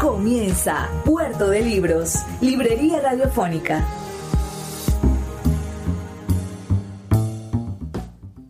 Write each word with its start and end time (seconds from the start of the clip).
Comienza 0.00 0.88
Puerto 1.04 1.50
de 1.50 1.60
Libros, 1.60 2.24
Librería 2.40 3.00
Radiofónica. 3.00 3.84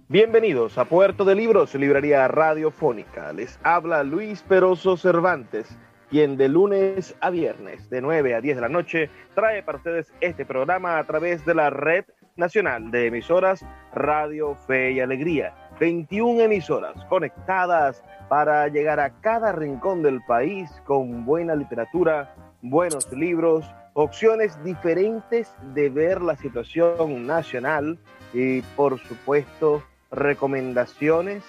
Bienvenidos 0.09 0.77
a 0.77 0.85
Puerto 0.85 1.25
de 1.25 1.35
Libros, 1.35 1.75
Librería 1.75 2.29
Radiofónica. 2.29 3.33
Les 3.33 3.59
habla 3.63 4.05
Luis 4.05 4.43
Peroso 4.43 4.99
Cervantes, 4.99 5.75
quien 6.11 6.37
de 6.37 6.51
lunes 6.51 7.17
a 7.23 7.31
viernes, 7.31 7.89
de 7.89 8.03
9 8.03 8.35
a 8.35 8.43
10 8.43 8.57
de 8.57 8.61
la 8.61 8.69
noche, 8.69 9.09
trae 9.35 9.63
para 9.63 9.79
ustedes 9.79 10.13
este 10.21 10.45
programa 10.45 10.99
a 10.99 11.05
través 11.05 11.47
de 11.47 11.55
la 11.55 11.71
red 11.71 12.05
nacional 12.37 12.91
de 12.91 13.07
emisoras 13.07 13.65
Radio 13.95 14.55
Fe 14.55 14.93
y 14.93 15.01
Alegría. 15.01 15.55
21 15.81 16.43
emisoras 16.43 17.05
conectadas 17.07 18.05
para 18.29 18.69
llegar 18.69 19.01
a 19.01 19.11
cada 19.21 19.53
rincón 19.53 20.03
del 20.03 20.21
país 20.23 20.71
con 20.85 21.25
buena 21.25 21.55
literatura, 21.55 22.35
buenos 22.63 23.11
libros, 23.13 23.65
opciones 23.95 24.63
diferentes 24.63 25.53
de 25.75 25.89
ver 25.89 26.21
la 26.21 26.37
situación 26.37 27.27
nacional 27.27 27.99
y 28.33 28.61
por 28.77 28.99
supuesto 28.99 29.83
recomendaciones 30.11 31.43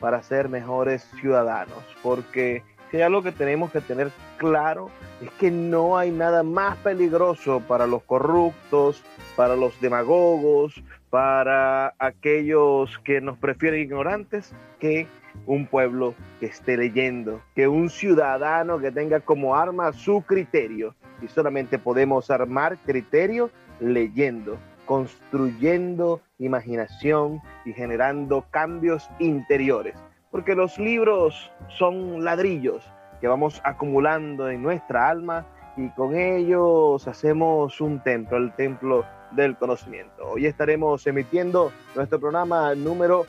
para 0.00 0.22
ser 0.22 0.48
mejores 0.48 1.08
ciudadanos, 1.20 1.82
porque 2.02 2.62
si 2.90 3.00
algo 3.00 3.22
que 3.22 3.32
tenemos 3.32 3.72
que 3.72 3.80
tener 3.80 4.10
claro 4.36 4.90
es 5.22 5.30
que 5.32 5.50
no 5.50 5.96
hay 5.96 6.10
nada 6.10 6.42
más 6.42 6.76
peligroso 6.78 7.60
para 7.66 7.86
los 7.86 8.02
corruptos, 8.02 9.02
para 9.36 9.56
los 9.56 9.80
demagogos, 9.80 10.82
para 11.10 11.94
aquellos 11.98 12.98
que 12.98 13.20
nos 13.20 13.38
prefieren 13.38 13.80
ignorantes, 13.80 14.52
que 14.78 15.06
un 15.46 15.66
pueblo 15.66 16.14
que 16.40 16.46
esté 16.46 16.76
leyendo, 16.76 17.40
que 17.54 17.68
un 17.68 17.90
ciudadano 17.90 18.78
que 18.78 18.90
tenga 18.90 19.20
como 19.20 19.56
arma 19.56 19.92
su 19.92 20.22
criterio. 20.22 20.94
Y 21.22 21.28
solamente 21.28 21.78
podemos 21.78 22.30
armar 22.30 22.78
criterio 22.78 23.50
leyendo, 23.80 24.58
construyendo 24.86 26.20
imaginación 26.38 27.40
y 27.64 27.72
generando 27.72 28.44
cambios 28.50 29.08
interiores. 29.18 29.96
Porque 30.30 30.54
los 30.54 30.78
libros 30.78 31.50
son 31.68 32.24
ladrillos 32.24 32.84
que 33.20 33.28
vamos 33.28 33.60
acumulando 33.64 34.50
en 34.50 34.62
nuestra 34.62 35.08
alma 35.08 35.46
y 35.76 35.88
con 35.90 36.14
ellos 36.16 37.06
hacemos 37.08 37.80
un 37.80 38.02
templo, 38.02 38.36
el 38.36 38.52
templo 38.54 39.04
del 39.32 39.56
conocimiento. 39.56 40.28
Hoy 40.28 40.46
estaremos 40.46 41.06
emitiendo 41.06 41.72
nuestro 41.94 42.20
programa 42.20 42.74
número 42.74 43.26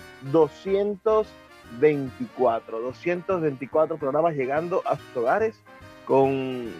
224, 1.80 2.80
224 2.80 3.98
programas 3.98 4.36
llegando 4.36 4.82
a 4.86 4.98
sus 4.98 5.18
hogares 5.18 5.62
con, 6.06 6.72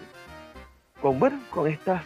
con 1.00 1.18
bueno, 1.18 1.38
con 1.50 1.66
estas, 1.66 2.02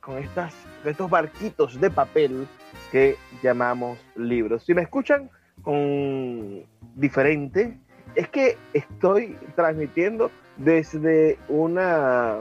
con 0.00 0.18
estas, 0.18 0.54
estos 0.84 1.10
barquitos 1.10 1.80
de 1.80 1.90
papel 1.90 2.46
que 2.90 3.16
llamamos 3.42 3.98
libros. 4.16 4.64
Si 4.64 4.74
me 4.74 4.82
escuchan 4.82 5.30
con 5.62 6.64
diferente, 6.94 7.78
es 8.14 8.28
que 8.28 8.56
estoy 8.72 9.36
transmitiendo 9.54 10.30
desde 10.56 11.38
una 11.48 12.38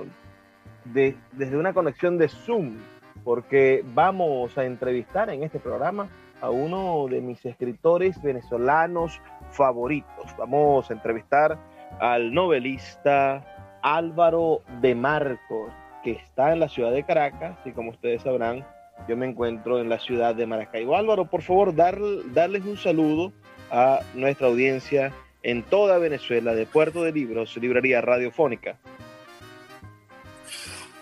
desde 0.84 1.58
una 1.58 1.74
conexión 1.74 2.18
de 2.18 2.28
Zoom 2.28 2.78
porque 3.24 3.84
vamos 3.94 4.58
a 4.58 4.66
entrevistar 4.66 5.30
en 5.30 5.44
este 5.44 5.60
programa 5.60 6.08
a 6.42 6.50
uno 6.50 7.08
de 7.08 7.22
mis 7.22 7.46
escritores 7.46 8.22
venezolanos 8.22 9.22
favoritos. 9.52 10.26
Vamos 10.38 10.90
a 10.90 10.94
entrevistar 10.94 11.58
al 12.00 12.34
novelista 12.34 13.80
Álvaro 13.82 14.64
de 14.82 14.96
Marcos, 14.96 15.72
que 16.04 16.12
está 16.12 16.52
en 16.54 16.60
la 16.60 16.70
ciudad 16.70 16.92
de 16.92 17.04
Caracas 17.04 17.58
y 17.66 17.72
como 17.72 17.92
ustedes 17.92 18.24
sabrán, 18.24 18.66
yo 19.08 19.16
me 19.18 19.28
encuentro 19.28 19.80
en 19.80 19.90
la 19.90 20.00
ciudad 20.00 20.36
de 20.36 20.46
Maracaibo. 20.46 20.96
Álvaro, 20.96 21.26
por 21.26 21.42
favor, 21.42 21.74
darles 21.76 22.66
un 22.66 22.78
saludo 22.78 23.32
a 23.72 24.00
nuestra 24.16 24.48
audiencia 24.48 25.12
en 25.44 25.64
toda 25.64 25.98
Venezuela 25.98 26.54
de 26.54 26.66
Puerto 26.66 27.04
de 27.04 27.12
Libros, 27.12 27.56
Librería 27.58 28.02
Radiofónica. 28.02 28.78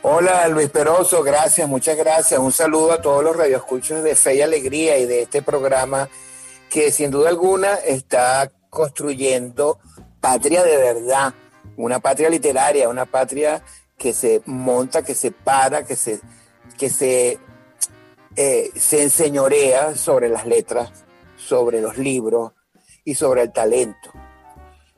Hola 0.01 0.47
Luis 0.47 0.69
Peroso, 0.69 1.21
gracias, 1.23 1.67
muchas 1.67 1.97
gracias. 1.97 2.39
Un 2.39 2.53
saludo 2.53 2.93
a 2.93 3.01
todos 3.01 3.21
los 3.21 3.35
radioescuchos 3.35 4.01
de 4.01 4.15
Fe 4.15 4.35
y 4.35 4.41
Alegría 4.41 4.97
y 4.97 5.05
de 5.05 5.23
este 5.23 5.41
programa 5.41 6.07
que 6.69 6.89
sin 6.91 7.11
duda 7.11 7.27
alguna 7.27 7.75
está 7.75 8.49
construyendo 8.69 9.77
patria 10.21 10.63
de 10.63 10.77
verdad, 10.77 11.33
una 11.75 11.99
patria 11.99 12.29
literaria, 12.29 12.87
una 12.87 13.05
patria 13.05 13.61
que 13.97 14.13
se 14.13 14.41
monta, 14.45 15.03
que 15.03 15.15
se 15.15 15.31
para, 15.31 15.83
que 15.83 15.97
se, 15.97 16.21
que 16.77 16.89
se, 16.89 17.37
eh, 18.37 18.71
se 18.75 19.03
enseñorea 19.03 19.95
sobre 19.95 20.29
las 20.29 20.45
letras, 20.45 20.93
sobre 21.35 21.81
los 21.81 21.97
libros 21.97 22.53
y 23.03 23.15
sobre 23.15 23.41
el 23.41 23.51
talento. 23.51 24.11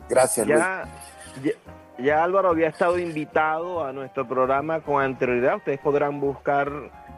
Gracias, 0.08 0.46
Luis. 0.46 0.60
Ya 0.60 0.88
Álvaro 2.10 2.50
había 2.50 2.70
estado 2.70 2.98
invitado 2.98 3.86
a 3.86 3.94
nuestro 3.94 4.28
programa 4.28 4.80
con 4.82 5.04
anterioridad. 5.04 5.58
Ustedes 5.58 5.80
podrán 5.80 6.20
buscar 6.20 6.72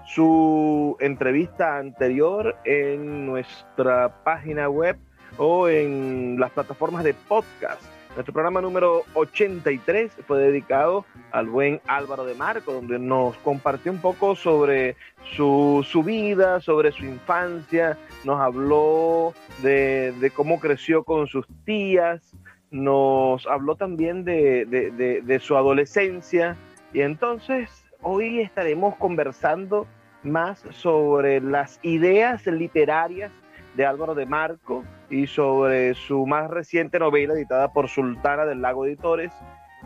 su 0.05 0.97
entrevista 0.99 1.77
anterior 1.77 2.55
en 2.65 3.25
nuestra 3.25 4.23
página 4.23 4.67
web 4.67 4.97
o 5.37 5.69
en 5.69 6.37
las 6.39 6.51
plataformas 6.51 7.03
de 7.03 7.13
podcast. 7.13 7.81
Nuestro 8.15 8.33
programa 8.33 8.61
número 8.61 9.03
83 9.15 10.11
fue 10.27 10.39
dedicado 10.39 11.05
al 11.31 11.47
buen 11.47 11.81
Álvaro 11.87 12.25
de 12.25 12.35
Marco, 12.35 12.73
donde 12.73 12.99
nos 12.99 13.35
compartió 13.37 13.91
un 13.91 13.99
poco 13.99 14.35
sobre 14.35 14.97
su, 15.35 16.03
vida, 16.05 16.59
sobre 16.59 16.91
su 16.91 17.05
infancia, 17.05 17.97
nos 18.23 18.39
habló 18.39 19.33
de 19.63 20.31
cómo 20.35 20.59
creció 20.59 21.03
con 21.03 21.25
sus 21.25 21.47
tías, 21.65 22.35
nos 22.73 23.45
habló 23.47 23.75
también 23.75 24.25
de, 24.25 25.39
su 25.41 25.55
adolescencia 25.55 26.57
y 26.91 27.01
entonces 27.01 27.85
hoy 28.01 28.41
estaremos 28.41 28.95
conversando 28.95 29.87
más 30.23 30.65
sobre 30.71 31.39
las 31.39 31.79
ideas 31.83 32.45
literarias 32.47 33.31
de 33.75 33.85
Álvaro 33.85 34.15
de 34.15 34.25
Marco 34.25 34.83
y 35.09 35.27
sobre 35.27 35.93
su 35.93 36.25
más 36.25 36.49
reciente 36.49 36.97
novela 36.97 37.33
editada 37.33 37.71
por 37.71 37.87
Sultana 37.87 38.45
del 38.45 38.61
Lago 38.61 38.85
Editores 38.85 39.31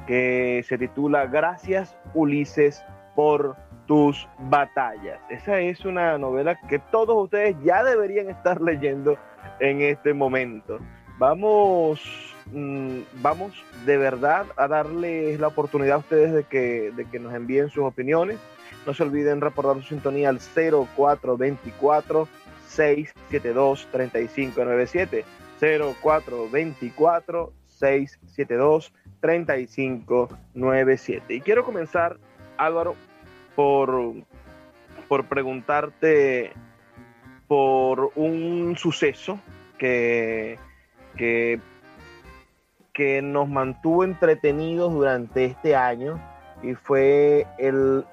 que 0.06 0.64
se 0.66 0.78
titula 0.78 1.26
Gracias 1.26 1.98
Ulises 2.14 2.84
por 3.16 3.58
tus 3.86 4.28
batallas. 4.40 5.20
Esa 5.30 5.60
es 5.60 5.84
una 5.84 6.18
novela 6.18 6.58
que 6.70 6.80
todos 6.80 7.24
ustedes 7.24 7.56
ya 7.64 7.84
deberían 7.84 8.30
estar 8.30 8.62
leyendo 8.62 9.18
en 9.60 9.82
este 9.82 10.14
momento. 10.14 10.80
Vamos 11.18 12.37
Mm, 12.52 13.00
vamos 13.22 13.54
de 13.86 13.98
verdad 13.98 14.48
a 14.56 14.68
darles 14.68 15.40
la 15.40 15.48
oportunidad 15.48 15.96
a 15.96 16.00
ustedes 16.00 16.34
de 16.34 16.44
que, 16.44 16.92
de 16.96 17.06
que 17.06 17.20
nos 17.20 17.34
envíen 17.34 17.70
sus 17.70 17.84
opiniones. 17.84 18.38
No 18.86 18.94
se 18.94 19.04
olviden 19.04 19.42
reportar 19.42 19.82
su 19.82 19.90
sintonía 19.90 20.30
al 20.30 20.40
0424 20.40 22.28
672 22.68 23.88
3597 23.92 25.26
0424 25.60 27.52
672 27.68 28.94
3597 29.20 31.34
y 31.34 31.42
quiero 31.42 31.66
comenzar 31.66 32.18
Álvaro 32.58 32.96
por 33.56 34.14
por 35.08 35.26
preguntarte 35.26 36.52
por 37.48 38.12
un 38.16 38.76
suceso 38.78 39.40
que, 39.78 40.60
que 41.16 41.60
que 42.98 43.22
nos 43.22 43.48
mantuvo 43.48 44.04
entretenidos 44.04 44.92
durante 44.92 45.46
este 45.46 45.76
año 45.76 46.20
y 46.64 46.74
fue 46.74 47.46
el, 47.60 48.04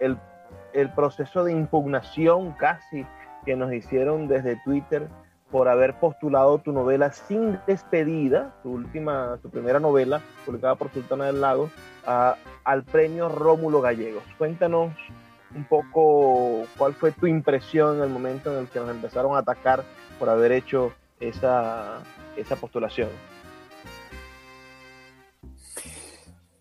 proceso 0.95 1.43
de 1.43 1.53
impugnación 1.53 2.53
casi 2.53 3.07
que 3.47 3.57
nos 3.57 3.73
hicieron 3.73 4.29
desde 4.29 4.61
Twitter 4.63 5.09
por 5.51 5.69
haber 5.69 5.99
postulado 5.99 6.59
tu 6.59 6.73
novela 6.73 7.13
Sin 7.13 7.59
Despedida, 7.67 8.55
tu 8.63 8.73
última, 8.73 9.39
tu 9.41 9.49
primera 9.49 9.81
novela, 9.81 10.21
publicada 10.45 10.75
por 10.75 10.93
Sultana 10.93 11.27
del 11.27 11.41
Lago, 11.41 11.71
al 12.05 12.83
premio 12.85 13.31
Rómulo 13.31 13.81
Gallegos. 13.81 14.25
Cuéntanos 14.37 14.93
un 15.57 15.65
poco 15.65 16.67
cuál 16.77 16.93
fue 16.93 17.11
tu 17.13 17.27
impresión 17.27 17.97
en 17.97 18.03
el 18.03 18.11
momento 18.11 18.53
en 18.53 18.59
el 18.59 18.69
que 18.69 18.81
nos 18.81 18.91
empezaron 18.91 19.35
a 19.35 19.39
atacar 19.39 19.83
por 20.19 20.29
haber 20.29 20.53
hecho 20.53 20.93
esa, 21.21 22.01
esa 22.37 22.57
postulación. 22.57 23.09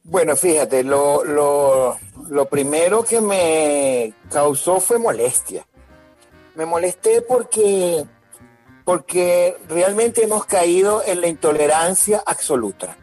Bueno, 0.06 0.36
fíjate, 0.36 0.84
lo, 0.84 1.24
lo, 1.24 1.98
lo, 2.28 2.46
primero 2.50 3.04
que 3.04 3.22
me 3.22 4.14
causó 4.30 4.82
fue 4.82 5.00
molestia. 5.00 5.66
Me 6.56 6.66
molesté 6.66 7.22
porque, 7.22 8.06
porque 8.84 9.56
realmente 9.70 10.24
hemos 10.24 10.46
caído 10.46 11.02
en 11.06 11.22
la 11.22 11.28
intolerancia 11.28 12.22
absoluta. 12.26 12.98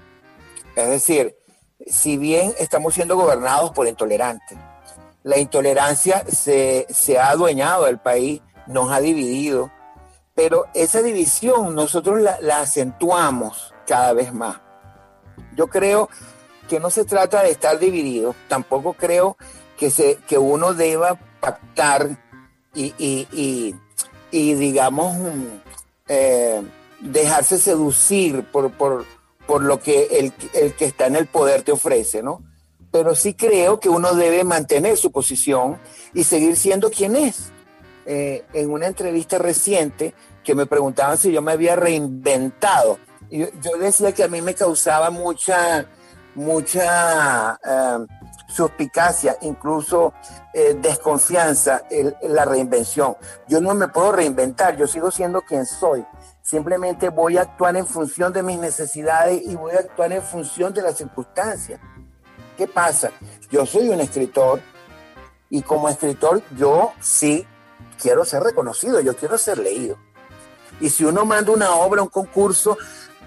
Es 0.77 0.89
decir, 0.89 1.39
si 1.87 2.19
bien 2.19 2.55
estamos 2.59 2.93
siendo 2.93 3.17
gobernados 3.17 3.71
por 3.71 3.89
intolerantes, 3.89 4.59
la 5.23 5.39
intolerancia 5.39 6.27
se, 6.29 6.87
se 6.91 7.19
ha 7.19 7.31
adueñado 7.31 7.87
del 7.87 7.99
país, 7.99 8.43
nos 8.67 8.93
ha 8.93 9.01
dividido, 9.01 9.71
pero 10.35 10.67
esa 10.75 11.01
división 11.01 11.75
nosotros 11.75 12.21
la, 12.21 12.39
la 12.43 12.61
acentuamos 12.61 13.75
cada 13.87 14.13
vez 14.13 14.35
más. 14.35 14.61
Yo 15.57 15.69
creo 15.69 16.11
que 16.71 16.79
no 16.79 16.89
se 16.89 17.05
trata 17.05 17.43
de 17.43 17.51
estar 17.51 17.81
dividido, 17.81 18.37
tampoco 18.47 18.93
creo 18.93 19.37
que, 19.77 19.91
se, 19.91 20.19
que 20.29 20.39
uno 20.39 20.73
deba 20.73 21.19
pactar 21.41 22.17
y, 22.73 22.95
y, 22.97 23.75
y, 24.31 24.55
digamos, 24.55 25.17
eh, 26.07 26.63
dejarse 27.01 27.59
seducir 27.59 28.45
por, 28.45 28.71
por, 28.71 29.05
por 29.49 29.65
lo 29.65 29.81
que 29.81 30.05
el, 30.21 30.33
el, 30.55 30.75
que 30.75 30.85
está 30.85 31.09
en 31.09 31.17
el 31.17 31.27
poder 31.27 31.63
te 31.63 31.73
ofrece, 31.73 32.23
¿no? 32.23 32.41
Pero 32.93 33.17
sí 33.17 33.35
creo 33.35 33.81
que 33.81 33.89
uno 33.89 34.15
debe 34.15 34.45
mantener 34.45 34.97
su 34.97 35.11
posición 35.11 35.77
y 36.15 36.23
seguir 36.23 36.57
siendo 36.57 36.93
quien 36.93 37.17
es. 37.17 37.51
Eh, 38.07 38.45
en 38.53 38.71
una 38.71 38.87
entrevista 38.87 39.39
reciente 39.39 40.15
que 40.45 40.55
me 40.55 40.67
preguntaban 40.67 41.19
si 41.19 41.33
yo 41.33 41.43
me 41.43 41.51
había 41.51 41.75
reinventado, 41.75 42.99
yo 43.29 43.77
decía 43.79 44.13
que 44.13 44.23
a 44.23 44.29
mí 44.29 44.41
me 44.41 44.55
causaba 44.55 45.11
mucha 45.11 45.89
mucha 46.35 47.59
eh, 47.65 48.07
suspicacia, 48.49 49.37
incluso 49.43 50.13
eh, 50.53 50.77
desconfianza 50.81 51.83
en, 51.91 52.15
la 52.23 52.45
reinvención. 52.45 53.17
Yo 53.49 53.61
no 53.61 53.75
me 53.75 53.89
puedo 53.89 54.13
reinventar, 54.13 54.77
yo 54.77 54.87
sigo 54.87 55.11
siendo 55.11 55.43
quien 55.43 55.67
soy. 55.67 56.05
Simplemente 56.43 57.11
voy 57.11 57.37
a 57.37 57.43
actuar 57.43 57.77
en 57.77 57.87
función 57.87 58.33
de 58.33 58.43
mis 58.43 58.59
necesidades 58.59 59.43
y 59.45 59.55
voy 59.55 59.73
a 59.73 59.81
actuar 59.81 60.13
en 60.13 60.23
función 60.23 60.73
de 60.73 60.83
las 60.83 60.97
circunstancias. 60.97 61.81
¿Qué 62.57 62.67
pasa? 62.67 63.11
Yo 63.51 63.65
soy 63.65 63.89
un 63.89 64.01
escritor 64.01 64.61
y 65.49 65.63
como 65.63 65.89
escritor 65.89 66.43
yo 66.57 66.93
sí 67.01 67.47
quiero 68.01 68.25
ser 68.25 68.43
reconocido, 68.43 69.01
yo 69.01 69.17
quiero 69.17 69.39
ser 69.39 69.59
leído. 69.59 69.97
Y 70.81 70.89
si 70.89 71.05
uno 71.05 71.25
manda 71.25 71.53
una 71.53 71.75
obra, 71.75 72.03
un 72.03 72.09
concurso, 72.09 72.77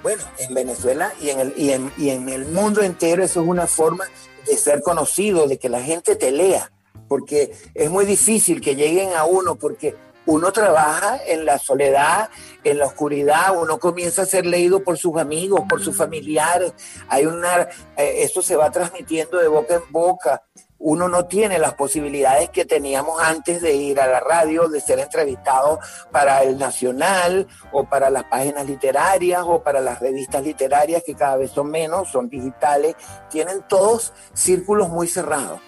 bueno, 0.03 0.23
en 0.37 0.53
Venezuela 0.53 1.13
y 1.21 1.29
en, 1.29 1.39
el, 1.39 1.53
y, 1.57 1.71
en, 1.71 1.91
y 1.97 2.09
en 2.09 2.29
el 2.29 2.45
mundo 2.45 2.81
entero 2.81 3.23
eso 3.23 3.41
es 3.41 3.47
una 3.47 3.67
forma 3.67 4.05
de 4.45 4.57
ser 4.57 4.81
conocido, 4.81 5.47
de 5.47 5.57
que 5.57 5.69
la 5.69 5.81
gente 5.81 6.15
te 6.15 6.31
lea, 6.31 6.71
porque 7.07 7.53
es 7.73 7.89
muy 7.89 8.05
difícil 8.05 8.59
que 8.59 8.75
lleguen 8.75 9.13
a 9.13 9.23
uno, 9.23 9.55
porque 9.55 9.95
uno 10.25 10.51
trabaja 10.51 11.19
en 11.25 11.45
la 11.45 11.57
soledad, 11.57 12.29
en 12.63 12.77
la 12.77 12.85
oscuridad, 12.85 13.57
uno 13.57 13.79
comienza 13.79 14.23
a 14.23 14.25
ser 14.25 14.45
leído 14.45 14.83
por 14.83 14.97
sus 14.97 15.17
amigos, 15.17 15.61
por 15.67 15.81
sus 15.83 15.95
familiares, 15.95 16.73
hay 17.07 17.25
una, 17.25 17.61
eh, 17.97 18.23
eso 18.23 18.41
se 18.41 18.55
va 18.55 18.71
transmitiendo 18.71 19.37
de 19.37 19.47
boca 19.47 19.75
en 19.75 19.91
boca, 19.91 20.43
uno 20.79 21.07
no 21.07 21.25
tiene 21.25 21.59
las 21.59 21.75
posibilidades 21.75 22.49
que 22.49 22.65
teníamos 22.65 23.21
antes 23.21 23.61
de 23.61 23.73
ir 23.73 23.99
a 24.01 24.07
la 24.07 24.19
radio, 24.19 24.67
de 24.67 24.81
ser 24.81 24.99
entrevistado 24.99 25.79
para 26.11 26.43
el 26.43 26.57
Nacional 26.57 27.47
o 27.71 27.85
para 27.85 28.09
las 28.09 28.25
páginas 28.25 28.65
literarias 28.65 29.43
o 29.45 29.63
para 29.63 29.79
las 29.79 29.99
revistas 29.99 30.43
literarias 30.43 31.03
que 31.05 31.15
cada 31.15 31.37
vez 31.37 31.51
son 31.51 31.71
menos, 31.71 32.09
son 32.09 32.29
digitales, 32.29 32.95
tienen 33.29 33.63
todos 33.67 34.13
círculos 34.33 34.89
muy 34.89 35.07
cerrados. 35.07 35.59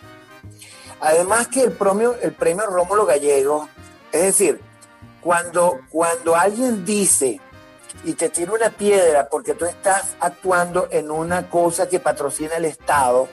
Además 0.99 1.47
que 1.47 1.61
el 1.61 1.71
premio, 1.71 2.15
el 2.21 2.33
premio 2.33 2.65
Rómulo 2.65 3.05
Gallego, 3.05 3.69
es 4.11 4.21
decir, 4.21 4.61
cuando, 5.21 5.79
cuando 5.89 6.35
alguien 6.35 6.85
dice 6.85 7.39
y 8.03 8.13
te 8.13 8.29
tira 8.29 8.53
una 8.53 8.69
piedra 8.69 9.27
porque 9.29 9.53
tú 9.53 9.65
estás 9.65 10.15
actuando 10.19 10.87
en 10.91 11.09
una 11.09 11.49
cosa 11.49 11.87
que 11.87 11.99
patrocina 11.99 12.55
el 12.55 12.65
Estado, 12.65 13.27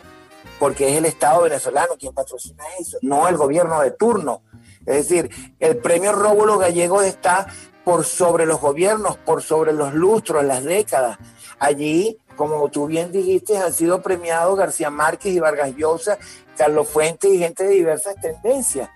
porque 0.62 0.88
es 0.88 0.96
el 0.96 1.06
Estado 1.06 1.42
venezolano 1.42 1.96
quien 1.98 2.14
patrocina 2.14 2.62
eso, 2.78 2.96
no 3.02 3.26
el 3.26 3.36
gobierno 3.36 3.80
de 3.80 3.90
turno. 3.90 4.42
Es 4.86 5.08
decir, 5.08 5.28
el 5.58 5.78
premio 5.78 6.12
Rómulo 6.12 6.56
Gallegos 6.56 7.04
está 7.04 7.48
por 7.82 8.04
sobre 8.04 8.46
los 8.46 8.60
gobiernos, 8.60 9.16
por 9.16 9.42
sobre 9.42 9.72
los 9.72 9.92
lustros, 9.92 10.44
las 10.44 10.62
décadas. 10.62 11.18
Allí, 11.58 12.16
como 12.36 12.68
tú 12.68 12.86
bien 12.86 13.10
dijiste, 13.10 13.58
han 13.58 13.72
sido 13.72 14.02
premiados 14.02 14.56
García 14.56 14.88
Márquez 14.88 15.32
y 15.34 15.40
Vargas 15.40 15.74
Llosa, 15.74 16.16
Carlos 16.56 16.88
Fuentes 16.88 17.32
y 17.32 17.38
gente 17.38 17.64
de 17.64 17.70
diversas 17.70 18.14
tendencias. 18.20 18.88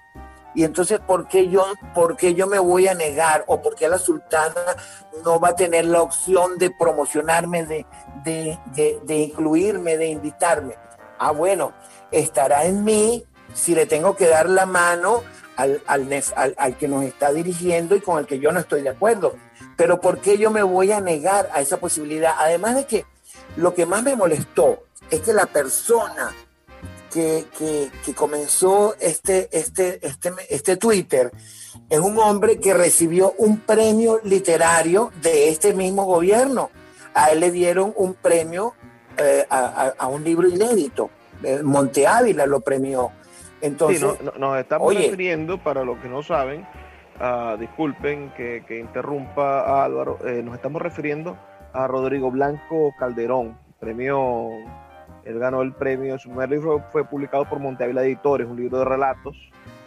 Y 0.54 0.62
entonces, 0.62 1.00
¿por 1.00 1.26
qué, 1.26 1.48
yo, 1.48 1.66
¿por 1.96 2.16
qué 2.16 2.34
yo 2.34 2.46
me 2.46 2.60
voy 2.60 2.86
a 2.86 2.94
negar 2.94 3.42
o 3.48 3.60
por 3.60 3.74
qué 3.74 3.88
la 3.88 3.98
sultana 3.98 4.76
no 5.24 5.40
va 5.40 5.48
a 5.48 5.56
tener 5.56 5.86
la 5.86 6.00
opción 6.00 6.58
de 6.58 6.70
promocionarme, 6.70 7.66
de, 7.66 7.86
de, 8.22 9.00
de 9.02 9.16
incluirme, 9.16 9.96
de 9.96 10.06
invitarme? 10.06 10.85
Ah, 11.18 11.32
bueno, 11.32 11.72
estará 12.10 12.64
en 12.64 12.84
mí 12.84 13.24
si 13.54 13.74
le 13.74 13.86
tengo 13.86 14.16
que 14.16 14.26
dar 14.26 14.48
la 14.48 14.66
mano 14.66 15.22
al, 15.56 15.82
al, 15.86 16.76
que 16.76 16.88
nos 16.88 17.04
está 17.04 17.32
dirigiendo 17.32 17.96
y 17.96 18.00
con 18.00 18.18
el 18.18 18.26
que 18.26 18.38
yo 18.38 18.52
no 18.52 18.60
estoy 18.60 18.82
de 18.82 18.90
acuerdo. 18.90 19.34
Pero 19.76 20.00
¿por 20.00 20.20
qué 20.20 20.38
yo 20.38 20.50
me 20.50 20.62
voy 20.62 20.92
a 20.92 21.00
negar 21.00 21.48
a 21.52 21.60
esa 21.60 21.78
posibilidad? 21.78 22.34
Además 22.38 22.76
de 22.76 22.86
que 22.86 23.06
lo 23.56 23.74
que 23.74 23.86
más 23.86 24.02
me 24.02 24.16
molestó 24.16 24.84
es 25.10 25.20
que 25.20 25.32
la 25.32 25.46
persona 25.46 26.34
que, 27.12 27.46
que, 28.04 28.14
comenzó 28.14 28.94
este, 29.00 29.48
este, 29.50 30.06
este, 30.06 30.34
este 30.50 30.76
Twitter 30.76 31.32
es 31.88 31.98
un 31.98 32.18
hombre 32.18 32.58
que 32.58 32.74
recibió 32.74 33.34
un 33.38 33.60
premio 33.60 34.20
literario 34.22 35.12
de 35.22 35.48
este 35.48 35.72
mismo 35.72 36.04
gobierno. 36.04 36.70
A 37.14 37.30
él 37.30 37.40
le 37.40 37.50
dieron 37.50 37.94
un 37.96 38.12
premio 38.12 38.74
eh, 39.18 39.46
a, 39.48 40.06
un 40.08 40.24
libro 40.24 40.48
inédito. 40.48 41.10
Eh, 41.42 41.60
Monte 41.62 42.06
Ávila 42.06 42.46
lo 42.46 42.60
premió. 42.60 43.10
Entonces, 43.60 44.04
nos 44.38 44.58
estamos 44.58 44.94
refiriendo, 44.94 45.58
para 45.58 45.84
los 45.84 45.98
que 45.98 46.08
no 46.08 46.22
saben, 46.22 46.66
disculpen 47.58 48.30
que, 48.36 48.78
interrumpa 48.78 49.60
a 49.60 49.84
Álvaro, 49.84 50.18
eh, 50.24 50.42
nos 50.42 50.54
estamos 50.54 50.82
refiriendo 50.82 51.36
a 51.72 51.86
Rodrigo 51.86 52.30
Blanco 52.30 52.94
Calderón, 52.98 53.58
premio, 53.80 54.48
él 55.24 55.38
ganó 55.38 55.62
el 55.62 55.72
premio, 55.72 56.18
su 56.18 56.28
primer 56.28 56.50
libro 56.50 56.84
fue 56.92 57.04
publicado 57.04 57.48
por 57.48 57.58
Monte 57.58 57.84
Ávila 57.84 58.04
Editores, 58.04 58.46
un 58.46 58.56
libro 58.56 58.78
de 58.78 58.84
relatos, 58.84 59.36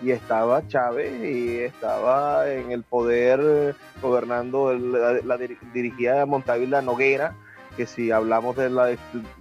y 0.01 0.11
estaba 0.11 0.65
Chávez 0.67 1.11
y 1.21 1.59
estaba 1.59 2.49
en 2.49 2.71
el 2.71 2.83
poder 2.83 3.75
gobernando 4.01 4.73
la, 4.73 5.13
la, 5.23 5.37
dirigida 5.73 6.25
Monte 6.25 6.51
Ávila 6.51 6.81
Noguera, 6.81 7.35
que 7.79 7.85
si 7.85 8.11
hablamos 8.11 8.57
de 8.57 8.69
la, 8.69 8.87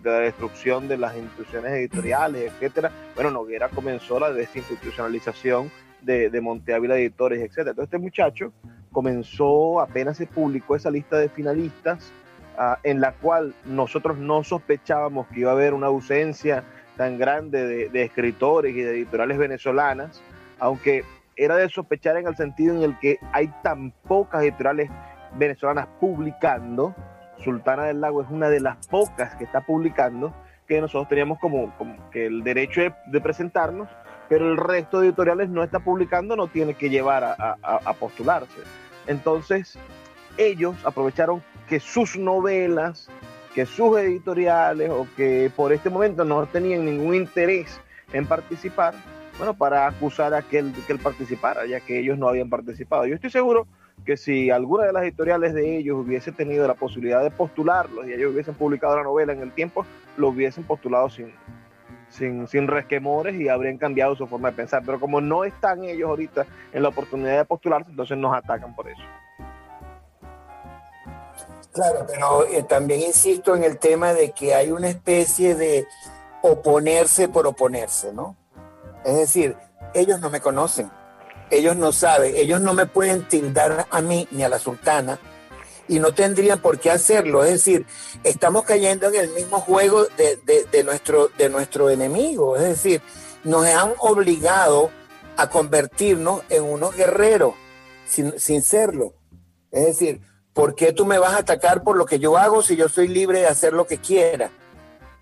destrucción 0.01 0.87
de 0.87 0.97
las 0.97 1.17
instituciones 1.17 1.73
editoriales, 1.73 2.53
etcétera, 2.53 2.93
bueno, 3.17 3.33
Noguera 3.33 3.69
comenzó 3.69 4.21
la 4.21 4.33
desinstitucionalización 4.33 5.73
de, 6.03 6.31
de 6.31 6.41
Monte 6.41 6.73
Ávila 6.73 6.97
Editores, 6.97 7.41
etcétera. 7.41 7.71
Entonces 7.71 7.89
este 7.89 7.99
muchacho 7.99 8.53
comenzó, 8.93 9.81
apenas 9.81 10.19
se 10.19 10.27
publicó 10.29 10.77
esa 10.77 10.89
lista 10.89 11.19
de 11.19 11.29
finalistas, 11.29 12.13
ah, 12.57 12.79
en 12.85 13.01
la 13.01 13.11
cual 13.11 13.57
nosotros 13.65 14.17
no 14.19 14.45
sospechábamos 14.45 15.27
que 15.27 15.41
iba 15.41 15.51
a 15.51 15.55
haber 15.55 15.75
una 15.75 15.89
ausencia 15.89 16.63
tan 16.97 17.19
grande 17.19 17.67
de, 17.67 17.89
de 17.89 18.03
escritores 18.05 18.73
y 18.73 18.83
de 18.83 18.93
editoriales 18.93 19.37
venezolanas, 19.37 20.23
aunque 20.61 21.03
era 21.35 21.57
de 21.57 21.69
sospechar 21.69 22.17
en 22.17 22.29
el 22.29 22.37
sentido 22.37 22.77
en 22.77 22.85
el 22.85 22.99
que 23.01 23.19
hay 23.33 23.53
tan 23.65 23.91
pocas 23.91 24.45
editoriales 24.45 24.89
venezolanas 25.37 25.89
publicando, 25.99 26.95
Sultana 27.43 27.85
del 27.85 28.01
Lago 28.01 28.23
es 28.23 28.31
una 28.31 28.49
de 28.49 28.61
las 28.61 28.87
pocas 28.87 29.35
que 29.37 29.45
está 29.45 29.61
publicando 29.61 30.35
que 30.69 30.81
nosotros 30.81 31.09
teníamos 31.09 31.39
como, 31.39 31.73
que 32.11 32.27
el 32.27 32.45
derecho 32.45 32.83
de, 33.07 33.21
presentarnos, 33.21 33.89
pero 34.29 34.51
el 34.51 34.59
resto 34.59 35.01
de 35.01 35.09
editoriales 35.09 35.49
no 35.49 35.65
está 35.65 35.81
publicando, 35.81 36.37
no 36.37 36.47
tiene 36.47 36.75
que 36.75 36.91
llevar 36.91 37.25
a, 37.25 37.93
postularse. 37.95 38.61
Entonces, 39.07 39.79
ellos 40.37 40.77
aprovecharon 40.85 41.43
que 41.67 41.81
sus 41.81 42.19
novelas, 42.19 43.09
que 43.55 43.65
sus 43.65 43.99
editoriales 43.99 44.91
o 44.91 45.07
que 45.17 45.51
por 45.57 45.73
este 45.73 45.89
momento 45.89 46.25
no 46.25 46.47
tenían 46.47 46.85
ningún 46.85 47.15
interés 47.15 47.81
en 48.13 48.27
participar, 48.27 48.95
bueno, 49.39 49.55
para 49.55 49.87
acusar 49.87 50.35
a 50.35 50.43
que 50.43 50.59
él, 50.59 50.75
que 50.87 50.93
él 50.93 50.99
participara, 50.99 51.65
ya 51.65 51.81
que 51.81 51.99
ellos 51.99 52.19
no 52.19 52.29
habían 52.29 52.51
participado. 52.51 53.07
Yo 53.07 53.15
estoy 53.15 53.31
seguro 53.31 53.67
que 54.05 54.17
si 54.17 54.51
alguna 54.51 54.85
de 54.85 54.93
las 54.93 55.03
editoriales 55.03 55.55
de 55.55 55.79
ellos 55.79 55.99
hubiese 55.99 56.33
tenido 56.33 56.67
la 56.67 56.75
posibilidad 56.75 57.23
de 57.23 57.31
postularlos 57.31 58.07
y 58.07 58.13
ellos 58.13 58.33
hubiesen 58.33 58.55
publicado 58.55 58.97
la 58.97 59.03
novela 59.03 59.33
en 59.33 59.41
el 59.41 59.53
tiempo, 59.53 59.85
lo 60.17 60.29
hubiesen 60.29 60.65
postulado 60.65 61.11
sin, 61.11 61.33
sin, 62.09 62.49
sin 62.49 62.67
resquemores 62.67 63.41
y 63.41 63.49
habrían 63.49 63.79
cambiado 63.79 64.17
su 64.17 64.27
forma 64.27 64.51
de 64.51 64.57
pensar. 64.57 64.83
Pero 64.85 64.99
como 64.99 65.21
no 65.21 65.45
están 65.45 65.85
ellos 65.85 66.09
ahorita 66.09 66.47
en 66.73 66.83
la 66.83 66.89
oportunidad 66.89 67.39
de 67.39 67.45
postularse, 67.45 67.91
entonces 67.91 68.17
nos 68.17 68.35
atacan 68.35 68.75
por 68.75 68.89
eso. 68.89 69.03
Claro, 71.73 72.07
pero 72.09 72.47
eh, 72.47 72.63
también 72.63 73.03
insisto 73.03 73.55
en 73.55 73.63
el 73.63 73.79
tema 73.79 74.13
de 74.13 74.33
que 74.33 74.55
hay 74.55 74.71
una 74.71 74.89
especie 74.89 75.55
de 75.55 75.87
oponerse 76.43 77.29
por 77.29 77.47
oponerse, 77.47 78.13
¿no? 78.13 78.37
Es 79.05 79.17
decir, 79.17 79.57
ellos 79.95 80.21
no 80.21 80.31
me 80.31 80.41
conocen, 80.41 80.91
ellos 81.51 81.77
no 81.77 81.93
saben, 81.93 82.35
ellos 82.37 82.61
no 82.61 82.75
me 82.75 82.87
pueden 82.87 83.27
tildar 83.29 83.87
a 83.91 84.01
mí 84.01 84.29
ni 84.31 84.43
a 84.43 84.49
la 84.49 84.59
sultana 84.59 85.19
y 85.89 85.99
no 85.99 86.13
tendrían 86.13 86.61
por 86.61 86.79
qué 86.79 86.91
hacerlo. 86.91 87.45
Es 87.45 87.53
decir, 87.53 87.87
estamos 88.23 88.65
cayendo 88.65 89.09
en 89.09 89.17
el 89.17 89.31
mismo 89.31 89.61
juego 89.61 90.05
de, 90.17 90.85
nuestro, 90.85 91.29
de 91.39 91.49
nuestro 91.49 91.91
enemigo. 91.91 92.57
Es 92.57 92.63
decir, 92.63 93.01
nos 93.45 93.67
han 93.67 93.95
obligado 93.99 94.91
a 95.37 95.49
convertirnos 95.49 96.43
en 96.51 96.65
unos 96.65 96.95
guerreros 96.95 97.55
sin, 98.07 98.39
sin 98.39 98.63
serlo. 98.63 99.15
Es 99.71 99.87
decir, 99.87 100.21
¿por 100.53 100.75
qué 100.75 100.93
tú 100.93 101.07
me 101.07 101.19
vas 101.19 101.33
a 101.33 101.39
atacar 101.39 101.83
por 101.83 101.97
lo 101.97 102.05
que 102.05 102.19
yo 102.19 102.37
hago 102.37 102.63
si 102.63 102.77
yo 102.77 102.89
soy 102.89 103.09
libre 103.09 103.41
de 103.41 103.47
hacer 103.47 103.73
lo 103.73 103.87
que 103.87 103.99
quiera? 103.99 104.51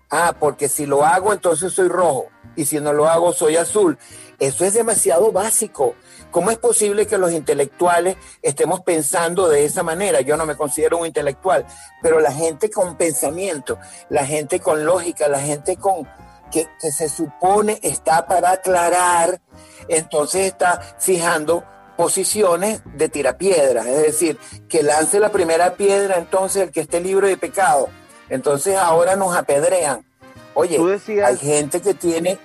Ah, 0.09 0.35
porque 0.39 0.69
si 0.69 0.85
lo 0.85 1.05
hago 1.05 1.33
entonces 1.33 1.73
soy 1.73 1.89
rojo 1.89 2.27
y 2.55 2.65
si 2.65 2.79
no 2.79 2.93
lo 2.93 3.07
hago 3.07 3.33
soy 3.33 3.55
azul. 3.57 3.97
Eso 4.39 4.65
es 4.65 4.73
demasiado 4.73 5.31
básico. 5.31 5.95
¿Cómo 6.29 6.51
es 6.51 6.57
posible 6.57 7.07
que 7.07 7.17
los 7.17 7.31
intelectuales 7.31 8.17
estemos 8.41 8.81
pensando 8.81 9.49
de 9.49 9.65
esa 9.65 9.81
manera? 9.81 10.21
Yo 10.21 10.37
no 10.37 10.45
me 10.45 10.55
considero 10.55 10.99
un 10.99 11.07
intelectual, 11.07 11.65
pero 12.01 12.19
la 12.19 12.31
gente 12.31 12.69
con 12.69 12.97
pensamiento, 12.97 13.79
la 14.09 14.25
gente 14.25 14.59
con 14.59 14.85
lógica, 14.85 15.27
la 15.27 15.39
gente 15.39 15.77
con 15.77 16.07
que, 16.51 16.67
se 16.79 17.09
supone 17.09 17.79
está 17.81 18.27
para 18.27 18.51
aclarar, 18.51 19.41
entonces 19.87 20.45
está 20.45 20.81
fijando 20.99 21.63
posiciones 21.95 22.81
de 22.85 23.09
tirapiedras, 23.09 23.87
es 23.87 24.03
decir, 24.03 24.37
que 24.69 24.83
lance 24.83 25.19
la 25.19 25.31
primera 25.31 25.73
piedra 25.73 26.17
entonces 26.17 26.61
el 26.63 26.71
que 26.71 26.81
esté 26.81 26.99
libre 27.01 27.29
de 27.29 27.37
pecado. 27.37 27.89
Entonces 28.29 28.75
ahora 28.77 29.15
nos 29.15 29.35
apedrean. 29.35 30.05
Oye, 30.53 30.79
hay 31.23 31.37
gente 31.37 31.81
que 31.81 31.93
tiene 31.93 32.37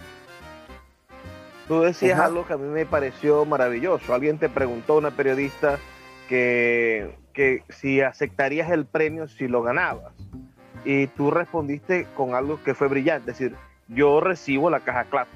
Tú 1.72 1.80
decías 1.80 2.20
algo 2.20 2.46
que 2.46 2.52
a 2.52 2.58
mí 2.58 2.68
me 2.68 2.84
pareció 2.84 3.46
maravilloso. 3.46 4.12
Alguien 4.12 4.36
te 4.36 4.50
preguntó, 4.50 4.98
una 4.98 5.10
periodista, 5.10 5.78
que, 6.28 7.16
que 7.32 7.64
si 7.70 8.02
aceptarías 8.02 8.70
el 8.70 8.84
premio 8.84 9.26
si 9.26 9.48
lo 9.48 9.62
ganabas. 9.62 10.12
Y 10.84 11.06
tú 11.06 11.30
respondiste 11.30 12.06
con 12.14 12.34
algo 12.34 12.62
que 12.62 12.74
fue 12.74 12.88
brillante, 12.88 13.30
es 13.30 13.38
decir, 13.38 13.56
yo 13.88 14.20
recibo 14.20 14.68
la 14.68 14.80
caja 14.80 15.04
clave. 15.04 15.30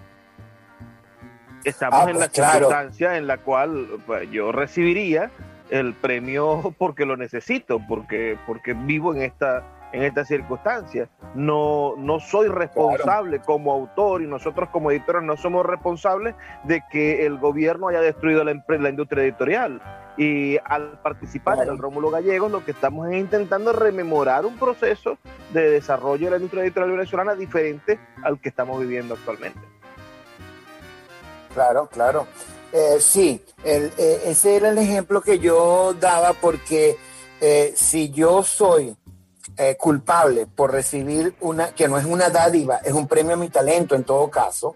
Estamos 1.64 2.00
ah, 2.06 2.10
en 2.10 2.18
la 2.18 2.28
pues, 2.28 2.50
circunstancia 2.50 3.16
en 3.16 3.26
la 3.26 3.38
cual 3.38 3.88
pues, 4.04 4.30
yo 4.30 4.52
recibiría 4.52 5.30
el 5.70 5.94
premio 5.94 6.74
porque 6.78 7.06
lo 7.06 7.16
necesito, 7.16 7.80
porque, 7.88 8.36
porque 8.46 8.74
vivo 8.74 9.14
en 9.14 9.22
esta 9.22 9.64
en 9.92 10.02
estas 10.02 10.28
circunstancias. 10.28 11.08
No, 11.34 11.94
no 11.96 12.20
soy 12.20 12.48
responsable 12.48 13.40
como 13.40 13.72
autor 13.72 14.22
y 14.22 14.26
nosotros 14.26 14.68
como 14.70 14.90
editores 14.90 15.22
no 15.22 15.36
somos 15.36 15.64
responsables 15.66 16.34
de 16.64 16.82
que 16.90 17.26
el 17.26 17.38
gobierno 17.38 17.88
haya 17.88 18.00
destruido 18.00 18.44
la, 18.44 18.54
la 18.68 18.88
industria 18.88 19.24
editorial. 19.24 19.80
Y 20.16 20.56
al 20.64 20.98
participar 21.02 21.62
en 21.62 21.68
el 21.68 21.78
Rómulo 21.78 22.10
Gallegos, 22.10 22.50
lo 22.50 22.64
que 22.64 22.70
estamos 22.70 23.08
es 23.10 23.18
intentando 23.18 23.72
rememorar 23.72 24.46
un 24.46 24.56
proceso 24.56 25.18
de 25.52 25.70
desarrollo 25.70 26.26
de 26.26 26.30
la 26.30 26.36
industria 26.36 26.62
editorial 26.64 26.92
venezolana 26.92 27.34
diferente 27.34 27.98
al 28.22 28.40
que 28.40 28.48
estamos 28.48 28.80
viviendo 28.80 29.14
actualmente. 29.14 29.60
Claro, 31.52 31.88
claro. 31.90 32.26
Eh, 32.72 32.96
sí, 33.00 33.42
el, 33.64 33.92
eh, 33.96 34.22
ese 34.26 34.56
era 34.56 34.70
el 34.70 34.78
ejemplo 34.78 35.20
que 35.20 35.38
yo 35.38 35.94
daba 35.94 36.32
porque 36.34 36.96
eh, 37.40 37.72
si 37.74 38.10
yo 38.10 38.42
soy 38.42 38.96
eh, 39.56 39.76
culpable 39.78 40.46
por 40.46 40.72
recibir 40.72 41.34
una, 41.40 41.74
que 41.74 41.88
no 41.88 41.98
es 41.98 42.04
una 42.04 42.30
dádiva, 42.30 42.76
es 42.78 42.92
un 42.92 43.06
premio 43.06 43.34
a 43.34 43.36
mi 43.36 43.48
talento 43.48 43.94
en 43.94 44.04
todo 44.04 44.28
caso, 44.30 44.74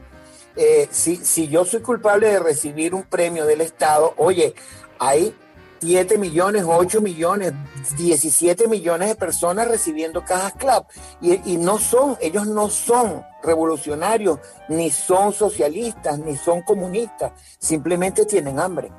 eh, 0.56 0.88
si, 0.90 1.16
si 1.16 1.48
yo 1.48 1.64
soy 1.64 1.80
culpable 1.80 2.28
de 2.28 2.38
recibir 2.38 2.94
un 2.94 3.04
premio 3.04 3.46
del 3.46 3.60
Estado, 3.60 4.14
oye, 4.16 4.54
hay 4.98 5.34
7 5.80 6.18
millones, 6.18 6.64
8 6.66 7.00
millones, 7.00 7.52
17 7.96 8.68
millones 8.68 9.08
de 9.08 9.14
personas 9.14 9.68
recibiendo 9.68 10.24
cajas 10.24 10.52
CLAP. 10.54 10.90
Y, 11.20 11.52
y, 11.52 11.56
no 11.56 11.78
son, 11.78 12.18
ellos 12.20 12.46
no 12.46 12.68
son 12.68 13.24
revolucionarios, 13.42 14.40
ni 14.68 14.90
son 14.90 15.32
socialistas, 15.32 16.18
ni 16.18 16.36
son 16.36 16.62
comunistas, 16.62 17.32
simplemente 17.58 18.26
tienen 18.26 18.60
hambre. 18.60 18.92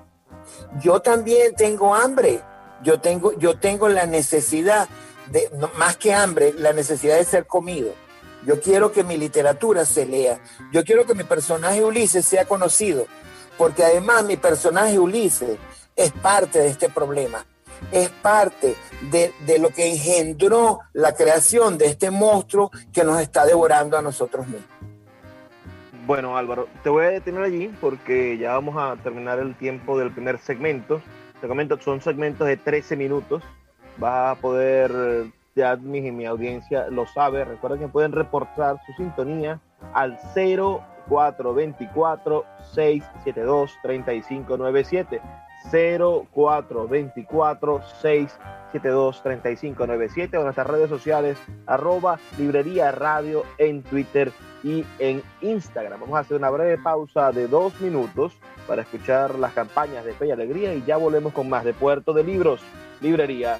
Yo 0.81 1.01
también 1.01 1.53
tengo 1.55 1.93
hambre, 1.93 2.41
yo 2.83 2.99
tengo, 2.99 3.37
yo 3.37 3.59
tengo 3.59 3.87
la 3.87 4.07
necesidad 4.07 4.87
más 5.77 5.97
que 5.97 6.13
hambre, 6.13 6.53
la 6.57 6.73
necesidad 6.73 7.17
de 7.17 7.25
ser 7.25 7.45
comido. 7.45 7.93
Yo 8.45 8.59
quiero 8.59 8.91
que 8.91 9.03
mi 9.03 9.17
literatura 9.17 9.85
se 9.85 10.05
lea. 10.05 10.39
Yo 10.71 10.83
quiero 10.83 11.05
que 11.05 11.13
mi 11.13 11.23
personaje 11.23 11.83
Ulises 11.83 12.25
sea 12.25 12.45
conocido, 12.45 13.05
porque 13.57 13.83
además 13.83 14.23
mi 14.25 14.37
personaje 14.37 14.97
Ulises 14.97 15.57
es 15.95 16.11
parte 16.11 16.59
de 16.59 16.67
este 16.69 16.89
problema. 16.89 17.45
Es 17.91 18.09
parte 18.09 18.75
de, 19.09 19.33
de 19.45 19.59
lo 19.59 19.69
que 19.69 19.91
engendró 19.91 20.79
la 20.93 21.13
creación 21.13 21.77
de 21.77 21.87
este 21.87 22.11
monstruo 22.11 22.71
que 22.93 23.03
nos 23.03 23.19
está 23.19 23.45
devorando 23.45 23.97
a 23.97 24.01
nosotros 24.01 24.47
mismos. 24.47 24.69
Bueno, 26.05 26.35
Álvaro, 26.35 26.67
te 26.83 26.89
voy 26.89 27.05
a 27.05 27.09
detener 27.09 27.43
allí 27.43 27.73
porque 27.79 28.37
ya 28.37 28.53
vamos 28.53 28.75
a 28.77 29.01
terminar 29.01 29.39
el 29.39 29.55
tiempo 29.55 29.97
del 29.97 30.11
primer 30.11 30.39
segmento. 30.39 31.01
Te 31.39 31.47
comento, 31.47 31.79
son 31.79 32.01
segmentos 32.01 32.47
de 32.47 32.57
13 32.57 32.95
minutos 32.95 33.43
va 34.01 34.31
a 34.31 34.36
poder, 34.36 35.25
ya 35.55 35.75
mi, 35.75 36.10
mi 36.12 36.25
audiencia 36.25 36.88
lo 36.89 37.05
sabe, 37.07 37.43
recuerden 37.45 37.79
que 37.79 37.88
pueden 37.88 38.12
reportar 38.12 38.77
su 38.86 38.93
sintonía 38.93 39.60
al 39.93 40.19
0424 40.36 42.45
672 42.74 43.71
3597 43.81 45.21
0424 45.69 47.81
672 48.01 49.21
3597 49.21 50.38
o 50.38 50.43
nuestras 50.43 50.67
redes 50.67 50.89
sociales 50.89 51.38
arroba 51.67 52.19
librería 52.38 52.91
radio 52.91 53.43
en 53.57 53.83
Twitter 53.83 54.31
y 54.63 54.86
en 55.00 55.21
Instagram. 55.41 56.01
Vamos 56.01 56.17
a 56.17 56.19
hacer 56.19 56.38
una 56.38 56.50
breve 56.50 56.77
pausa 56.77 57.31
de 57.31 57.48
dos 57.48 57.79
minutos 57.81 58.33
para 58.67 58.83
escuchar 58.83 59.36
las 59.36 59.53
campañas 59.53 60.05
de 60.05 60.13
Fe 60.13 60.27
y 60.27 60.31
Alegría 60.31 60.74
y 60.74 60.83
ya 60.83 60.98
volvemos 60.98 61.33
con 61.33 61.50
más 61.50 61.63
de 61.63 61.74
Puerto 61.74 62.13
de 62.13 62.24
Libros, 62.24 62.62
Librería 63.01 63.60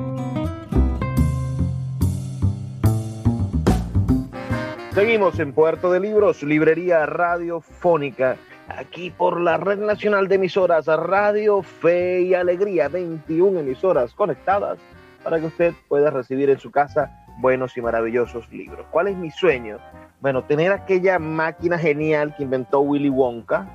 Seguimos 4.93 5.39
en 5.39 5.53
Puerto 5.53 5.89
de 5.93 6.01
Libros, 6.01 6.43
librería 6.43 7.05
radiofónica, 7.05 8.35
aquí 8.67 9.09
por 9.09 9.39
la 9.39 9.55
Red 9.55 9.79
Nacional 9.79 10.27
de 10.27 10.35
Emisoras 10.35 10.85
Radio 10.85 11.63
Fe 11.63 12.23
y 12.23 12.33
Alegría, 12.33 12.89
21 12.89 13.61
emisoras 13.61 14.13
conectadas 14.13 14.79
para 15.23 15.39
que 15.39 15.45
usted 15.45 15.73
pueda 15.87 16.09
recibir 16.09 16.49
en 16.49 16.59
su 16.59 16.71
casa 16.71 17.09
buenos 17.39 17.77
y 17.77 17.81
maravillosos 17.81 18.51
libros. 18.51 18.85
¿Cuál 18.91 19.07
es 19.07 19.15
mi 19.15 19.31
sueño? 19.31 19.77
Bueno, 20.19 20.43
tener 20.43 20.73
aquella 20.73 21.19
máquina 21.19 21.77
genial 21.77 22.35
que 22.35 22.43
inventó 22.43 22.81
Willy 22.81 23.09
Wonka, 23.09 23.65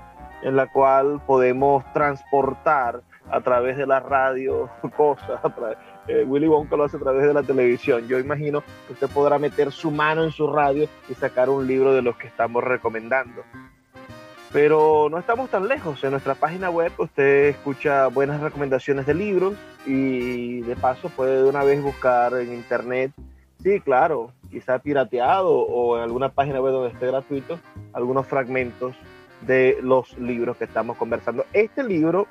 en 0.43 0.55
la 0.55 0.71
cual 0.71 1.23
podemos 1.27 1.83
transportar 1.95 3.01
a 3.31 3.41
través 3.41 3.79
de 3.79 3.87
la 3.87 4.01
radio 4.01 4.69
cosas, 4.99 5.43
a 5.43 5.49
través, 5.49 5.79
eh, 6.09 6.25
Willy 6.25 6.47
Wonka 6.47 6.77
lo 6.77 6.85
hace 6.85 6.97
a 6.97 7.01
través 7.01 7.27
de 7.27 7.35
la 7.35 7.43
televisión. 7.43 8.07
Yo 8.09 8.19
imagino 8.19 8.63
que 8.87 8.93
usted 8.93 9.09
podrá 9.09 9.39
meter 9.39 9.73
su 9.73 9.91
mano 9.91 10.25
en 10.25 10.31
su 10.31 10.47
radio 10.47 10.89
y 11.09 11.15
sacar 11.15 11.49
un 11.51 11.67
libro 11.67 11.95
de 11.95 12.03
los 12.03 12.17
que 12.17 12.27
estamos 12.27 12.63
recomendando. 12.63 13.43
Pero 14.53 15.09
no 15.11 15.19
estamos 15.19 15.51
tan 15.51 15.67
lejos. 15.69 16.03
En 16.05 16.13
nuestra 16.13 16.35
página 16.35 16.71
web 16.71 16.93
usted 16.99 17.49
escucha 17.49 18.07
buenas 18.09 18.41
recomendaciones 18.41 19.07
de 19.07 19.15
libros 19.15 19.55
y 19.85 20.61
de 20.63 20.77
paso 20.77 21.09
puede 21.11 21.43
de 21.43 21.49
una 21.49 21.65
vez 21.65 21.83
buscar 21.83 22.35
en 22.35 22.55
internet. 22.55 23.13
Sí, 23.63 23.81
claro, 23.81 24.33
quizá 24.51 24.79
pirateado 24.79 25.51
o 25.51 25.97
en 25.97 26.05
alguna 26.05 26.29
página 26.29 26.61
web 26.61 26.73
donde 26.73 26.93
esté 26.93 27.07
gratuito, 27.07 27.59
algunos 27.93 28.27
fragmentos 28.27 28.95
de 29.41 29.79
los 29.83 30.17
libros 30.19 30.57
que 30.57 30.65
estamos 30.65 30.97
conversando. 30.97 31.45
Este 31.53 31.83
libro 31.83 32.29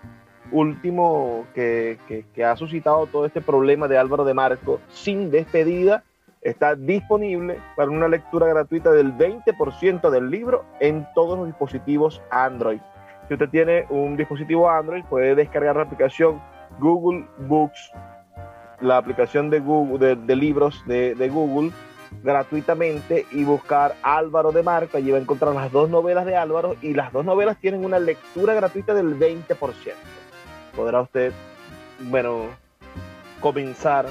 último 0.51 1.45
que, 1.53 1.97
ha 2.45 2.55
suscitado 2.55 3.07
todo 3.07 3.25
este 3.25 3.41
problema 3.41 3.87
de 3.87 3.97
Álvaro 3.97 4.25
de 4.25 4.33
Marco, 4.33 4.79
sin 4.89 5.31
despedida, 5.31 6.03
está 6.41 6.75
disponible 6.75 7.59
para 7.75 7.89
una 7.89 8.07
lectura 8.07 8.47
gratuita 8.47 8.91
del 8.91 9.13
20% 9.13 10.09
del 10.09 10.29
libro 10.29 10.63
en 10.79 11.07
todos 11.15 11.37
los 11.37 11.47
dispositivos 11.47 12.21
Android. 12.29 12.79
Si 13.27 13.33
usted 13.33 13.49
tiene 13.49 13.85
un 13.89 14.15
dispositivo 14.15 14.69
Android, 14.69 15.03
puede 15.09 15.33
descargar 15.33 15.75
la 15.75 15.83
aplicación 15.83 16.39
Google 16.79 17.25
Books, 17.39 17.91
la 18.81 18.97
aplicación 18.97 19.49
de, 19.49 19.59
Google, 19.59 20.15
de, 20.15 20.35
libros 20.35 20.83
de, 20.85 21.15
de, 21.15 21.29
Google, 21.29 21.71
gratuitamente 22.23 23.25
y 23.31 23.43
buscar 23.43 23.95
Álvaro 24.03 24.51
de 24.51 24.61
Marco. 24.61 24.97
Allí 24.97 25.09
va 25.09 25.17
a 25.17 25.21
encontrar 25.21 25.55
las 25.55 25.71
dos 25.71 25.89
novelas 25.89 26.25
de 26.25 26.35
Álvaro 26.35 26.75
y 26.81 26.93
las 26.93 27.11
dos 27.11 27.25
novelas 27.25 27.57
tienen 27.57 27.83
una 27.83 27.97
lectura 27.97 28.53
gratuita 28.53 28.93
del 28.93 29.17
20%. 29.17 29.55
Podrá 30.75 31.01
usted, 31.01 31.31
bueno, 32.09 32.47
comenzar 33.39 34.07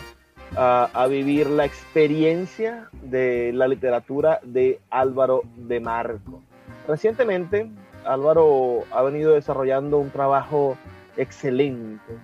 a, 0.56 1.06
vivir 1.08 1.48
la 1.48 1.64
experiencia 1.64 2.88
de 3.02 3.52
la 3.52 3.68
literatura 3.68 4.40
de 4.42 4.80
Álvaro 4.90 5.42
de 5.56 5.80
Marco. 5.80 6.42
Recientemente, 6.86 7.70
Álvaro 8.04 8.84
ha 8.92 9.02
venido 9.02 9.34
desarrollando 9.34 9.98
un 9.98 10.10
trabajo 10.10 10.76
excelente. 11.16 12.14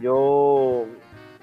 Yo, 0.00 0.86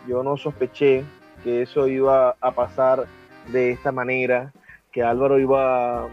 yo 0.07 0.23
no 0.23 0.37
sospeché 0.37 1.03
que 1.43 1.63
eso 1.63 1.87
iba 1.87 2.35
a 2.39 2.51
pasar 2.51 3.05
de 3.47 3.71
esta 3.71 3.91
manera, 3.91 4.51
que 4.91 5.03
Álvaro 5.03 5.39
iba 5.39 6.03
a, 6.05 6.07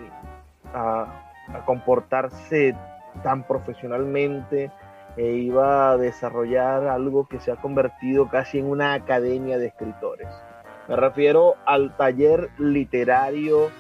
a 0.75 1.65
comportarse 1.65 2.75
tan 3.23 3.47
profesionalmente 3.47 4.71
e 5.17 5.35
iba 5.37 5.91
a 5.91 5.97
desarrollar 5.97 6.87
algo 6.87 7.27
que 7.29 7.41
se 7.41 7.53
ha 7.53 7.57
convertido 7.57 8.29
casi 8.29 8.59
en 8.59 8.67
una 8.67 8.95
academia 8.95 9.59
de 9.59 9.67
escritores. 9.67 10.29
Me 10.89 10.97
refiero 10.97 11.55
al 11.67 11.97
taller 11.97 12.51
literario 12.59 13.71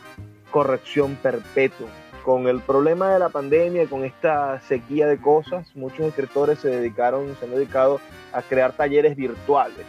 Corrección 0.50 1.16
Perpetua. 1.16 1.88
Con 2.24 2.46
el 2.46 2.60
problema 2.60 3.12
de 3.12 3.18
la 3.18 3.28
pandemia, 3.28 3.86
con 3.86 4.04
esta 4.04 4.58
sequía 4.60 5.06
de 5.06 5.20
cosas, 5.20 5.76
muchos 5.76 6.06
escritores 6.06 6.60
se 6.60 6.68
dedicaron, 6.68 7.36
se 7.38 7.44
han 7.44 7.50
dedicado 7.50 8.00
a 8.32 8.40
crear 8.40 8.72
talleres 8.72 9.14
virtuales. 9.16 9.84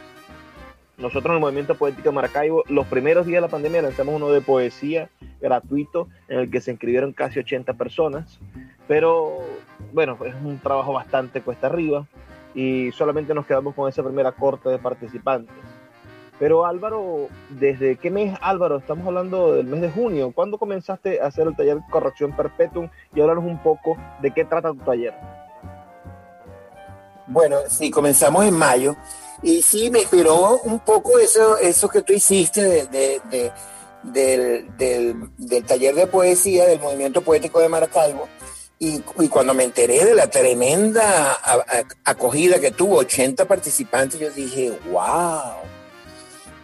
Nosotros 0.97 1.27
en 1.27 1.33
el 1.33 1.39
Movimiento 1.39 1.75
Poético 1.75 2.11
Maracaibo, 2.11 2.63
los 2.67 2.87
primeros 2.87 3.25
días 3.25 3.37
de 3.37 3.41
la 3.41 3.51
pandemia 3.51 3.81
lanzamos 3.81 4.15
uno 4.15 4.29
de 4.29 4.41
poesía 4.41 5.09
gratuito 5.41 6.07
en 6.27 6.39
el 6.39 6.49
que 6.49 6.61
se 6.61 6.71
inscribieron 6.71 7.13
casi 7.13 7.39
80 7.39 7.73
personas, 7.73 8.39
pero 8.87 9.39
bueno, 9.93 10.17
es 10.25 10.35
un 10.35 10.59
trabajo 10.59 10.93
bastante 10.93 11.41
cuesta 11.41 11.67
arriba 11.67 12.05
y 12.53 12.91
solamente 12.91 13.33
nos 13.33 13.45
quedamos 13.45 13.75
con 13.75 13.89
esa 13.89 14.03
primera 14.03 14.31
corte 14.31 14.69
de 14.69 14.77
participantes. 14.77 15.55
Pero 16.37 16.65
Álvaro, 16.65 17.29
¿desde 17.49 17.95
qué 17.95 18.11
mes, 18.11 18.37
Álvaro? 18.41 18.77
Estamos 18.77 19.07
hablando 19.07 19.53
del 19.53 19.67
mes 19.67 19.81
de 19.81 19.89
junio. 19.89 20.33
¿Cuándo 20.35 20.57
comenzaste 20.57 21.21
a 21.21 21.27
hacer 21.27 21.47
el 21.47 21.55
taller 21.55 21.77
Corrección 21.89 22.35
Perpetuum? 22.35 22.89
Y 23.13 23.21
háblanos 23.21 23.45
un 23.45 23.57
poco 23.63 23.97
de 24.21 24.31
qué 24.31 24.43
trata 24.43 24.73
tu 24.73 24.79
taller. 24.79 25.13
Bueno, 27.27 27.57
sí, 27.69 27.89
comenzamos 27.89 28.45
en 28.45 28.53
mayo. 28.53 28.97
Y 29.41 29.61
sí, 29.61 29.89
me 29.89 29.99
inspiró 29.99 30.59
un 30.63 30.79
poco 30.79 31.19
eso, 31.19 31.57
eso 31.57 31.87
que 31.87 32.01
tú 32.01 32.11
hiciste 32.11 32.85
de, 32.87 33.51
del, 34.03 34.77
del, 34.77 35.65
taller 35.65 35.95
de 35.95 36.07
poesía 36.07 36.65
del 36.65 36.81
Movimiento 36.81 37.21
Poético 37.21 37.59
de 37.59 37.69
Maracaibo 37.69 38.27
y, 38.77 38.99
cuando 39.29 39.53
me 39.53 39.63
enteré 39.63 40.03
de 40.03 40.13
la 40.13 40.29
tremenda 40.29 41.37
acogida 42.03 42.59
que 42.59 42.71
tuvo, 42.71 42.97
80 42.97 43.47
participantes, 43.47 44.19
yo 44.19 44.29
dije, 44.31 44.73
wow. 44.91 45.53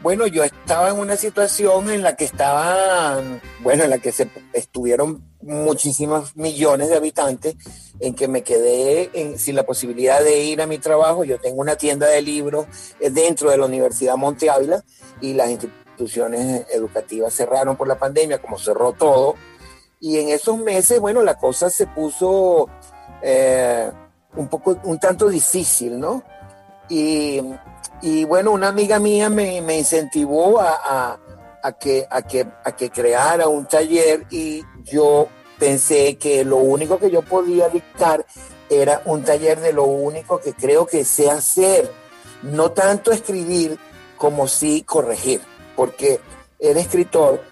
Bueno, 0.01 0.25
yo 0.25 0.43
estaba 0.43 0.89
en 0.89 0.97
una 0.97 1.15
situación 1.15 1.89
en 1.91 2.01
la 2.01 2.15
que 2.15 2.25
estaban, 2.25 3.39
bueno, 3.59 3.83
en 3.83 3.91
la 3.91 3.99
que 3.99 4.11
se 4.11 4.27
estuvieron 4.51 5.23
muchísimos 5.41 6.35
millones 6.35 6.89
de 6.89 6.95
habitantes, 6.95 7.55
en 7.99 8.15
que 8.15 8.27
me 8.27 8.41
quedé 8.41 9.37
sin 9.37 9.55
la 9.55 9.63
posibilidad 9.63 10.21
de 10.23 10.43
ir 10.43 10.61
a 10.61 10.67
mi 10.67 10.79
trabajo. 10.79 11.23
Yo 11.23 11.39
tengo 11.39 11.61
una 11.61 11.75
tienda 11.75 12.07
de 12.07 12.21
libros 12.21 12.65
eh, 12.99 13.11
dentro 13.11 13.51
de 13.51 13.57
la 13.57 13.65
Universidad 13.65 14.17
Monte 14.17 14.49
Ávila 14.49 14.83
y 15.21 15.33
las 15.33 15.51
instituciones 15.51 16.65
educativas 16.73 17.33
cerraron 17.33 17.77
por 17.77 17.87
la 17.87 17.99
pandemia, 17.99 18.41
como 18.41 18.57
cerró 18.57 18.93
todo 18.93 19.35
y 20.01 20.17
en 20.17 20.29
esos 20.29 20.57
meses, 20.57 20.99
bueno, 20.99 21.21
la 21.21 21.37
cosa 21.37 21.69
se 21.69 21.85
puso 21.85 22.67
eh, 23.21 23.89
un 24.35 24.47
poco, 24.47 24.77
un 24.83 24.99
tanto 24.99 25.29
difícil, 25.29 25.99
¿no? 25.99 26.23
Y, 26.89 27.39
y 28.01 28.23
bueno, 28.25 28.51
una 28.51 28.69
amiga 28.69 28.99
mía 28.99 29.29
me, 29.29 29.61
me 29.61 29.77
incentivó 29.77 30.59
a, 30.59 31.19
a, 31.61 31.71
que, 31.73 32.07
a, 32.09 32.23
que, 32.23 32.47
a 32.65 32.75
que 32.75 32.89
creara 32.89 33.47
un 33.47 33.67
taller 33.67 34.25
y 34.31 34.63
yo 34.83 35.27
pensé 35.59 36.17
que 36.17 36.43
lo 36.43 36.57
único 36.57 36.97
que 36.97 37.11
yo 37.11 37.21
podía 37.21 37.69
dictar 37.69 38.25
era 38.71 39.03
un 39.05 39.23
taller 39.23 39.59
de 39.59 39.71
lo 39.71 39.83
único 39.83 40.39
que 40.39 40.53
creo 40.53 40.87
que 40.87 41.05
sé 41.05 41.29
hacer, 41.29 41.91
no 42.41 42.71
tanto 42.71 43.11
escribir 43.11 43.77
como 44.17 44.47
sí 44.47 44.81
corregir, 44.81 45.41
porque 45.75 46.19
el 46.57 46.77
escritor 46.77 47.50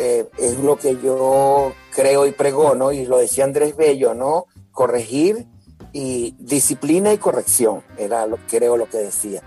eh, 0.00 0.28
es 0.38 0.60
lo 0.60 0.76
que 0.76 0.96
yo 1.02 1.72
creo 1.92 2.24
y 2.24 2.30
pregono, 2.30 2.92
y 2.92 3.04
lo 3.04 3.18
decía 3.18 3.42
Andrés 3.42 3.76
Bello, 3.76 4.14
¿no? 4.14 4.46
Corregir 4.70 5.48
y 5.92 6.36
disciplina 6.38 7.12
y 7.12 7.18
corrección, 7.18 7.82
era 7.96 8.24
lo 8.26 8.38
creo 8.48 8.76
lo 8.76 8.88
que 8.88 8.98
decía. 8.98 9.42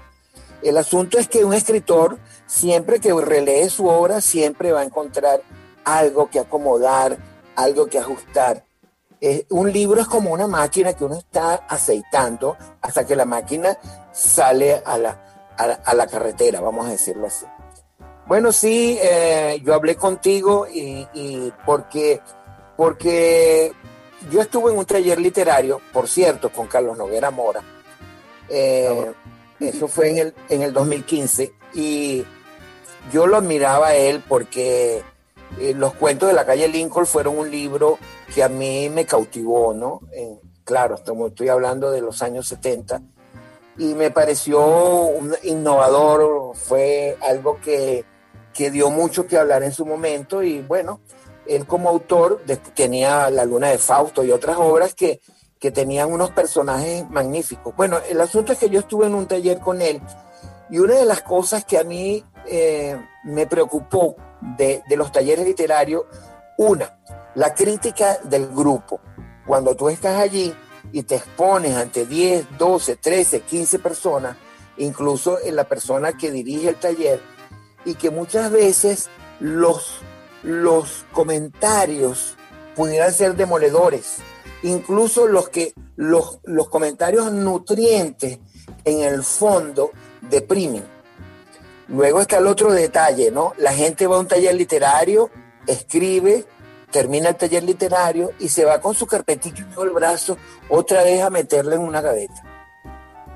El 0.61 0.75
asunto 0.75 1.17
es 1.17 1.29
que 1.29 1.45
un 1.45 1.53
escritor, 1.53 2.19
siempre 2.47 2.99
que 2.99 3.13
relee 3.13 3.69
su 3.69 3.87
obra, 3.87 4.19
siempre 4.19 4.73
va 4.73 4.81
a 4.81 4.83
encontrar 4.83 5.41
algo 5.85 6.29
que 6.29 6.39
acomodar, 6.39 7.17
algo 7.55 7.87
que 7.87 7.99
ajustar. 7.99 8.65
un 9.49 9.71
libro 9.71 10.01
es 10.01 10.07
como 10.07 10.33
una 10.33 10.47
máquina 10.47 10.93
que 10.93 11.05
uno 11.05 11.15
está 11.15 11.65
aceitando 11.69 12.57
hasta 12.81 13.05
que 13.05 13.15
la 13.15 13.25
máquina 13.25 13.77
sale 14.11 14.81
a 14.83 14.97
la, 14.97 15.45
a 15.57 15.93
la 15.93 16.07
carretera, 16.07 16.59
vamos 16.59 16.87
a 16.87 16.91
decirlo 16.91 17.27
así. 17.27 17.45
Bueno, 18.31 18.53
sí, 18.53 18.97
eh, 19.01 19.59
yo 19.61 19.73
hablé 19.73 19.97
contigo 19.97 20.65
y, 20.65 21.51
porque, 21.65 22.21
porque 22.77 23.73
yo 24.31 24.39
estuve 24.39 24.71
en 24.71 24.77
un 24.77 24.85
taller 24.85 25.19
literario, 25.19 25.81
por 25.91 26.07
cierto, 26.07 26.49
con 26.49 26.67
Carlos 26.67 26.97
Noguera 26.97 27.29
Mora. 27.29 27.61
Eh, 28.47 29.11
eso 29.59 29.89
fue 29.89 30.11
en 30.11 30.17
el, 30.19 30.33
en 30.47 30.61
el 30.61 30.71
2015 30.71 31.53
y 31.73 32.23
yo 33.11 33.27
lo 33.27 33.35
admiraba 33.35 33.87
a 33.87 33.95
él 33.95 34.23
porque 34.25 35.03
eh, 35.59 35.73
los 35.75 35.93
cuentos 35.95 36.29
de 36.29 36.33
la 36.33 36.45
calle 36.45 36.69
Lincoln 36.69 37.05
fueron 37.05 37.37
un 37.37 37.51
libro 37.51 37.99
que 38.33 38.43
a 38.43 38.47
mí 38.47 38.89
me 38.89 39.05
cautivó, 39.05 39.73
¿no? 39.73 39.99
claro, 40.63 40.95
estoy 40.95 41.49
hablando 41.49 41.91
de 41.91 41.99
los 41.99 42.21
años 42.21 42.47
70 42.47 43.01
y 43.77 43.93
me 43.93 44.09
pareció 44.09 44.61
un 44.61 45.35
innovador, 45.43 46.55
fue 46.55 47.17
algo 47.21 47.59
que 47.59 48.05
que 48.53 48.71
dio 48.71 48.89
mucho 48.89 49.27
que 49.27 49.37
hablar 49.37 49.63
en 49.63 49.71
su 49.71 49.85
momento 49.85 50.43
y 50.43 50.61
bueno, 50.61 51.01
él 51.47 51.65
como 51.65 51.89
autor 51.89 52.41
tenía 52.73 53.29
La 53.29 53.45
Luna 53.45 53.69
de 53.69 53.77
Fausto 53.77 54.23
y 54.23 54.31
otras 54.31 54.57
obras 54.57 54.93
que, 54.93 55.21
que 55.59 55.71
tenían 55.71 56.11
unos 56.11 56.31
personajes 56.31 57.09
magníficos. 57.09 57.75
Bueno, 57.75 57.99
el 58.09 58.19
asunto 58.21 58.53
es 58.53 58.59
que 58.59 58.69
yo 58.69 58.79
estuve 58.79 59.07
en 59.07 59.15
un 59.15 59.27
taller 59.27 59.59
con 59.59 59.81
él 59.81 60.01
y 60.69 60.79
una 60.79 60.95
de 60.95 61.05
las 61.05 61.21
cosas 61.21 61.65
que 61.65 61.77
a 61.77 61.83
mí 61.83 62.23
eh, 62.47 62.97
me 63.23 63.45
preocupó 63.45 64.15
de, 64.57 64.81
de 64.87 64.95
los 64.95 65.11
talleres 65.11 65.45
literarios, 65.45 66.05
una, 66.57 66.97
la 67.35 67.53
crítica 67.53 68.17
del 68.23 68.47
grupo. 68.47 69.01
Cuando 69.45 69.75
tú 69.75 69.89
estás 69.89 70.19
allí 70.19 70.53
y 70.91 71.03
te 71.03 71.15
expones 71.15 71.75
ante 71.75 72.05
10, 72.05 72.57
12, 72.57 72.95
13, 72.95 73.41
15 73.41 73.79
personas, 73.79 74.37
incluso 74.77 75.39
en 75.43 75.55
la 75.55 75.65
persona 75.65 76.13
que 76.13 76.31
dirige 76.31 76.69
el 76.69 76.75
taller, 76.75 77.19
y 77.85 77.95
que 77.95 78.09
muchas 78.09 78.51
veces 78.51 79.09
los, 79.39 79.99
los 80.43 81.05
comentarios 81.11 82.35
pudieran 82.75 83.13
ser 83.13 83.35
demoledores, 83.35 84.17
incluso 84.63 85.27
los, 85.27 85.49
que, 85.49 85.73
los, 85.95 86.39
los 86.43 86.69
comentarios 86.69 87.31
nutrientes 87.31 88.39
en 88.85 89.01
el 89.01 89.23
fondo 89.23 89.91
deprimen. 90.21 90.83
Luego 91.87 92.21
está 92.21 92.37
el 92.37 92.47
otro 92.47 92.71
detalle, 92.71 93.31
¿no? 93.31 93.53
La 93.57 93.73
gente 93.73 94.07
va 94.07 94.15
a 94.15 94.19
un 94.19 94.27
taller 94.27 94.55
literario, 94.55 95.29
escribe, 95.67 96.45
termina 96.89 97.29
el 97.29 97.35
taller 97.35 97.63
literario 97.63 98.31
y 98.39 98.49
se 98.49 98.63
va 98.63 98.79
con 98.79 98.93
su 98.93 99.05
carpetito 99.07 99.61
en 99.61 99.87
el 99.87 99.89
brazo 99.89 100.37
otra 100.69 101.03
vez 101.03 101.21
a 101.21 101.29
meterle 101.29 101.75
en 101.75 101.81
una 101.81 102.01
gaveta. 102.01 102.43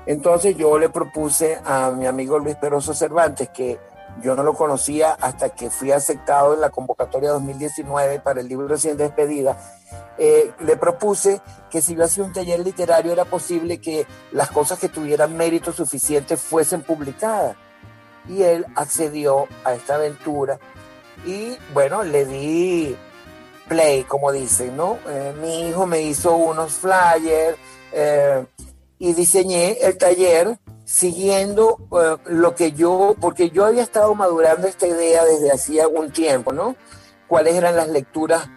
Entonces 0.06 0.56
yo 0.56 0.78
le 0.78 0.88
propuse 0.88 1.58
a 1.64 1.90
mi 1.90 2.06
amigo 2.06 2.38
Luis 2.38 2.56
Peroso 2.56 2.94
Cervantes 2.94 3.48
que 3.50 3.78
Yo 4.22 4.34
no 4.34 4.42
lo 4.42 4.54
conocía 4.54 5.12
hasta 5.12 5.50
que 5.50 5.70
fui 5.70 5.92
aceptado 5.92 6.54
en 6.54 6.60
la 6.60 6.70
convocatoria 6.70 7.30
2019 7.30 8.20
para 8.20 8.40
el 8.40 8.48
libro 8.48 8.76
Sin 8.76 8.96
Despedida. 8.96 9.56
Eh, 10.18 10.52
le 10.60 10.76
propuse 10.76 11.42
que 11.70 11.82
si 11.82 11.94
yo 11.94 12.04
hacía 12.04 12.24
un 12.24 12.32
taller 12.32 12.60
literario 12.60 13.12
era 13.12 13.26
posible 13.26 13.78
que 13.78 14.06
las 14.32 14.50
cosas 14.50 14.78
que 14.78 14.88
tuvieran 14.88 15.36
mérito 15.36 15.72
suficiente 15.72 16.36
fuesen 16.36 16.82
publicadas. 16.82 17.56
Y 18.28 18.42
él 18.42 18.66
accedió 18.74 19.46
a 19.64 19.74
esta 19.74 19.96
aventura 19.96 20.58
y 21.24 21.56
bueno, 21.72 22.02
le 22.02 22.24
di 22.24 22.96
play, 23.68 24.04
como 24.04 24.32
dicen, 24.32 24.76
¿no? 24.76 24.98
Eh, 25.08 25.34
mi 25.40 25.68
hijo 25.68 25.86
me 25.86 26.00
hizo 26.02 26.36
unos 26.36 26.72
flyers 26.74 27.56
eh, 27.92 28.44
y 28.98 29.12
diseñé 29.12 29.78
el 29.82 29.98
taller 29.98 30.58
siguiendo 30.84 31.78
eh, 32.00 32.16
lo 32.26 32.54
que 32.54 32.72
yo, 32.72 33.16
porque 33.20 33.50
yo 33.50 33.64
había 33.64 33.82
estado 33.82 34.14
madurando 34.14 34.66
esta 34.66 34.86
idea 34.86 35.24
desde 35.24 35.52
hacía 35.52 35.84
algún 35.84 36.12
tiempo, 36.12 36.52
¿no? 36.52 36.76
Cuáles 37.26 37.56
eran 37.56 37.76
las 37.76 37.88
lecturas 37.88 38.48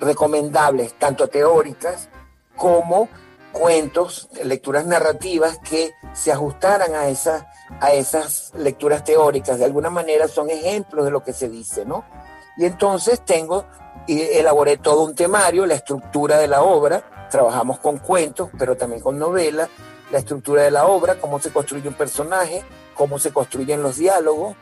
recomendables, 0.00 0.94
tanto 0.98 1.28
teóricas 1.28 2.08
como 2.56 3.08
cuentos, 3.52 4.28
lecturas 4.42 4.86
narrativas 4.86 5.58
que 5.58 5.92
se 6.12 6.32
ajustaran 6.32 6.94
a 6.94 7.08
esas, 7.08 7.44
a 7.80 7.92
esas 7.92 8.52
lecturas 8.56 9.04
teóricas. 9.04 9.58
De 9.58 9.64
alguna 9.64 9.90
manera 9.90 10.26
son 10.26 10.50
ejemplos 10.50 11.04
de 11.04 11.10
lo 11.10 11.22
que 11.22 11.32
se 11.32 11.48
dice, 11.48 11.84
¿no? 11.84 12.04
Y 12.56 12.64
entonces 12.64 13.24
tengo, 13.24 13.64
y 14.06 14.20
elaboré 14.20 14.76
todo 14.76 15.04
un 15.04 15.14
temario, 15.14 15.66
la 15.66 15.74
estructura 15.74 16.38
de 16.38 16.48
la 16.48 16.62
obra, 16.62 17.04
trabajamos 17.32 17.80
con 17.80 17.98
cuentos, 17.98 18.50
pero 18.58 18.76
también 18.76 19.00
con 19.00 19.18
novelas, 19.18 19.70
la 20.12 20.18
estructura 20.18 20.62
de 20.62 20.70
la 20.70 20.86
obra, 20.86 21.18
cómo 21.18 21.40
se 21.40 21.50
construye 21.50 21.88
un 21.88 21.94
personaje, 21.94 22.62
cómo 22.94 23.18
se 23.18 23.32
construyen 23.32 23.82
los 23.82 23.96
diálogos, 23.96 24.54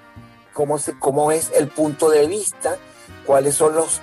cómo, 0.54 0.78
cómo 1.00 1.32
es 1.32 1.50
el 1.56 1.66
punto 1.66 2.08
de 2.08 2.28
vista, 2.28 2.78
cuáles 3.26 3.56
son 3.56 3.74
los, 3.74 4.00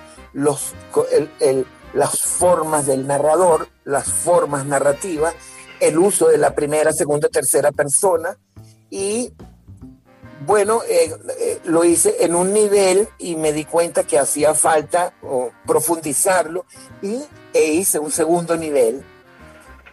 las 1.94 2.20
formas 2.20 2.86
del 2.86 3.06
narrador, 3.06 3.68
las 3.84 4.12
formas 4.12 4.66
narrativas, 4.66 5.34
el 5.80 5.98
uso 5.98 6.28
de 6.28 6.36
la 6.36 6.54
primera, 6.54 6.92
segunda, 6.92 7.28
tercera 7.28 7.72
persona. 7.72 8.36
Y 8.90 9.32
bueno, 10.46 10.82
eh, 10.88 11.10
eh, 11.40 11.60
lo 11.64 11.84
hice 11.84 12.16
en 12.20 12.34
un 12.34 12.52
nivel 12.52 13.08
y 13.18 13.36
me 13.36 13.52
di 13.52 13.64
cuenta 13.64 14.04
que 14.04 14.18
hacía 14.18 14.54
falta 14.54 15.14
profundizarlo 15.66 16.66
y 17.00 17.22
e 17.52 17.72
hice 17.72 17.98
un 17.98 18.10
segundo 18.10 18.56
nivel 18.56 19.02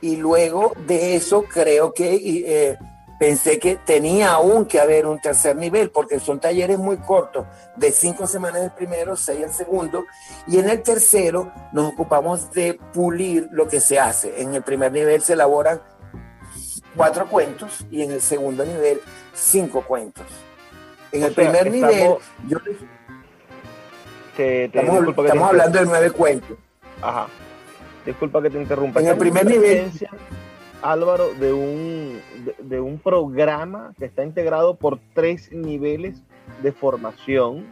y 0.02 0.18
luego 0.18 0.74
de 0.86 1.16
eso 1.16 1.44
creo 1.44 1.94
que 1.94 2.16
eh, 2.16 2.78
pensé 3.18 3.60
que 3.60 3.76
tenía 3.76 4.34
aún 4.34 4.66
que 4.66 4.80
haber 4.80 5.06
un 5.06 5.20
tercer 5.20 5.56
nivel, 5.56 5.90
porque 5.90 6.20
son 6.20 6.40
talleres 6.40 6.78
muy 6.78 6.98
cortos, 6.98 7.46
de 7.76 7.92
cinco 7.92 8.28
semanas 8.28 8.62
el 8.64 8.72
primero, 8.72 9.16
seis 9.16 9.42
el 9.42 9.52
segundo, 9.52 10.06
y 10.48 10.60
en 10.60 10.70
el 10.70 10.84
tercero 10.84 11.52
nos 11.72 11.94
ocupamos 11.94 12.52
de 12.52 12.80
pulir 12.94 13.48
lo 13.52 13.68
que 13.68 13.80
se 13.80 14.00
hace. 14.00 14.42
En 14.42 14.54
el 14.54 14.64
primer 14.64 14.92
nivel 14.92 15.22
se 15.22 15.34
elaboran 15.34 15.82
cuatro 16.96 17.28
cuentos 17.28 17.86
y 17.90 18.04
en 18.04 18.12
el 18.12 18.22
segundo 18.22 18.66
nivel 18.66 19.02
cinco 19.34 19.82
cuentos. 19.82 20.26
En 21.12 21.24
el 21.24 21.34
primer 21.34 21.72
nivel, 21.72 22.16
yo 22.48 22.58
estamos 24.38 25.50
hablando 25.50 25.80
de 25.80 25.86
nueve 25.86 26.12
cuentos. 26.12 26.58
Ajá. 27.02 27.28
Disculpa 28.06 28.42
que 28.42 28.50
te 28.50 28.62
interrumpa. 28.62 29.02
En 29.02 29.08
el 29.08 29.18
primer 29.18 29.46
nivel. 29.46 29.92
Álvaro, 30.82 31.34
de 31.40 31.52
un, 31.52 32.22
de, 32.60 32.80
un 32.80 33.00
programa 33.00 33.94
que 33.98 34.06
está 34.06 34.24
integrado 34.24 34.76
por 34.76 35.00
tres 35.14 35.52
niveles 35.52 36.22
de 36.62 36.72
formación. 36.72 37.66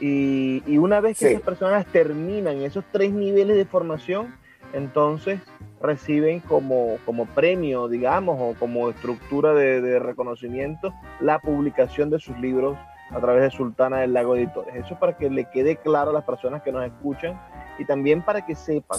Y, 0.00 0.78
una 0.78 1.00
vez 1.00 1.18
que 1.18 1.32
esas 1.32 1.42
personas 1.42 1.84
terminan 1.86 2.62
esos 2.62 2.84
tres 2.90 3.12
niveles 3.12 3.56
de 3.56 3.66
formación, 3.66 4.34
entonces 4.72 5.40
reciben 5.80 6.40
como, 6.40 6.98
como 7.04 7.26
premio, 7.26 7.86
digamos, 7.86 8.38
o 8.40 8.58
como 8.58 8.88
estructura 8.88 9.52
de, 9.52 9.80
de, 9.80 9.98
reconocimiento 9.98 10.92
la 11.20 11.38
publicación 11.40 12.10
de 12.10 12.18
sus 12.18 12.38
libros 12.38 12.76
a 13.10 13.20
través 13.20 13.42
de 13.42 13.50
Sultana 13.50 13.98
del 13.98 14.14
Lago 14.14 14.36
Editores. 14.36 14.74
Eso 14.74 14.94
es 14.94 15.00
para 15.00 15.16
que 15.16 15.30
le 15.30 15.44
quede 15.50 15.76
claro 15.76 16.10
a 16.10 16.14
las 16.14 16.24
personas 16.24 16.62
que 16.62 16.72
nos 16.72 16.84
escuchan 16.84 17.38
y 17.78 17.84
también 17.84 18.22
para 18.22 18.44
que 18.44 18.54
sepan, 18.54 18.98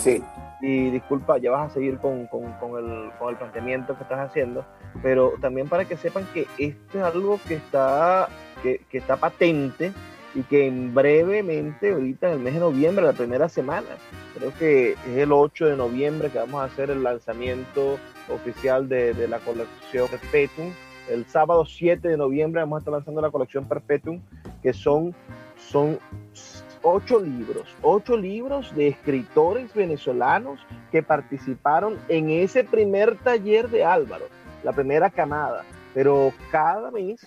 y 0.62 0.89
disculpa, 0.89 1.38
ya 1.38 1.52
vas 1.52 1.70
a 1.70 1.74
seguir 1.74 1.98
con, 2.00 2.28
con, 2.28 2.46
el, 2.46 3.12
con, 3.20 3.30
el, 3.30 3.38
planteamiento 3.38 3.96
que 3.96 4.04
estás 4.04 4.20
haciendo, 4.20 4.65
pero 5.04 5.34
también 5.42 5.68
para 5.68 5.86
que 5.86 5.98
sepan 5.98 6.26
que 6.34 6.48
esto 6.58 6.98
es 6.98 7.04
algo 7.04 7.39
que 7.48 7.56
está, 7.56 8.30
que, 8.63 8.82
que 8.89 8.98
está 8.98 9.18
patente 9.18 9.92
y 10.34 10.44
que 10.44 10.68
en 10.68 10.94
brevemente, 10.94 11.92
ahorita 11.92 12.28
en 12.28 12.34
el 12.34 12.39
mes 12.39 12.54
de 12.54 12.60
noviembre, 12.62 13.06
la 13.06 13.13
primera 13.13 13.50
semana, 13.50 13.88
creo 14.38 14.54
que 14.58 14.92
es 14.94 15.18
el 15.18 15.32
8 15.32 15.65
de 15.68 15.76
noviembre 15.76 16.30
que 16.30 16.38
vamos 16.38 16.62
a 16.62 16.65
hacer 16.65 16.89
el 16.89 17.04
lanzamiento 17.04 17.98
oficial 18.30 18.88
de, 18.88 19.13
de 19.13 19.28
la 19.28 19.39
colección 19.39 20.08
Perpetuum. 20.08 20.72
El 21.10 21.26
sábado 21.26 21.65
7 21.65 22.08
de 22.08 22.18
noviembre 22.18 22.62
vamos 22.62 22.78
a 22.78 22.80
estar 22.80 22.94
lanzando 22.94 23.22
la 23.22 23.32
colección 23.32 23.65
Perpetuum, 23.65 24.22
que 24.62 24.74
son, 24.74 25.15
son 25.58 26.00
ocho 26.84 27.20
libros, 27.20 27.76
ocho 27.82 28.18
libros 28.18 28.74
de 28.76 28.88
escritores 28.89 29.74
venezolanos 29.74 30.60
que 30.92 31.04
participaron 31.04 31.98
en 32.08 32.30
ese 32.30 32.63
primer 32.63 33.18
taller 33.18 33.70
de 33.70 33.84
Álvaro, 33.84 34.26
la 34.63 34.72
primera 34.72 35.10
camada. 35.10 35.63
Pero 35.94 36.32
cada 36.52 36.92
mes, 36.92 37.22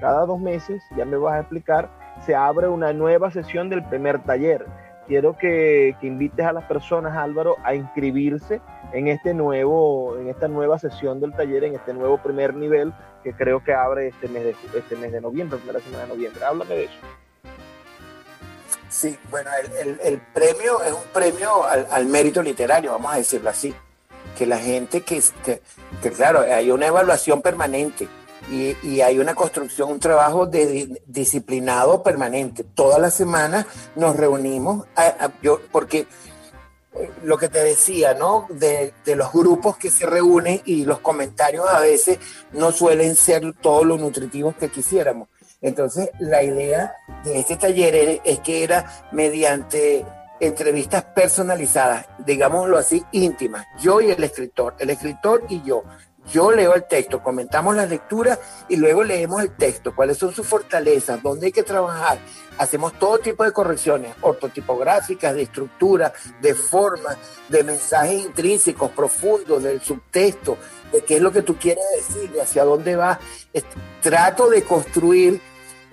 cada 0.00 0.26
dos 0.26 0.40
meses, 0.40 0.82
ya 0.96 1.04
me 1.04 1.16
vas 1.16 1.34
a 1.34 1.40
explicar, 1.40 1.88
se 2.26 2.34
abre 2.34 2.68
una 2.68 2.92
nueva 2.92 3.30
sesión 3.30 3.68
del 3.68 3.84
primer 3.84 4.22
taller. 4.24 4.66
Quiero 5.06 5.38
que, 5.38 5.96
invites 6.02 6.44
a 6.44 6.52
las 6.52 6.64
personas, 6.64 7.16
Álvaro, 7.16 7.56
a 7.64 7.74
inscribirse 7.74 8.60
en 8.92 9.08
este 9.08 9.32
nuevo, 9.32 10.18
en 10.18 10.28
esta 10.28 10.48
nueva 10.48 10.78
sesión 10.78 11.20
del 11.20 11.32
taller, 11.32 11.64
en 11.64 11.74
este 11.76 11.94
nuevo 11.94 12.18
primer 12.18 12.54
nivel 12.54 12.92
que 13.22 13.32
creo 13.32 13.64
que 13.64 13.72
abre 13.72 14.08
este 14.08 14.28
mes 14.28 14.44
de, 14.44 14.54
este 14.78 14.96
mes 14.96 15.12
de 15.12 15.20
noviembre, 15.20 15.58
primera 15.58 15.80
semana 15.80 16.04
de 16.04 16.08
noviembre. 16.10 16.44
Háblame 16.44 16.74
de 16.74 16.84
eso. 16.84 16.98
Sí, 18.98 19.16
bueno, 19.30 19.48
el, 20.02 20.20
premio 20.34 20.82
es 20.82 20.92
un 20.92 21.04
premio 21.12 21.62
al, 21.64 22.06
mérito 22.06 22.42
literario, 22.42 22.90
vamos 22.90 23.12
a 23.14 23.18
decirlo 23.18 23.48
así. 23.48 23.72
Que 24.36 24.44
la 24.44 24.58
gente 24.58 25.02
que, 25.02 25.22
que, 26.02 26.10
claro, 26.10 26.40
hay 26.40 26.72
una 26.72 26.88
evaluación 26.88 27.40
permanente 27.40 28.08
y, 28.50 29.00
hay 29.00 29.20
una 29.20 29.36
construcción, 29.36 29.92
un 29.92 30.00
trabajo 30.00 30.46
de, 30.46 31.00
disciplinado 31.06 32.02
permanente. 32.02 32.64
Todas 32.64 33.00
las 33.00 33.14
semanas 33.14 33.66
nos 33.94 34.16
reunimos, 34.16 34.88
yo, 35.42 35.60
porque 35.70 36.08
eh, 36.94 37.10
lo 37.22 37.38
que 37.38 37.48
te 37.48 37.62
decía, 37.62 38.14
¿no? 38.14 38.48
De, 38.50 38.94
de, 39.04 39.14
los 39.14 39.32
grupos 39.32 39.76
que 39.76 39.92
se 39.92 40.06
reúnen 40.06 40.60
y 40.64 40.86
los 40.86 40.98
comentarios 40.98 41.68
a 41.68 41.78
veces 41.78 42.18
no 42.52 42.72
suelen 42.72 43.14
ser 43.14 43.52
todos 43.60 43.86
los 43.86 44.00
nutritivos 44.00 44.56
que 44.56 44.68
quisiéramos. 44.70 45.28
Entonces, 45.60 46.10
la 46.20 46.42
idea 46.42 46.94
de 47.24 47.40
este 47.40 47.56
taller 47.56 48.20
es 48.24 48.38
que 48.40 48.62
era 48.62 49.08
mediante 49.12 50.04
entrevistas 50.40 51.04
personalizadas, 51.04 52.06
digámoslo 52.18 52.78
así, 52.78 53.04
íntimas, 53.12 53.66
yo 53.80 54.00
y 54.00 54.10
el 54.10 54.22
escritor, 54.22 54.76
el 54.78 54.90
escritor 54.90 55.44
y 55.48 55.62
yo. 55.62 55.82
Yo 56.30 56.50
leo 56.50 56.74
el 56.74 56.84
texto, 56.84 57.22
comentamos 57.22 57.74
las 57.74 57.88
lecturas 57.88 58.38
y 58.68 58.76
luego 58.76 59.02
leemos 59.02 59.40
el 59.40 59.56
texto, 59.56 59.94
cuáles 59.96 60.18
son 60.18 60.30
sus 60.34 60.46
fortalezas, 60.46 61.22
dónde 61.22 61.46
hay 61.46 61.52
que 61.52 61.62
trabajar. 61.62 62.18
Hacemos 62.58 62.92
todo 62.98 63.18
tipo 63.18 63.44
de 63.44 63.52
correcciones 63.52 64.14
ortotipográficas, 64.20 65.34
de 65.34 65.42
estructura, 65.42 66.12
de 66.42 66.54
forma, 66.54 67.16
de 67.48 67.64
mensajes 67.64 68.26
intrínsecos, 68.26 68.90
profundos, 68.90 69.62
del 69.62 69.80
subtexto, 69.80 70.58
de 70.92 71.02
qué 71.02 71.16
es 71.16 71.22
lo 71.22 71.32
que 71.32 71.42
tú 71.42 71.56
quieres 71.56 71.84
decir, 71.96 72.30
de 72.30 72.42
hacia 72.42 72.64
dónde 72.64 72.96
vas. 72.96 73.18
Trato 74.02 74.48
de 74.48 74.62
construir, 74.62 75.40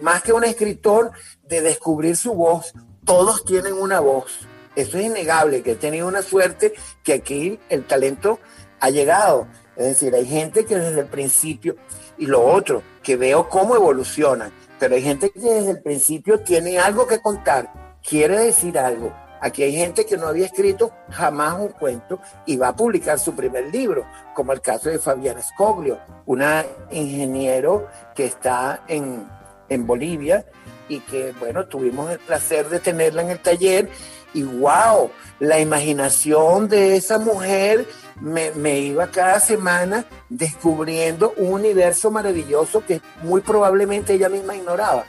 más 0.01 0.23
que 0.23 0.33
un 0.33 0.43
escritor, 0.43 1.11
de 1.43 1.61
descubrir 1.61 2.17
su 2.17 2.33
voz. 2.33 2.73
Todos 3.05 3.45
tienen 3.45 3.73
una 3.73 3.99
voz. 3.99 4.47
Eso 4.75 4.97
es 4.97 5.05
innegable, 5.05 5.61
que 5.63 5.71
he 5.71 5.75
tenido 5.75 6.07
una 6.07 6.21
suerte 6.21 6.73
que 7.03 7.13
aquí 7.13 7.59
el 7.69 7.85
talento 7.85 8.39
ha 8.79 8.89
llegado. 8.89 9.47
Es 9.75 9.85
decir, 9.85 10.13
hay 10.15 10.25
gente 10.25 10.65
que 10.65 10.77
desde 10.77 11.01
el 11.01 11.07
principio, 11.07 11.75
y 12.17 12.25
lo 12.25 12.45
otro, 12.45 12.81
que 13.03 13.17
veo 13.17 13.49
cómo 13.49 13.75
evolucionan, 13.75 14.51
pero 14.79 14.95
hay 14.95 15.01
gente 15.01 15.29
que 15.29 15.39
desde 15.39 15.71
el 15.71 15.81
principio 15.81 16.39
tiene 16.39 16.79
algo 16.79 17.07
que 17.07 17.19
contar, 17.19 17.99
quiere 18.01 18.37
decir 18.39 18.77
algo, 18.77 19.13
Aquí 19.45 19.61
hay 19.61 19.73
gente 19.73 20.07
que 20.07 20.17
no 20.17 20.27
había 20.27 20.47
escrito 20.47 20.91
jamás 21.11 21.59
un 21.59 21.67
cuento 21.67 22.19
y 22.47 22.57
va 22.57 22.69
a 22.69 22.75
publicar 22.75 23.19
su 23.19 23.35
primer 23.35 23.71
libro, 23.71 24.03
como 24.33 24.51
el 24.53 24.59
caso 24.59 24.89
de 24.89 24.97
Fabiana 24.97 25.39
Scoglio, 25.43 25.99
una 26.25 26.65
ingeniero 26.89 27.87
que 28.15 28.25
está 28.25 28.81
en, 28.87 29.29
en 29.69 29.85
Bolivia 29.85 30.47
y 30.89 30.99
que, 31.01 31.31
bueno, 31.39 31.67
tuvimos 31.67 32.09
el 32.09 32.17
placer 32.17 32.69
de 32.69 32.79
tenerla 32.79 33.21
en 33.21 33.29
el 33.29 33.39
taller 33.39 33.87
y 34.33 34.41
wow, 34.41 35.11
la 35.37 35.59
imaginación 35.59 36.67
de 36.67 36.95
esa 36.95 37.19
mujer 37.19 37.85
me, 38.19 38.49
me, 38.49 38.79
iba 38.79 39.11
cada 39.11 39.39
semana 39.39 40.05
descubriendo 40.27 41.35
un 41.37 41.53
universo 41.53 42.09
maravilloso 42.09 42.83
que 42.83 42.99
muy 43.21 43.41
probablemente 43.41 44.13
ella 44.13 44.27
misma 44.27 44.55
ignoraba. 44.55 45.05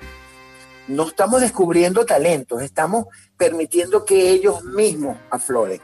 No 0.89 1.09
estamos 1.09 1.41
descubriendo 1.41 2.05
talentos, 2.05 2.63
estamos 2.63 3.07
permitiendo 3.37 4.05
que 4.05 4.31
ellos 4.31 4.65
mismos 4.65 5.17
afloren. 5.31 5.81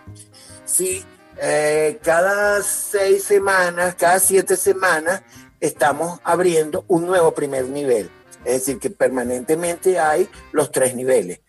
Si 0.64 1.04
eh, 1.36 1.98
cada 2.02 2.62
seis 2.62 3.24
semanas, 3.24 3.94
cada 3.94 4.18
siete 4.18 4.56
semanas, 4.56 5.22
estamos 5.60 6.20
abriendo 6.24 6.84
un 6.88 7.06
nuevo 7.06 7.32
primer 7.32 7.68
nivel. 7.68 8.10
Es 8.44 8.60
decir, 8.60 8.78
que 8.78 8.90
permanentemente 8.90 9.98
hay 9.98 10.28
los 10.52 10.70
tres 10.72 10.94
niveles. 10.94 11.40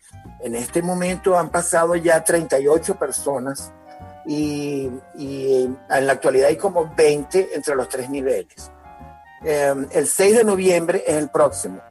En 0.41 0.55
este 0.55 0.81
momento 0.81 1.37
han 1.37 1.49
pasado 1.49 1.95
ya 1.95 2.23
38 2.23 2.95
personas 2.95 3.71
y, 4.25 4.89
en 5.17 5.77
la 5.89 6.13
actualidad 6.13 6.49
hay 6.49 6.57
como 6.57 6.93
20 6.95 7.49
entre 7.55 7.75
los 7.75 7.89
tres 7.89 8.09
niveles. 8.09 8.71
Em, 9.43 9.87
el 9.91 10.07
6 10.07 10.37
de 10.37 10.43
noviembre 10.43 11.03
es 11.07 11.15
el 11.15 11.29
próximo. 11.29 11.81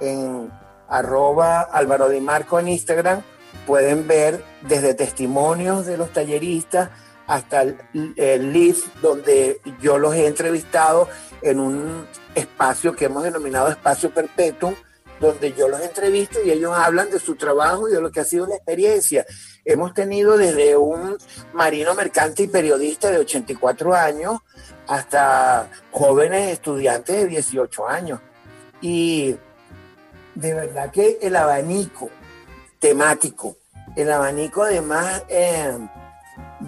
En 0.00 0.50
arroba 0.88 1.62
Álvaro 1.62 2.08
Di 2.08 2.20
Marco 2.20 2.58
en 2.58 2.68
Instagram 2.68 3.22
pueden 3.66 4.06
ver 4.06 4.42
desde 4.62 4.94
testimonios 4.94 5.86
de 5.86 5.96
los 5.96 6.12
talleristas 6.12 6.90
hasta 7.26 7.60
el, 7.62 7.76
el 8.16 8.74
donde 9.02 9.60
yo 9.80 9.98
los 9.98 10.14
he 10.14 10.26
entrevistado 10.26 11.08
en 11.42 11.60
un 11.60 12.06
espacio 12.34 12.96
que 12.96 13.04
hemos 13.04 13.22
denominado 13.22 13.68
Espacio 13.68 14.10
Perpetuum, 14.10 14.74
donde 15.20 15.52
yo 15.52 15.68
los 15.68 15.80
entrevisto 15.82 16.38
y 16.42 16.50
ellos 16.50 16.72
hablan 16.74 17.10
de 17.10 17.18
su 17.18 17.36
trabajo 17.36 17.88
y 17.88 17.92
de 17.92 18.00
lo 18.00 18.10
que 18.10 18.20
ha 18.20 18.24
sido 18.24 18.46
la 18.46 18.54
experiencia. 18.54 19.26
Hemos 19.64 19.92
tenido 19.92 20.38
desde 20.38 20.76
un 20.76 21.18
marino 21.52 21.94
mercante 21.94 22.44
y 22.44 22.48
periodista 22.48 23.10
de 23.10 23.18
84 23.18 23.94
años 23.94 24.38
hasta 24.86 25.68
jóvenes 25.90 26.52
estudiantes 26.52 27.16
de 27.16 27.26
18 27.26 27.88
años. 27.88 28.20
Y 28.80 29.36
de 30.34 30.54
verdad 30.54 30.90
que 30.90 31.18
el 31.20 31.36
abanico 31.36 32.10
temático, 32.78 33.56
el 33.96 34.10
abanico 34.10 34.62
además 34.62 35.24
eh, 35.28 35.76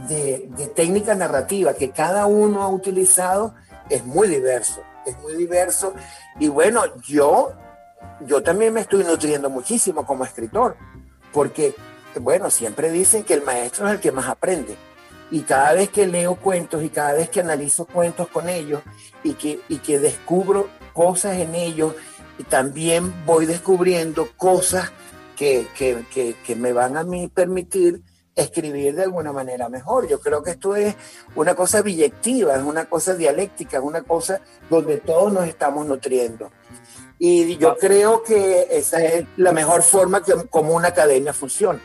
de, 0.09 0.49
de 0.57 0.67
técnica 0.69 1.15
narrativa 1.15 1.75
que 1.75 1.91
cada 1.91 2.27
uno 2.27 2.63
ha 2.63 2.69
utilizado 2.69 3.55
es 3.89 4.05
muy 4.05 4.29
diverso, 4.29 4.83
es 5.07 5.19
muy 5.19 5.35
diverso. 5.35 5.95
Y 6.39 6.49
bueno, 6.49 6.83
yo 7.03 7.53
yo 8.27 8.43
también 8.43 8.75
me 8.75 8.81
estoy 8.81 9.05
nutriendo 9.05 9.51
muchísimo 9.51 10.05
como 10.07 10.25
escritor, 10.25 10.77
porque, 11.33 11.75
bueno, 12.21 12.51
siempre 12.51 12.91
dicen 12.91 13.25
que 13.25 13.35
el 13.35 13.43
maestro 13.43 13.89
es 13.89 13.95
el 13.95 14.01
que 14.01 14.13
más 14.13 14.29
aprende. 14.29 14.77
Y 15.31 15.43
cada 15.43 15.73
vez 15.75 15.91
que 15.91 16.07
leo 16.07 16.35
cuentos 16.35 16.83
y 16.83 16.89
cada 16.89 17.13
vez 17.13 17.31
que 17.31 17.41
analizo 17.41 17.87
cuentos 17.87 18.29
con 18.29 18.49
ellos 18.49 18.83
y 19.23 19.35
que, 19.35 19.61
y 19.69 19.79
que 19.79 19.99
descubro 19.99 20.69
cosas 20.93 21.39
en 21.39 21.55
ellos, 21.55 21.95
y 22.39 22.45
también 22.45 23.25
voy 23.27 23.47
descubriendo 23.47 24.29
cosas 24.37 24.91
que, 25.41 25.69
que, 25.75 26.05
que, 26.13 26.35
que 26.45 26.55
me 26.55 26.71
van 26.75 26.99
a 26.99 27.03
mí 27.03 27.27
permitir 27.29 28.03
escribir 28.35 28.95
de 28.95 29.05
alguna 29.05 29.33
manera 29.33 29.71
mejor. 29.71 30.07
Yo 30.07 30.21
creo 30.21 30.43
que 30.43 30.51
esto 30.51 30.77
es 30.77 30.95
una 31.35 31.55
cosa 31.55 31.81
biyectiva, 31.81 32.57
es 32.57 32.63
una 32.63 32.85
cosa 32.85 33.15
dialéctica, 33.15 33.79
es 33.79 33.83
una 33.83 34.03
cosa 34.03 34.43
donde 34.69 34.99
todos 34.99 35.33
nos 35.33 35.47
estamos 35.47 35.87
nutriendo. 35.87 36.53
Y 37.19 37.57
yo 37.57 37.75
creo 37.79 38.23
que 38.23 38.67
esa 38.71 39.03
es 39.03 39.25
la 39.39 39.53
mejor 39.53 39.83
forma 39.83 40.23
que 40.23 40.35
como 40.51 40.75
una 40.75 40.89
academia 40.89 41.33
funciona. 41.33 41.81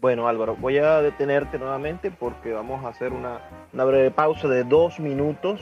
Bueno, 0.00 0.28
Álvaro, 0.28 0.54
voy 0.54 0.78
a 0.78 1.02
detenerte 1.02 1.58
nuevamente 1.58 2.12
porque 2.12 2.52
vamos 2.52 2.84
a 2.84 2.90
hacer 2.90 3.12
una, 3.12 3.40
una 3.72 3.84
breve 3.84 4.12
pausa 4.12 4.46
de 4.46 4.62
dos 4.62 5.00
minutos 5.00 5.60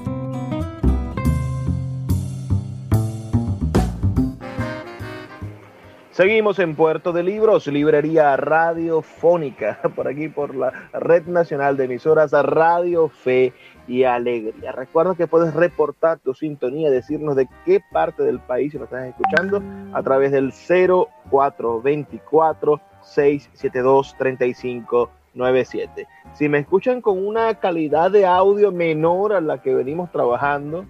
Seguimos 6.19 6.59
en 6.59 6.75
Puerto 6.75 7.13
de 7.13 7.23
Libros, 7.23 7.67
librería 7.67 8.35
radiofónica, 8.35 9.79
por 9.95 10.05
aquí 10.07 10.27
por 10.27 10.53
la 10.53 10.89
Red 10.91 11.27
Nacional 11.27 11.77
de 11.77 11.85
Emisoras 11.85 12.31
Radio 12.31 13.07
Fe 13.07 13.53
y 13.89 14.05
Alegría. 14.05 14.71
Recuerda 14.71 15.15
que 15.15 15.27
puedes 15.27 15.53
reportar 15.53 16.19
tu 16.19 16.33
sintonía, 16.33 16.89
decirnos 16.89 17.35
de 17.35 17.49
qué 17.65 17.81
parte 17.91 18.23
del 18.23 18.39
país 18.39 18.73
nos 18.75 18.83
estás 18.83 19.07
escuchando 19.07 19.61
a 19.91 20.01
través 20.03 20.31
del 20.31 20.53
0424 20.53 22.79
672 23.01 24.15
3597. 24.17 26.07
Si 26.35 26.47
me 26.47 26.59
escuchan 26.59 27.01
con 27.01 27.25
una 27.25 27.55
calidad 27.55 28.11
de 28.11 28.25
audio 28.25 28.71
menor 28.71 29.33
a 29.33 29.41
la 29.41 29.61
que 29.61 29.73
venimos 29.73 30.09
trabajando, 30.11 30.85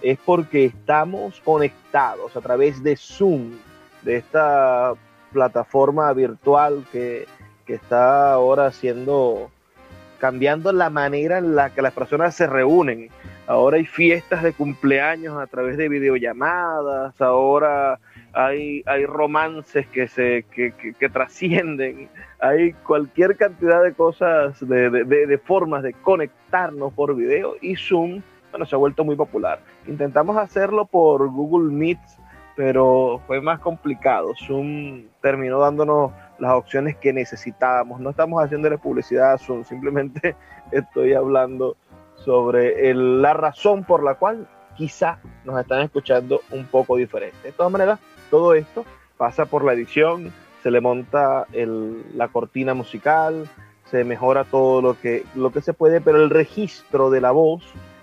es 0.00 0.18
porque 0.24 0.64
estamos 0.66 1.40
conectados 1.40 2.36
a 2.36 2.40
través 2.40 2.80
de 2.82 2.96
Zoom 2.96 3.52
de 4.02 4.16
esta 4.16 4.94
plataforma 5.32 6.12
virtual 6.12 6.84
que, 6.92 7.26
está 7.66 8.34
ahora 8.34 8.66
haciendo, 8.66 9.50
cambiando 10.18 10.72
la 10.72 10.90
manera 10.90 11.38
en 11.38 11.54
la 11.54 11.70
que 11.70 11.82
las 11.82 11.92
personas 11.92 12.34
se 12.34 12.46
reúnen. 12.46 13.08
Ahora 13.46 13.76
hay 13.76 13.84
fiestas 13.84 14.42
de 14.42 14.52
cumpleaños 14.52 15.38
a 15.38 15.46
través 15.46 15.76
de 15.76 15.88
videollamadas, 15.88 17.20
ahora 17.20 17.98
hay, 18.32 18.82
hay 18.86 19.04
romances 19.04 19.86
que, 19.88 20.08
se, 20.08 20.44
que, 20.50 21.08
trascienden, 21.10 22.08
hay 22.40 22.72
cualquier 22.72 23.36
cantidad 23.36 23.82
de 23.82 23.92
cosas, 23.92 24.58
de, 24.66 24.88
de, 24.90 25.38
formas 25.38 25.82
de 25.82 25.92
conectarnos 25.92 26.92
por 26.94 27.14
video 27.14 27.56
y 27.60 27.76
Zoom, 27.76 28.22
bueno, 28.50 28.64
se 28.64 28.74
ha 28.74 28.78
vuelto 28.78 29.04
muy 29.04 29.16
popular. 29.16 29.60
Intentamos 29.86 30.38
hacerlo 30.38 30.86
por 30.86 31.28
Google 31.28 31.70
Meet 31.70 31.98
pero 32.56 33.20
fue 33.26 33.40
más 33.40 33.60
complicado. 33.60 34.32
Zoom 34.46 35.04
terminó 35.20 35.58
dándonos 35.58 36.12
las 36.38 36.52
opciones 36.52 36.96
que 36.96 37.12
necesitábamos. 37.12 38.00
No 38.00 38.10
estamos 38.10 38.42
haciéndole 38.42 38.78
publicidad 38.78 39.34
a 39.34 39.38
simplemente 39.38 40.36
estoy 40.72 41.14
hablando 41.14 41.76
sobre 42.16 42.94
la 42.94 43.34
razón 43.34 43.84
por 43.84 44.02
la 44.02 44.14
cual 44.14 44.48
quizá 44.76 45.18
nos 45.44 45.60
están 45.60 45.82
escuchando 45.82 46.40
un 46.50 46.66
poco 46.66 46.96
diferente. 46.96 47.38
De 47.42 47.52
todas 47.52 47.72
maneras, 47.72 47.98
todo 48.30 48.54
esto 48.54 48.84
pasa 49.16 49.46
por 49.46 49.64
la 49.64 49.72
edición, 49.72 50.32
se 50.62 50.70
le 50.70 50.80
monta 50.80 51.46
la 51.52 52.28
cortina 52.28 52.74
musical, 52.74 53.48
se 53.90 54.04
mejora 54.04 54.44
todo 54.44 54.80
lo 54.80 54.98
que, 54.98 55.24
lo 55.34 55.52
que 55.52 55.60
se 55.60 55.72
puede, 55.72 56.00
pero 56.00 56.22
el 56.22 56.30
registro 56.30 57.10
de 57.10 57.20
la 57.20 57.30
voz 57.30 57.62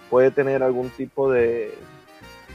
puede 0.09 0.31
tener 0.31 0.61
algún 0.61 0.89
tipo 0.89 1.31
de, 1.31 1.73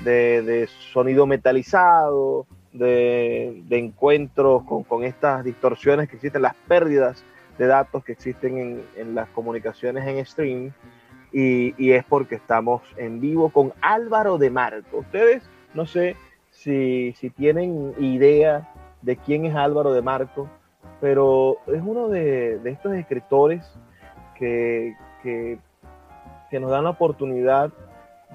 de, 0.04 0.68
sonido 0.92 1.26
metalizado, 1.26 2.46
de, 2.78 3.62
encuentros 3.70 4.62
con, 4.64 5.04
estas 5.04 5.44
distorsiones 5.44 6.08
que 6.08 6.16
existen, 6.16 6.42
las 6.42 6.54
pérdidas 6.68 7.24
de 7.58 7.66
datos 7.66 8.04
que 8.04 8.12
existen 8.12 8.84
en, 8.96 9.14
las 9.14 9.28
comunicaciones 9.30 10.06
en 10.06 10.24
stream. 10.24 10.72
Y, 11.32 11.90
es 11.92 12.04
porque 12.04 12.36
estamos 12.36 12.82
en 12.96 13.20
vivo 13.20 13.50
con 13.50 13.72
Álvaro 13.82 14.38
de 14.38 14.50
Marco. 14.50 14.98
Ustedes, 14.98 15.42
no 15.74 15.84
sé 15.86 16.16
si, 16.50 17.12
si 17.18 17.30
tienen 17.30 17.94
idea 17.98 18.68
de 19.02 19.16
quién 19.16 19.44
es 19.44 19.54
Álvaro 19.54 19.92
de 19.92 20.02
Marco, 20.02 20.48
pero 21.00 21.58
es 21.66 21.82
uno 21.84 22.08
de, 22.08 22.58
de 22.58 22.70
estos 22.70 22.94
escritores 22.94 23.64
que, 24.38 24.94
que, 25.22 25.58
que, 26.50 26.60
nos 26.60 26.70
dan 26.70 26.84
la 26.84 26.90
oportunidad 26.90 27.70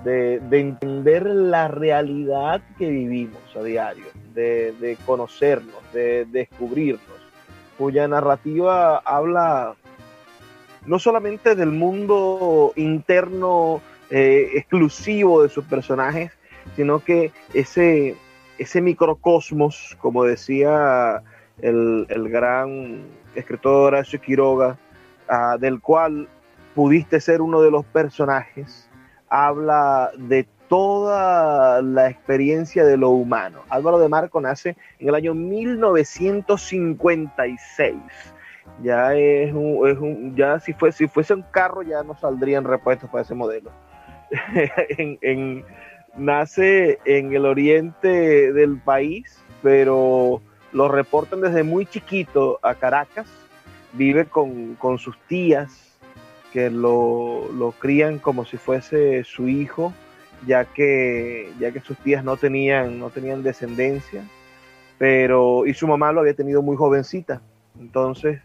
de, 0.03 0.39
de, 0.39 0.59
entender 0.59 1.25
la 1.25 1.67
realidad 1.67 2.61
que 2.77 2.89
vivimos 2.89 3.41
a 3.55 3.63
diario, 3.63 4.05
de, 4.33 4.97
conocernos, 5.05 5.81
de, 5.93 6.25
descubrirnos, 6.25 7.01
cuya 7.77 8.07
narrativa 8.07 8.97
habla 8.97 9.75
no 10.85 10.99
solamente 10.99 11.55
del 11.55 11.71
mundo 11.71 12.73
interno 12.75 13.81
eh, 14.09 14.49
exclusivo 14.55 15.43
de 15.43 15.49
sus 15.49 15.65
personajes, 15.65 16.31
sino 16.75 16.99
que 16.99 17.31
ese, 17.53 18.15
ese 18.57 18.81
microcosmos, 18.81 19.97
como 20.01 20.23
decía 20.23 21.21
el, 21.61 22.05
el 22.09 22.29
gran 22.29 23.03
escritor 23.35 23.93
Horacio 23.93 24.19
Quiroga, 24.19 24.77
uh, 25.29 25.57
del 25.57 25.79
cual 25.79 26.27
pudiste 26.75 27.19
ser 27.19 27.41
uno 27.41 27.61
de 27.61 27.71
los 27.71 27.85
personajes, 27.85 28.89
habla 29.29 30.11
de 30.17 30.47
toda 30.71 31.81
la 31.81 32.09
experiencia 32.09 32.85
de 32.85 32.95
lo 32.95 33.09
humano. 33.09 33.63
Álvaro 33.67 33.99
de 33.99 34.07
Marco 34.07 34.39
nace 34.39 34.77
en 34.99 35.09
el 35.09 35.15
año 35.15 35.33
1956. 35.33 37.95
Ya 38.81 39.13
es 39.13 39.53
un, 39.53 39.85
es 39.89 39.97
un 39.97 40.33
ya 40.33 40.61
si, 40.61 40.71
fue, 40.71 40.93
si 40.93 41.09
fuese 41.09 41.33
un 41.33 41.41
carro 41.41 41.81
ya 41.81 42.03
no 42.03 42.17
saldrían 42.17 42.63
repuestos 42.63 43.09
para 43.09 43.23
ese 43.23 43.35
modelo. 43.35 43.69
nace 46.15 46.99
en 47.03 47.33
el 47.33 47.45
oriente 47.45 48.53
del 48.53 48.77
país, 48.77 49.43
pero 49.61 50.41
lo 50.71 50.87
reportan 50.87 51.41
desde 51.41 51.63
muy 51.63 51.85
chiquito 51.85 52.59
a 52.63 52.75
Caracas. 52.75 53.27
Vive 53.91 54.23
con, 54.23 54.75
con 54.75 54.99
sus 54.99 55.19
tías, 55.27 55.97
que 56.53 56.69
lo, 56.69 57.51
lo, 57.51 57.73
crían 57.73 58.19
como 58.19 58.45
si 58.45 58.55
fuese 58.55 59.25
su 59.25 59.49
hijo, 59.49 59.91
ya 60.45 60.65
que, 60.65 61.51
ya 61.59 61.71
que 61.71 61.79
sus 61.81 61.97
tías 61.97 62.23
no 62.23 62.37
tenían, 62.37 62.99
no 62.99 63.09
tenían 63.09 63.43
descendencia, 63.43 64.23
pero, 64.97 65.65
y 65.65 65.73
su 65.73 65.87
mamá 65.87 66.11
lo 66.11 66.21
había 66.21 66.33
tenido 66.33 66.61
muy 66.61 66.75
jovencita. 66.75 67.41
Entonces, 67.79 68.41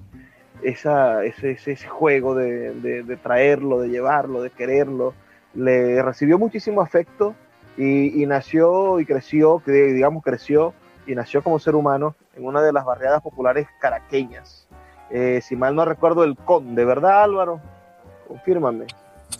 esa, 0.62 1.24
ese, 1.24 1.52
ese 1.52 1.76
juego 1.88 2.34
de, 2.34 3.02
de, 3.02 3.16
traerlo, 3.16 3.80
de 3.80 3.88
llevarlo, 3.88 4.42
de 4.42 4.50
quererlo, 4.50 5.14
le 5.54 6.02
recibió 6.02 6.38
muchísimo 6.38 6.80
afecto 6.80 7.34
y, 7.76 8.22
y, 8.22 8.26
nació 8.26 9.00
y 9.00 9.06
creció, 9.06 9.62
digamos, 9.66 10.22
creció 10.22 10.74
y 11.06 11.14
nació 11.14 11.42
como 11.42 11.58
ser 11.58 11.74
humano 11.74 12.14
en 12.34 12.44
una 12.44 12.62
de 12.62 12.72
las 12.72 12.84
barriadas 12.84 13.22
populares 13.22 13.66
caraqueñas. 13.80 14.66
Eh, 15.10 15.40
si 15.42 15.56
mal 15.56 15.74
no 15.74 15.84
recuerdo, 15.84 16.24
el 16.24 16.36
Conde, 16.36 16.84
¿verdad, 16.84 17.22
Álvaro? 17.22 17.60
Confírmame. 18.26 18.86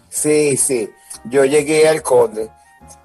Sí, 0.08 0.56
sí, 0.56 0.88
yo 1.28 1.44
llegué 1.44 1.88
al 1.88 2.02
Conde. 2.02 2.50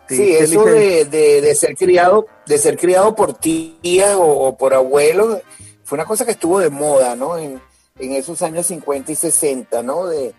Sí, 0.07 0.17
sí 0.17 0.35
eso 0.35 0.65
de, 0.65 1.05
de, 1.05 1.41
de, 1.41 1.55
ser 1.55 1.75
criado, 1.75 2.25
de 2.45 2.57
ser 2.57 2.77
criado 2.77 3.15
por 3.15 3.33
tías 3.33 4.15
o, 4.15 4.23
o, 4.23 4.57
por 4.57 4.73
abuelos, 4.73 5.39
fue 5.83 5.95
una 5.97 6.05
cosa 6.05 6.25
que 6.25 6.31
estuvo 6.31 6.59
de 6.59 6.69
moda, 6.69 7.15
¿no? 7.15 7.37
En, 7.37 7.61
en 7.99 8.11
esos 8.13 8.41
años 8.41 8.65
50 8.67 9.11
y 9.11 9.15
60, 9.15 9.83
¿no? 9.83 10.07
De 10.07 10.33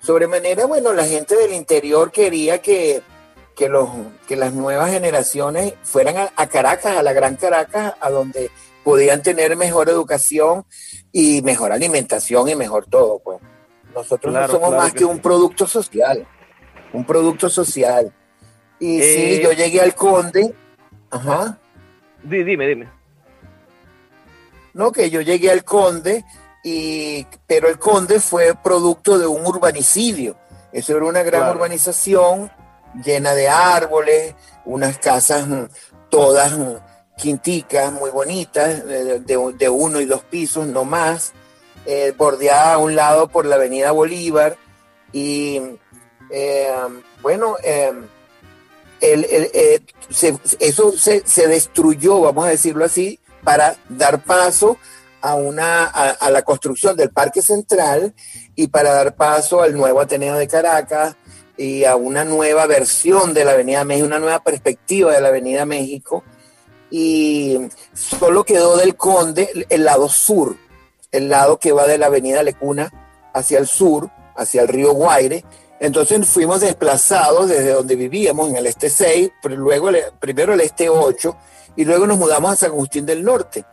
sobremanera, 0.00 0.66
bueno, 0.66 0.92
la 0.92 1.04
gente 1.04 1.34
del 1.34 1.52
interior 1.52 2.12
quería 2.12 2.62
que 2.62 3.02
que, 3.56 3.68
los, 3.68 3.88
que 4.28 4.36
las 4.36 4.52
nuevas 4.52 4.90
generaciones 4.90 5.74
fueran 5.82 6.16
a, 6.18 6.32
a, 6.36 6.46
Caracas, 6.46 6.96
a 6.96 7.02
la 7.02 7.14
Gran 7.14 7.36
Caracas, 7.36 7.94
a 8.00 8.10
donde 8.10 8.50
podían 8.84 9.22
tener 9.22 9.56
mejor 9.56 9.88
educación 9.88 10.64
y 11.10 11.42
mejor 11.42 11.72
alimentación 11.72 12.48
y 12.48 12.54
mejor 12.54 12.86
todo. 12.86 13.18
Pues 13.18 13.38
nosotros 13.94 14.32
claro, 14.32 14.46
no 14.46 14.52
somos 14.52 14.68
claro 14.68 14.82
más 14.82 14.92
que, 14.92 14.98
que, 15.00 15.04
un 15.06 15.18
producto 15.20 15.66
social, 15.66 16.28
un 16.96 17.04
producto 17.04 17.48
social. 17.48 18.12
Y 18.78 19.00
eh, 19.00 19.36
sí, 19.36 19.42
yo 19.42 19.52
llegué 19.52 19.80
al 19.80 19.94
Conde. 19.94 20.54
Ajá. 21.10 21.58
Dime, 22.22 22.66
dime. 22.66 22.88
No, 24.74 24.92
que 24.92 25.10
yo 25.10 25.20
llegué 25.20 25.50
al 25.50 25.64
Conde, 25.64 26.24
y, 26.64 27.26
pero 27.46 27.68
el 27.68 27.78
Conde 27.78 28.20
fue 28.20 28.54
producto 28.54 29.18
de 29.18 29.26
un 29.26 29.46
urbanicidio. 29.46 30.36
Eso 30.72 30.96
era 30.96 31.06
una 31.06 31.22
gran 31.22 31.42
claro. 31.42 31.56
urbanización 31.56 32.50
llena 33.04 33.34
de 33.34 33.48
árboles, 33.48 34.34
unas 34.64 34.98
casas 34.98 35.46
mm, 35.46 35.64
todas 36.10 36.58
mm, 36.58 36.76
quinticas, 37.16 37.92
muy 37.92 38.10
bonitas, 38.10 38.86
de, 38.86 39.20
de, 39.20 39.52
de 39.56 39.68
uno 39.68 40.00
y 40.00 40.06
dos 40.06 40.24
pisos, 40.24 40.66
no 40.66 40.84
más, 40.84 41.32
eh, 41.84 42.12
bordeada 42.16 42.74
a 42.74 42.78
un 42.78 42.96
lado 42.96 43.28
por 43.28 43.46
la 43.46 43.56
avenida 43.56 43.92
Bolívar. 43.92 44.56
Y 45.12 45.60
eh, 46.30 46.68
bueno, 47.22 47.56
el, 47.62 49.26
eh, 49.30 49.80
eso 50.60 50.92
se, 50.92 51.22
se, 51.26 51.48
destruyó, 51.48 52.20
vamos 52.20 52.46
a 52.46 52.50
decirlo 52.50 52.84
así, 52.84 53.18
para 53.44 53.76
dar 53.88 54.22
paso 54.22 54.78
a, 55.20 55.34
una, 55.34 55.84
a, 55.84 56.10
a 56.10 56.30
la 56.30 56.42
construcción 56.42 56.96
del 56.96 57.10
Parque 57.10 57.42
Central 57.42 58.14
y 58.54 58.68
para 58.68 58.92
dar 58.92 59.14
paso 59.14 59.62
al 59.62 59.74
nuevo 59.74 60.00
Ateneo 60.00 60.36
de 60.36 60.48
Caracas, 60.48 61.16
y 61.56 61.84
a 61.84 61.96
una 61.96 62.24
nueva 62.24 62.66
versión 62.66 63.32
de 63.32 63.44
la 63.44 63.52
Avenida 63.52 63.84
México, 63.84 64.06
una 64.06 64.18
nueva 64.18 64.42
perspectiva 64.42 65.12
de 65.12 65.20
la 65.20 65.28
Avenida 65.28 65.64
México. 65.64 66.22
Y 66.90 67.58
solo 67.94 68.44
quedó 68.44 68.76
del 68.76 68.96
Conde 68.96 69.66
el 69.68 69.84
lado 69.84 70.08
sur, 70.08 70.56
el 71.12 71.28
lado 71.28 71.58
que 71.58 71.72
va 71.72 71.86
de 71.86 71.98
la 71.98 72.06
Avenida 72.06 72.42
Lecuna 72.42 72.92
hacia 73.32 73.58
el 73.58 73.66
sur, 73.66 74.10
hacia 74.36 74.62
el 74.62 74.68
río 74.68 74.92
Guaire. 74.92 75.44
Entonces 75.78 76.26
fuimos 76.26 76.60
desplazados 76.60 77.48
desde 77.48 77.72
donde 77.72 77.96
vivíamos, 77.96 78.48
en 78.48 78.56
el 78.56 78.66
este 78.66 78.88
6, 78.88 79.30
pero 79.42 79.56
luego 79.56 79.90
primero 80.18 80.54
el 80.54 80.60
este 80.60 80.88
8, 80.88 81.36
y 81.76 81.84
luego 81.84 82.06
nos 82.06 82.18
mudamos 82.18 82.52
a 82.52 82.56
San 82.56 82.70
Agustín 82.70 83.04
del 83.04 83.22
Norte. 83.22 83.64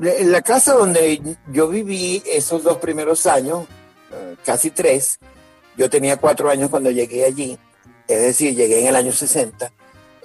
En 0.00 0.32
la 0.32 0.40
casa 0.40 0.72
donde 0.72 1.36
yo 1.50 1.68
viví 1.68 2.22
esos 2.26 2.62
dos 2.62 2.78
primeros 2.78 3.26
años, 3.26 3.66
eh, 4.10 4.36
casi 4.44 4.70
tres, 4.70 5.18
yo 5.76 5.90
tenía 5.90 6.16
cuatro 6.16 6.48
años 6.48 6.70
cuando 6.70 6.90
llegué 6.90 7.24
allí, 7.24 7.58
es 8.08 8.20
decir, 8.20 8.54
llegué 8.54 8.80
en 8.80 8.86
el 8.86 8.96
año 8.96 9.12
60. 9.12 9.70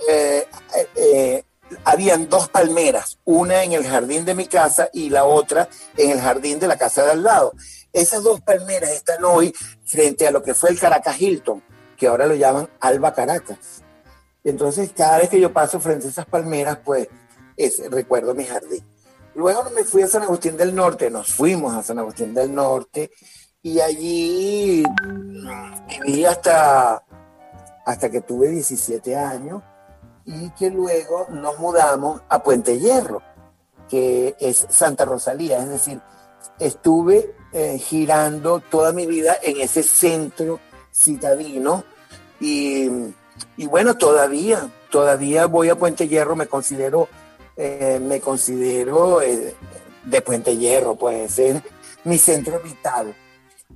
Eh, 0.09 0.47
eh, 0.95 1.43
habían 1.83 2.29
dos 2.29 2.47
palmeras, 2.47 3.17
una 3.25 3.63
en 3.63 3.73
el 3.73 3.85
jardín 3.85 4.23
de 4.23 4.35
mi 4.35 4.45
casa 4.47 4.89
y 4.93 5.09
la 5.09 5.25
otra 5.25 5.67
en 5.97 6.11
el 6.11 6.21
jardín 6.21 6.59
de 6.59 6.67
la 6.67 6.77
casa 6.77 7.03
de 7.03 7.11
al 7.11 7.23
lado. 7.23 7.53
Esas 7.97 8.21
dos 8.21 8.41
palmeras 8.41 8.91
están 8.91 9.25
hoy 9.25 9.51
frente 9.83 10.27
a 10.27 10.31
lo 10.31 10.43
que 10.43 10.53
fue 10.53 10.69
el 10.69 10.79
Caracas 10.79 11.19
Hilton, 11.19 11.63
que 11.97 12.05
ahora 12.05 12.27
lo 12.27 12.35
llaman 12.35 12.69
Alba 12.79 13.11
Caracas. 13.15 13.81
Entonces, 14.43 14.91
cada 14.95 15.17
vez 15.17 15.29
que 15.29 15.39
yo 15.39 15.51
paso 15.51 15.79
frente 15.79 16.05
a 16.05 16.09
esas 16.11 16.27
palmeras, 16.27 16.77
pues 16.85 17.07
es, 17.55 17.81
recuerdo 17.89 18.35
mi 18.35 18.45
jardín. 18.45 18.85
Luego 19.33 19.71
me 19.71 19.83
fui 19.83 20.03
a 20.03 20.07
San 20.07 20.21
Agustín 20.21 20.57
del 20.57 20.75
Norte, 20.75 21.09
nos 21.09 21.33
fuimos 21.33 21.73
a 21.73 21.81
San 21.81 21.97
Agustín 21.97 22.35
del 22.35 22.53
Norte 22.53 23.09
y 23.63 23.79
allí 23.79 24.83
viví 26.05 26.23
hasta, 26.23 27.03
hasta 27.83 28.11
que 28.11 28.21
tuve 28.21 28.49
17 28.49 29.15
años 29.15 29.63
y 30.23 30.51
que 30.51 30.69
luego 30.69 31.29
nos 31.31 31.57
mudamos 31.57 32.21
a 32.29 32.43
Puente 32.43 32.77
Hierro, 32.77 33.23
que 33.89 34.35
es 34.39 34.67
Santa 34.69 35.03
Rosalía, 35.03 35.63
es 35.63 35.69
decir, 35.69 35.99
estuve 36.59 37.35
eh, 37.57 37.79
girando 37.79 38.59
toda 38.59 38.91
mi 38.93 39.05
vida 39.05 39.37
en 39.41 39.59
ese 39.59 39.83
centro 39.83 40.59
citadino 40.93 41.83
y, 42.39 42.87
y, 43.57 43.65
bueno, 43.65 43.97
todavía, 43.97 44.69
todavía 44.91 45.47
voy 45.47 45.69
a 45.69 45.75
Puente 45.75 46.07
Hierro, 46.07 46.35
me 46.35 46.47
considero, 46.47 47.09
eh, 47.55 47.99
me 48.01 48.19
considero 48.21 49.21
eh, 49.21 49.55
de 50.03 50.21
Puente 50.21 50.55
Hierro, 50.55 50.95
pues 50.95 51.39
es 51.39 51.61
mi 52.03 52.17
centro 52.17 52.59
vital 52.59 53.15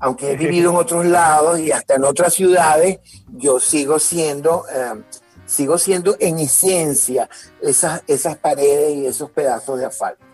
aunque 0.01 0.31
he 0.31 0.35
vivido 0.35 0.71
en 0.71 0.77
otros 0.85 1.05
lados 1.05 1.59
y 1.59 1.71
hasta 1.71 1.95
en 1.95 2.03
otras 2.03 2.33
ciudades, 2.33 2.99
yo 3.29 3.59
sigo 3.59 3.99
siendo, 3.99 4.65
eh, 4.73 5.01
sigo 5.45 5.77
siendo 5.77 6.17
en 6.19 6.39
esencia 6.39 7.29
esas, 7.61 8.03
esas 8.07 8.37
paredes 8.37 8.95
y 8.95 9.05
esos 9.05 9.31
pedazos 9.31 9.79
de 9.79 9.85
asfalto. 9.85 10.25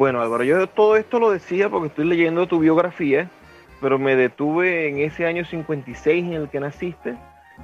Bueno, 0.00 0.22
Álvaro, 0.22 0.44
yo 0.44 0.66
todo 0.66 0.96
esto 0.96 1.18
lo 1.18 1.30
decía 1.30 1.68
porque 1.68 1.88
estoy 1.88 2.06
leyendo 2.06 2.48
tu 2.48 2.58
biografía, 2.58 3.28
pero 3.82 3.98
me 3.98 4.16
detuve 4.16 4.88
en 4.88 5.00
ese 5.00 5.26
año 5.26 5.44
56 5.44 6.24
en 6.24 6.32
el 6.32 6.48
que 6.48 6.58
naciste 6.58 7.18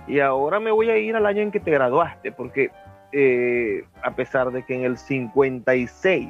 y 0.07 0.21
ahora 0.21 0.61
me 0.61 0.71
voy 0.71 0.91
a 0.91 0.99
ir 0.99 1.17
al 1.17 1.25
año 1.25 1.41
en 1.41 1.51
que 1.51 1.61
te 1.61 1.71
graduaste, 1.71 2.33
porque 2.33 2.73
eh, 3.11 3.85
a 4.03 4.15
pesar 4.15 4.51
de 4.51 4.65
que 4.65 4.75
en 4.75 4.85
el 4.85 4.99
56 4.99 6.29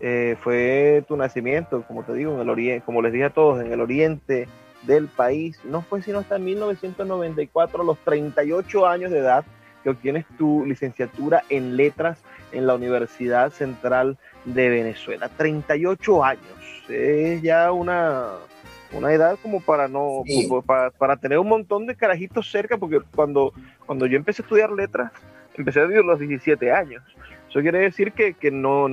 eh, 0.00 0.36
fue 0.40 1.04
tu 1.06 1.16
nacimiento, 1.16 1.84
como 1.86 2.02
te 2.02 2.14
digo, 2.14 2.34
en 2.34 2.40
el 2.40 2.50
oriente, 2.50 2.84
como 2.84 3.00
les 3.00 3.12
dije 3.12 3.26
a 3.26 3.30
todos, 3.30 3.64
en 3.64 3.72
el 3.72 3.80
oriente 3.80 4.48
del 4.82 5.06
país. 5.06 5.60
No 5.62 5.82
fue 5.82 6.02
sino 6.02 6.18
hasta 6.18 6.40
1994, 6.40 7.84
los 7.84 7.98
38 7.98 8.88
años 8.88 9.12
de 9.12 9.18
edad, 9.18 9.44
que 9.84 9.90
obtienes 9.90 10.24
tu 10.36 10.66
licenciatura 10.66 11.44
en 11.48 11.76
letras 11.76 12.18
en 12.52 12.66
la 12.66 12.74
Universidad 12.74 13.50
Central 13.50 14.18
de 14.44 14.68
Venezuela. 14.68 15.28
38 15.28 16.24
años, 16.24 16.42
es 16.88 17.42
ya 17.42 17.72
una, 17.72 18.30
una 18.92 19.12
edad 19.12 19.38
como 19.42 19.60
para 19.60 19.88
no 19.88 20.22
para, 20.66 21.16
tener 21.16 21.38
un 21.38 21.48
montón 21.48 21.86
de 21.86 21.96
carajitos 21.96 22.50
cerca, 22.50 22.76
porque 22.76 23.00
cuando, 23.14 23.52
cuando 23.86 24.06
yo 24.06 24.16
empecé 24.16 24.42
a 24.42 24.44
estudiar 24.44 24.70
letras, 24.70 25.12
empecé 25.54 25.80
a 25.80 25.84
vivir 25.84 26.04
los 26.04 26.18
17 26.18 26.72
años. 26.72 27.02
Eso 27.48 27.60
quiere 27.60 27.80
decir 27.80 28.12
que, 28.12 28.34
que 28.34 28.50
no 28.50 28.88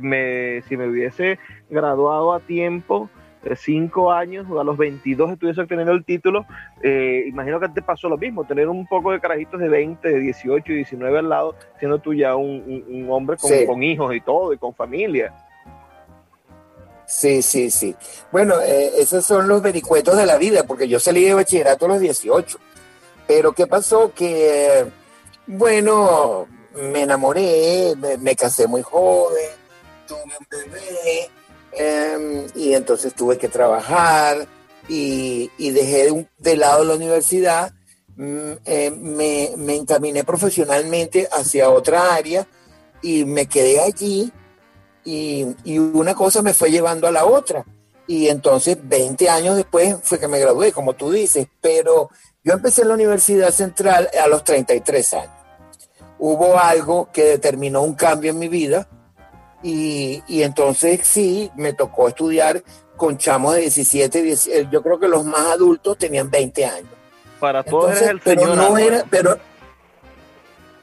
me, 0.00 0.62
si 0.62 0.76
me 0.76 0.88
hubiese 0.88 1.38
graduado 1.70 2.32
a 2.32 2.40
tiempo, 2.40 3.08
cinco 3.56 4.12
años, 4.12 4.46
a 4.58 4.64
los 4.64 4.76
22 4.76 5.32
estuviese 5.32 5.60
obteniendo 5.60 5.92
el 5.92 6.04
título, 6.04 6.46
eh, 6.82 7.24
imagino 7.26 7.60
que 7.60 7.68
te 7.68 7.82
pasó 7.82 8.08
lo 8.08 8.16
mismo, 8.16 8.44
tener 8.44 8.68
un 8.68 8.86
poco 8.86 9.12
de 9.12 9.20
carajitos 9.20 9.60
de 9.60 9.68
20, 9.68 10.08
de 10.08 10.18
18 10.18 10.72
y 10.72 10.76
19 10.76 11.18
al 11.18 11.28
lado, 11.28 11.54
siendo 11.78 11.98
tú 11.98 12.14
ya 12.14 12.36
un, 12.36 13.06
hombre 13.10 13.36
con, 13.66 13.82
hijos 13.82 14.14
y 14.14 14.20
todo, 14.20 14.52
y 14.52 14.58
con 14.58 14.74
familia. 14.74 15.32
Sí, 17.06 17.42
sí, 17.42 17.70
sí. 17.70 17.94
Bueno, 18.32 18.60
eh, 18.62 18.92
esos 18.98 19.24
son 19.24 19.46
los 19.46 19.60
vericuetos 19.60 20.16
de 20.16 20.26
la 20.26 20.38
vida, 20.38 20.64
porque 20.64 20.88
yo 20.88 20.98
salí 20.98 21.24
de 21.24 21.34
bachillerato 21.34 21.84
a 21.84 21.88
los 21.88 22.00
18. 22.00 22.58
Pero 23.26 23.52
¿qué 23.52 23.66
pasó? 23.66 24.12
Que, 24.14 24.86
bueno, 25.46 26.46
me 26.74 27.02
enamoré, 27.02 27.94
me 28.20 28.34
casé 28.34 28.66
muy 28.66 28.82
joven, 28.82 29.50
tuve 30.06 30.22
un 30.22 30.46
bebé, 30.50 31.30
Em, 31.76 32.46
y 32.54 32.74
entonces 32.74 33.14
tuve 33.14 33.36
que 33.36 33.48
trabajar 33.48 34.46
y, 34.88 35.50
dejé 35.58 36.26
de, 36.38 36.56
lado 36.56 36.84
la 36.84 36.94
universidad, 36.94 37.72
mm, 38.16 38.52
eh, 38.64 38.90
me, 38.90 39.50
me, 39.56 39.76
encaminé 39.76 40.24
profesionalmente 40.24 41.28
hacia 41.32 41.70
otra 41.70 42.14
área 42.14 42.46
y 43.02 43.24
me 43.24 43.46
quedé 43.46 43.80
allí 43.80 44.32
y, 45.04 45.46
y, 45.64 45.78
una 45.78 46.14
cosa 46.14 46.42
me 46.42 46.54
fue 46.54 46.70
llevando 46.70 47.08
a 47.08 47.12
la 47.12 47.24
otra. 47.24 47.64
Y 48.06 48.28
entonces 48.28 48.76
20 48.82 49.28
años 49.30 49.56
después 49.56 49.96
fue 50.02 50.20
que 50.20 50.28
me 50.28 50.38
gradué, 50.38 50.72
como 50.72 50.92
tú 50.92 51.10
dices, 51.10 51.48
pero 51.60 52.10
yo 52.44 52.52
empecé 52.52 52.82
en 52.82 52.88
la 52.88 52.94
Universidad 52.94 53.50
Central 53.50 54.10
a 54.22 54.28
los 54.28 54.44
33 54.44 55.14
años. 55.14 55.34
Hubo 56.18 56.58
algo 56.58 57.08
que 57.12 57.24
determinó 57.24 57.82
un 57.82 57.94
cambio 57.94 58.30
en 58.30 58.38
mi 58.38 58.48
vida 58.48 58.88
y, 59.66 60.42
entonces 60.42 61.00
sí, 61.04 61.50
me 61.56 61.72
tocó 61.72 62.08
estudiar 62.08 62.62
con 62.96 63.16
chamos 63.16 63.54
de 63.54 63.62
17, 63.62 64.22
17, 64.22 64.68
yo 64.70 64.82
creo 64.82 65.00
que 65.00 65.08
los 65.08 65.24
más 65.24 65.46
adultos 65.46 65.96
tenían 65.96 66.30
20 66.30 66.66
años. 66.66 66.90
Para 67.40 67.62
todos 67.62 68.00
el 68.02 68.20
pero 68.20 68.42
señor 68.42 68.56
no 68.58 68.76
era, 68.76 69.04
pero 69.08 69.38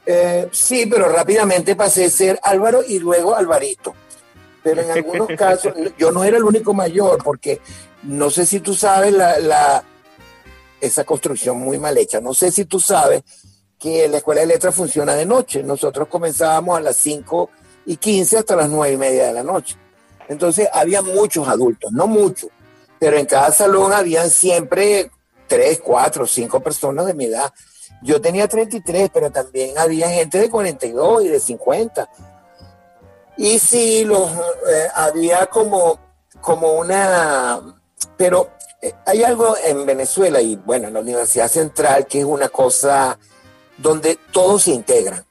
eh, 0.04 0.48
sí, 0.50 0.86
pero 0.86 1.08
rápidamente 1.08 1.76
pasé 1.76 2.06
a 2.06 2.10
ser 2.10 2.40
Álvaro 2.42 2.82
y 2.86 2.98
luego 2.98 3.36
Alvarito. 3.36 3.94
Pero 4.64 4.82
en 4.82 4.90
algunos 4.90 5.28
casos, 5.38 5.72
yo 5.96 6.10
no 6.10 6.24
era 6.24 6.38
el 6.38 6.44
único 6.44 6.74
mayor, 6.74 7.22
porque 7.22 7.60
no 8.02 8.30
sé 8.30 8.46
si 8.46 8.58
tú 8.58 8.74
sabes 8.74 9.12
la, 9.12 9.38
la, 9.38 9.84
esa 10.80 11.04
construcción 11.04 11.56
muy 11.58 11.78
mal 11.78 11.96
hecha. 11.98 12.20
No 12.20 12.34
sé 12.34 12.50
si 12.50 12.64
tú 12.64 12.80
sabes 12.80 13.22
que 13.78 14.08
la 14.08 14.16
escuela 14.16 14.40
de 14.40 14.48
letras 14.48 14.74
funciona 14.74 15.14
de 15.14 15.24
noche. 15.24 15.62
Nosotros 15.62 16.08
comenzábamos 16.08 16.76
a 16.76 16.80
las 16.80 16.96
5 16.96 17.48
y 17.86 17.96
15 17.96 18.38
hasta 18.38 18.56
las 18.56 18.68
9 18.68 18.94
y 18.94 18.96
media 18.96 19.26
de 19.26 19.32
la 19.32 19.42
noche. 19.42 19.76
Entonces 20.28 20.68
había 20.72 21.02
muchos 21.02 21.48
adultos, 21.48 21.92
no 21.92 22.06
muchos, 22.06 22.50
pero 22.98 23.16
en 23.16 23.26
cada 23.26 23.50
salón 23.52 23.92
habían 23.92 24.30
siempre 24.30 25.10
3, 25.48 25.80
4, 25.84 26.26
5 26.26 26.60
personas 26.60 27.06
de 27.06 27.14
mi 27.14 27.26
edad. 27.26 27.52
Yo 28.02 28.20
tenía 28.20 28.48
33, 28.48 29.10
pero 29.12 29.30
también 29.30 29.76
había 29.78 30.08
gente 30.08 30.38
de 30.38 30.50
42 30.50 31.24
y 31.24 31.28
de 31.28 31.40
50. 31.40 32.08
Y 33.36 33.58
sí, 33.58 34.04
los, 34.04 34.30
eh, 34.30 34.88
había 34.94 35.46
como, 35.46 35.98
como 36.40 36.72
una... 36.72 37.60
Pero 38.16 38.50
eh, 38.80 38.92
hay 39.06 39.22
algo 39.22 39.56
en 39.64 39.86
Venezuela 39.86 40.40
y 40.40 40.56
bueno, 40.56 40.88
en 40.88 40.94
la 40.94 41.00
Universidad 41.00 41.48
Central 41.48 42.06
que 42.06 42.20
es 42.20 42.24
una 42.24 42.48
cosa 42.48 43.18
donde 43.78 44.18
todos 44.32 44.64
se 44.64 44.72
integran. 44.72 45.24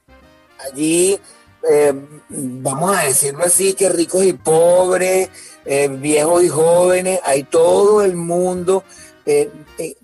Allí 0.58 1.20
eh, 1.68 1.92
vamos 2.28 2.96
a 2.96 3.04
decirlo 3.04 3.44
así, 3.44 3.74
que 3.74 3.88
ricos 3.88 4.24
y 4.24 4.32
pobres, 4.32 5.28
eh, 5.64 5.88
viejos 5.88 6.42
y 6.42 6.48
jóvenes, 6.48 7.20
hay 7.24 7.44
todo 7.44 8.02
el 8.02 8.16
mundo, 8.16 8.84
eh, 9.26 9.50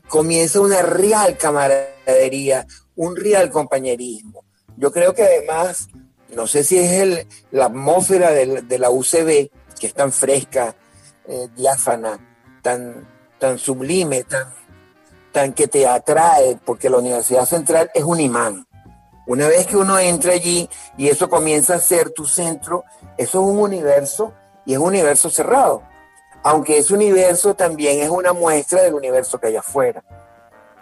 comienza 0.06 0.60
una 0.60 0.82
real 0.82 1.36
camaradería, 1.36 2.66
un 2.96 3.16
real 3.16 3.50
compañerismo. 3.50 4.44
Yo 4.76 4.92
creo 4.92 5.14
que 5.14 5.24
además, 5.24 5.88
no 6.34 6.46
sé 6.46 6.62
si 6.62 6.78
es 6.78 6.92
el, 6.92 7.26
la 7.50 7.66
atmósfera 7.66 8.30
de, 8.30 8.78
la 8.78 8.90
UCB, 8.90 9.50
que 9.80 9.86
es 9.86 9.94
tan 9.94 10.12
fresca, 10.12 10.76
diáfana, 11.56 12.18
tan, 12.62 13.06
tan 13.38 13.58
sublime, 13.58 14.22
tan, 14.24 14.54
tan 15.32 15.52
que 15.52 15.66
te 15.66 15.86
atrae, 15.86 16.58
porque 16.64 16.88
la 16.88 16.98
Universidad 16.98 17.44
Central 17.44 17.90
es 17.92 18.04
un 18.04 18.20
imán 18.20 18.67
una 19.28 19.46
vez 19.46 19.66
que 19.66 19.76
uno 19.76 19.98
entra 19.98 20.32
allí 20.32 20.68
y 20.96 21.08
eso 21.08 21.28
comienza 21.28 21.74
a 21.74 21.78
ser 21.78 22.10
tu 22.10 22.24
centro, 22.24 22.84
eso 23.18 23.42
es 23.42 23.46
un 23.46 23.58
universo 23.58 24.32
y 24.64 24.72
es 24.72 24.78
un 24.78 24.86
universo 24.86 25.28
cerrado. 25.28 25.82
Aunque 26.42 26.78
ese 26.78 26.94
universo 26.94 27.54
también 27.54 28.00
es 28.00 28.08
una 28.08 28.32
muestra 28.32 28.82
del 28.82 28.94
universo 28.94 29.38
que 29.38 29.48
hay 29.48 29.56
afuera. 29.56 30.02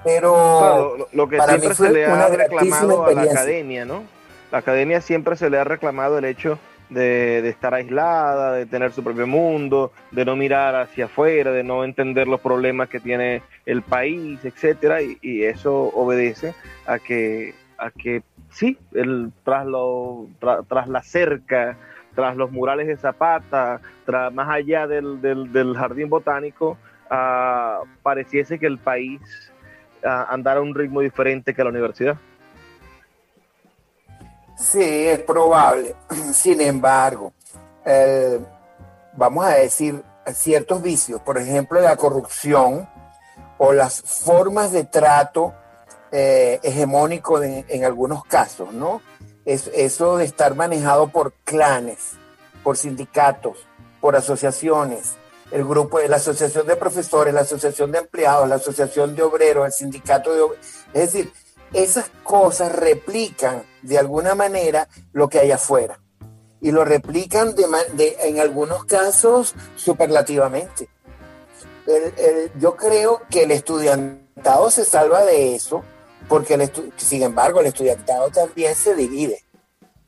Pero 0.05 1.09
lo, 1.13 1.29
que 1.29 1.41
siempre 1.41 1.75
se 1.75 1.91
le 1.91 2.07
ha 2.07 2.29
reclamado 2.29 3.05
a 3.05 3.13
la 3.13 3.23
academia, 3.23 3.85
¿no? 3.85 4.05
La 4.53 4.59
academia 4.59 5.01
siempre 5.01 5.37
se 5.37 5.51
le 5.51 5.59
ha 5.59 5.65
reclamado 5.65 6.19
el 6.19 6.25
hecho 6.25 6.57
de, 6.89 7.49
estar 7.49 7.75
aislada, 7.75 8.53
de 8.53 8.67
tener 8.67 8.93
su 8.93 9.03
propio 9.03 9.27
mundo, 9.27 9.91
de 10.13 10.25
no 10.25 10.37
mirar 10.37 10.77
hacia 10.77 11.07
afuera, 11.07 11.51
de 11.51 11.65
no 11.65 11.83
entender 11.83 12.29
los 12.29 12.41
problemas 12.41 12.89
que 12.89 13.01
tiene 13.01 13.43
el 13.65 13.83
país, 13.83 14.39
etcétera, 14.45 15.03
y, 15.03 15.19
y 15.21 15.43
eso 15.43 15.91
obedece 15.95 16.55
a 16.87 17.01
que, 17.01 17.57
a 17.77 17.91
que 17.91 18.23
sí, 18.57 18.79
el, 18.93 19.33
tras, 19.45 19.67
lo, 19.67 20.29
tras 20.69 20.89
la 20.89 21.03
cerca, 21.03 21.77
tras 22.15 22.37
los 22.37 22.51
murales 22.51 22.87
de 22.87 22.97
Zapata, 22.97 23.81
más 24.33 24.49
allá 24.49 24.87
del, 24.87 25.21
del, 25.21 25.77
jardín 25.77 26.09
botánico, 26.09 26.79
uh, 27.11 27.87
pareciese 28.03 28.59
que 28.59 28.67
el 28.67 28.79
país 28.79 29.21
uh, 30.03 30.33
andara 30.33 30.61
a 30.61 30.63
un 30.63 30.75
ritmo 30.75 31.03
diferente 31.03 31.53
que 31.53 31.63
la 31.63 31.69
universidad. 31.69 32.17
Sí, 34.57 34.81
es 34.81 35.19
probable. 35.19 35.95
Sin 36.33 36.63
embargo, 36.63 37.35
vamos 39.13 39.45
a 39.45 39.51
decir 39.51 40.03
ciertos 40.33 40.83
vicios, 40.83 41.21
por 41.21 41.37
ejemplo, 41.37 41.79
la 41.81 41.97
corrupción 41.97 42.89
o 43.59 43.75
las 43.75 44.01
formas 44.01 44.73
de 44.73 44.85
trato 44.85 45.53
eh, 46.19 46.61
hegemónico 46.63 47.43
en 47.43 47.85
algunos 47.85 48.25
casos, 48.25 48.73
¿no? 48.73 49.03
Es, 49.45 49.71
eso 49.75 50.17
de 50.17 50.25
estar 50.25 50.55
manejado 50.55 51.09
por 51.09 51.35
clanes, 51.45 52.13
por 52.65 52.79
sindicatos, 52.79 53.67
por 54.01 54.17
asociaciones, 54.17 55.17
el 55.51 55.63
grupo 55.67 55.99
de 55.99 56.09
la 56.09 56.17
asociación 56.17 56.67
de 56.67 56.75
profesores, 56.77 57.35
la 57.35 57.43
asociación 57.43 57.93
de 57.93 57.99
empleados, 57.99 58.49
la 58.49 58.55
asociación 58.55 59.15
de 59.15 59.25
obreros, 59.25 59.67
el 59.67 59.73
sindicato 59.73 60.33
de 60.33 60.41
obreros. 60.41 60.67
Es 60.95 61.13
decir, 61.13 61.31
esas 61.75 62.09
cosas 62.25 62.73
replican 62.73 63.65
de 63.83 63.99
alguna 63.99 64.35
manera 64.35 64.89
lo 65.13 65.29
que 65.29 65.41
hay 65.41 65.51
afuera. 65.51 66.01
Y 66.63 66.71
lo 66.71 66.87
replican 66.87 67.55
de, 67.55 68.17
en 68.23 68.41
algunos 68.41 68.87
casos 68.87 69.55
superlativamente. 69.77 70.89
yo 72.59 72.75
creo 72.75 73.21
que 73.29 73.43
el 73.43 73.51
estudiantado 73.51 74.71
se 74.71 74.87
salva 74.87 75.23
de 75.23 75.55
eso 75.55 75.85
porque 76.29 76.55
el 76.55 76.71
sin 76.97 77.23
embargo 77.23 77.61
el 77.61 77.67
estudiantado 77.67 78.31
también 78.31 78.75
se 78.75 78.95
divide, 78.95 79.45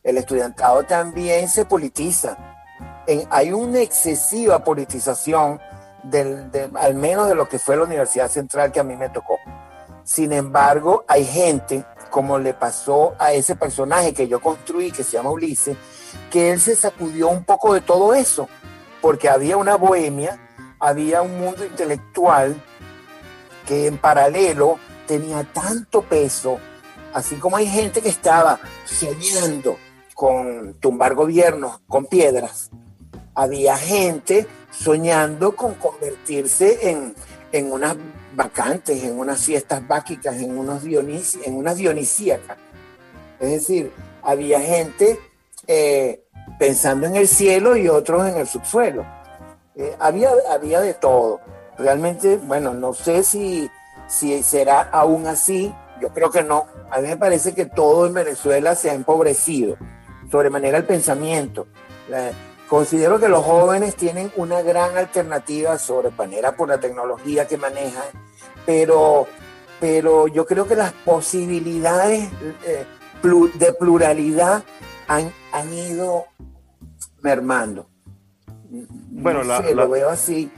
el 0.03 0.17
estudiantado 0.19 0.85
también 0.85 1.49
se 1.49 1.65
politiza. 1.65 2.37
hay 3.31 3.53
una 3.53 3.81
excesiva 3.81 4.63
politización 4.65 5.61
del, 6.03 6.51
al 6.75 6.95
menos 6.95 7.29
de 7.29 7.35
lo 7.35 7.49
que 7.49 7.59
fue 7.59 7.77
la 7.77 7.85
Universidad 7.85 8.31
Central 8.31 8.73
que 8.73 8.81
a 8.81 8.85
mí 8.85 8.97
me 8.97 9.09
tocó. 9.09 9.39
Sin 10.05 10.33
embargo, 10.33 11.05
hay 11.07 11.25
gente, 11.25 11.85
como 12.11 12.39
le 12.39 12.55
pasó 12.55 13.15
a 13.19 13.33
ese 13.33 13.57
personaje 13.57 14.15
que 14.15 14.27
yo 14.27 14.41
construí, 14.41 14.91
que 14.91 15.05
se 15.05 15.13
llama 15.13 15.31
Ulises, 15.31 15.77
que 16.31 16.51
él 16.51 16.61
se 16.61 16.75
sacudió 16.75 17.29
un 17.29 17.45
poco 17.45 17.75
de 17.75 17.83
todo 17.83 18.15
eso, 18.15 18.49
porque 19.03 19.29
había 19.29 19.57
una 19.57 19.77
bohemia, 19.77 20.39
había 20.81 21.21
un 21.21 21.39
mundo 21.39 21.65
intelectual 21.65 22.57
que 23.67 23.87
en 23.87 23.99
paralelo 23.99 24.79
tenía 25.09 25.43
tanto 25.43 26.03
peso, 26.03 26.59
así 27.13 27.35
como 27.37 27.57
hay 27.57 27.67
gente 27.67 28.01
que 28.01 28.11
estaba 28.11 28.61
soñando 28.85 29.77
con 30.15 30.75
tumbar 30.75 31.15
gobiernos 31.15 31.81
con 31.89 32.05
piedras, 32.05 32.71
había 33.35 33.77
gente 33.77 34.47
soñando 34.71 35.57
con 35.57 35.75
convertirse 35.75 36.91
en, 36.91 37.15
en 37.51 37.73
unas 37.73 37.97
vacantes, 38.35 39.03
en 39.03 39.19
unas 39.19 39.41
fiestas 39.41 39.87
báquicas, 39.89 40.37
en, 40.37 40.57
unos 40.57 40.85
en 40.85 41.57
unas 41.57 41.77
dionisíacas. 41.77 42.59
Es 43.41 43.51
decir, 43.51 43.93
había 44.23 44.61
gente 44.61 45.19
eh, 45.67 46.25
pensando 46.59 47.07
en 47.07 47.17
el 47.17 47.29
cielo 47.29 47.77
y 47.77 47.89
otros 47.89 48.29
en 48.29 48.37
el 48.37 48.47
subsuelo. 48.47 49.07
Eh, 49.77 49.97
había, 49.99 50.31
había 50.51 50.81
de 50.81 50.95
todo. 50.95 51.41
Realmente, 51.79 52.37
bueno, 52.39 52.75
no 52.75 52.93
sé 52.93 53.23
si, 53.23 53.71
si 54.09 54.43
será 54.43 54.89
aún 54.91 55.27
así. 55.27 55.73
Yo 56.01 56.09
creo 56.09 56.31
que 56.31 56.43
no. 56.43 56.67
A 56.91 57.01
mí 57.01 57.09
me 57.09 57.17
parece 57.17 57.55
que 57.55 57.67
todo 57.67 58.07
en 58.07 58.15
Venezuela 58.15 58.75
se 58.75 58.91
ha 58.91 58.95
empobrecido, 58.95 59.77
sobremanera 60.31 60.79
el 60.79 60.85
pensamiento. 60.85 61.67
considero 62.69 63.19
que 63.19 63.29
los 63.29 63.45
jóvenes 63.45 63.95
tienen 63.95 64.33
una 64.37 64.63
gran 64.63 64.97
alternativa 64.97 65.79
sobremanera 65.79 66.57
por 66.57 66.69
la 66.69 66.79
tecnología 66.79 67.47
que 67.47 67.57
manejan, 67.57 68.05
pero, 68.67 69.27
pero 69.81 70.29
yo 70.29 70.47
creo 70.47 70.67
que 70.67 70.77
las 70.77 70.93
posibilidades 70.93 72.29
eh, 72.65 72.87
de 73.55 73.73
pluralidad 73.73 74.63
han, 75.09 75.33
han 75.53 75.73
ido 75.73 76.27
mermando. 77.23 77.89
Bueno, 78.71 79.43
la, 79.43 79.61
lo 79.61 79.89
veo 79.89 80.11
así. 80.11 80.51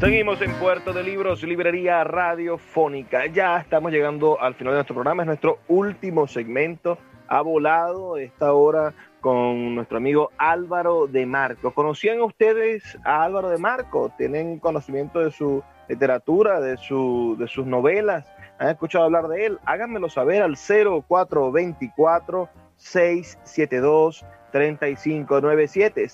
Seguimos 0.00 0.40
en 0.40 0.54
Puerto 0.54 0.94
de 0.94 1.02
Libros, 1.02 1.42
Librería 1.42 2.02
Radiofónica. 2.02 3.26
Ya 3.26 3.58
estamos 3.58 3.92
llegando 3.92 4.40
al 4.40 4.54
final 4.54 4.72
de 4.72 4.76
nuestro 4.78 4.94
programa, 4.94 5.22
es 5.22 5.26
nuestro 5.26 5.58
último 5.68 6.26
segmento. 6.26 6.96
Ha 7.28 7.42
volado 7.42 8.16
esta 8.16 8.54
hora 8.54 8.94
con 9.26 9.74
nuestro 9.74 9.96
amigo 9.96 10.30
Álvaro 10.38 11.08
de 11.08 11.26
Marco. 11.26 11.74
¿Conocían 11.74 12.20
ustedes 12.20 12.96
a 13.04 13.24
Álvaro 13.24 13.48
de 13.48 13.58
Marco? 13.58 14.12
¿Tienen 14.16 14.60
conocimiento 14.60 15.18
de 15.18 15.32
su 15.32 15.64
literatura, 15.88 16.60
de, 16.60 16.76
su, 16.76 17.34
de 17.36 17.48
sus 17.48 17.66
novelas? 17.66 18.24
¿Han 18.60 18.68
escuchado 18.68 19.06
hablar 19.06 19.26
de 19.26 19.46
él? 19.46 19.58
Háganmelo 19.64 20.08
saber 20.08 20.42
al 20.42 20.56
0424 20.56 22.48
672 22.76 24.24
3597 24.52 26.08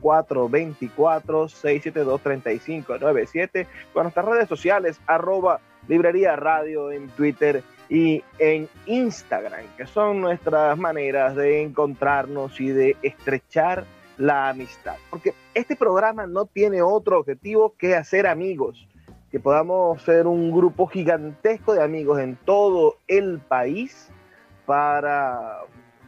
0424 0.00 1.48
672 1.48 2.20
3597 2.22 3.66
con 3.92 4.04
nuestras 4.04 4.26
redes 4.26 4.48
sociales 4.48 5.00
arroba 5.08 5.58
librería 5.88 6.36
radio 6.36 6.92
en 6.92 7.08
Twitter 7.08 7.64
y 7.88 8.22
en 8.38 8.68
Instagram, 8.86 9.64
que 9.76 9.86
son 9.86 10.20
nuestras 10.20 10.76
maneras 10.78 11.36
de 11.36 11.62
encontrarnos 11.62 12.60
y 12.60 12.68
de 12.68 12.96
estrechar 13.02 13.84
la 14.16 14.48
amistad. 14.48 14.96
Porque 15.10 15.34
este 15.54 15.76
programa 15.76 16.26
no 16.26 16.46
tiene 16.46 16.82
otro 16.82 17.18
objetivo 17.18 17.74
que 17.78 17.94
hacer 17.94 18.26
amigos, 18.26 18.86
que 19.30 19.40
podamos 19.40 20.02
ser 20.02 20.26
un 20.26 20.52
grupo 20.52 20.86
gigantesco 20.86 21.74
de 21.74 21.82
amigos 21.82 22.20
en 22.20 22.36
todo 22.36 22.96
el 23.08 23.40
país 23.40 24.10
para 24.66 25.60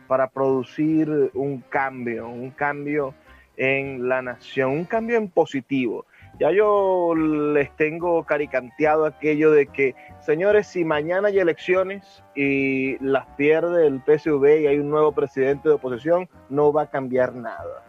para 0.07 0.29
producir 0.29 1.31
un 1.35 1.61
cambio, 1.68 2.29
un 2.29 2.51
cambio 2.51 3.14
en 3.57 4.09
la 4.09 4.22
nación, 4.22 4.70
un 4.70 4.85
cambio 4.85 5.16
en 5.16 5.29
positivo. 5.29 6.07
Ya 6.39 6.51
yo 6.51 7.14
les 7.14 7.74
tengo 7.76 8.24
caricanteado 8.24 9.07
aquello 9.07 9.51
de 9.51 9.66
que, 9.66 9.95
señores, 10.20 10.66
si 10.66 10.84
mañana 10.84 11.28
hay 11.28 11.39
elecciones 11.39 12.22
y 12.34 12.99
las 13.05 13.26
pierde 13.37 13.87
el 13.87 14.01
PSV 14.01 14.61
y 14.61 14.66
hay 14.66 14.78
un 14.78 14.91
nuevo 14.91 15.12
presidente 15.12 15.68
de 15.68 15.76
oposición, 15.76 16.28
no 16.51 16.72
va 16.72 16.82
a 16.82 16.91
cambiar 16.91 17.34
nada. 17.34 17.82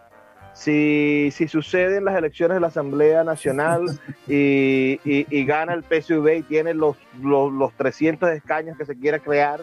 Si, 0.54 1.30
si 1.32 1.48
suceden 1.48 2.06
las 2.06 2.16
elecciones 2.16 2.56
de 2.56 2.62
la 2.62 2.68
Asamblea 2.68 3.24
Nacional 3.24 3.86
y, 4.28 5.46
gana 5.46 5.74
el 5.74 5.84
PSV 5.84 6.38
y 6.38 6.44
tiene 6.44 6.74
los, 6.74 6.98
los, 7.22 7.52
los 7.52 7.74
300 7.74 8.30
escaños 8.32 8.78
que 8.78 8.86
se 8.86 8.98
quiera 8.98 9.20
crear, 9.20 9.60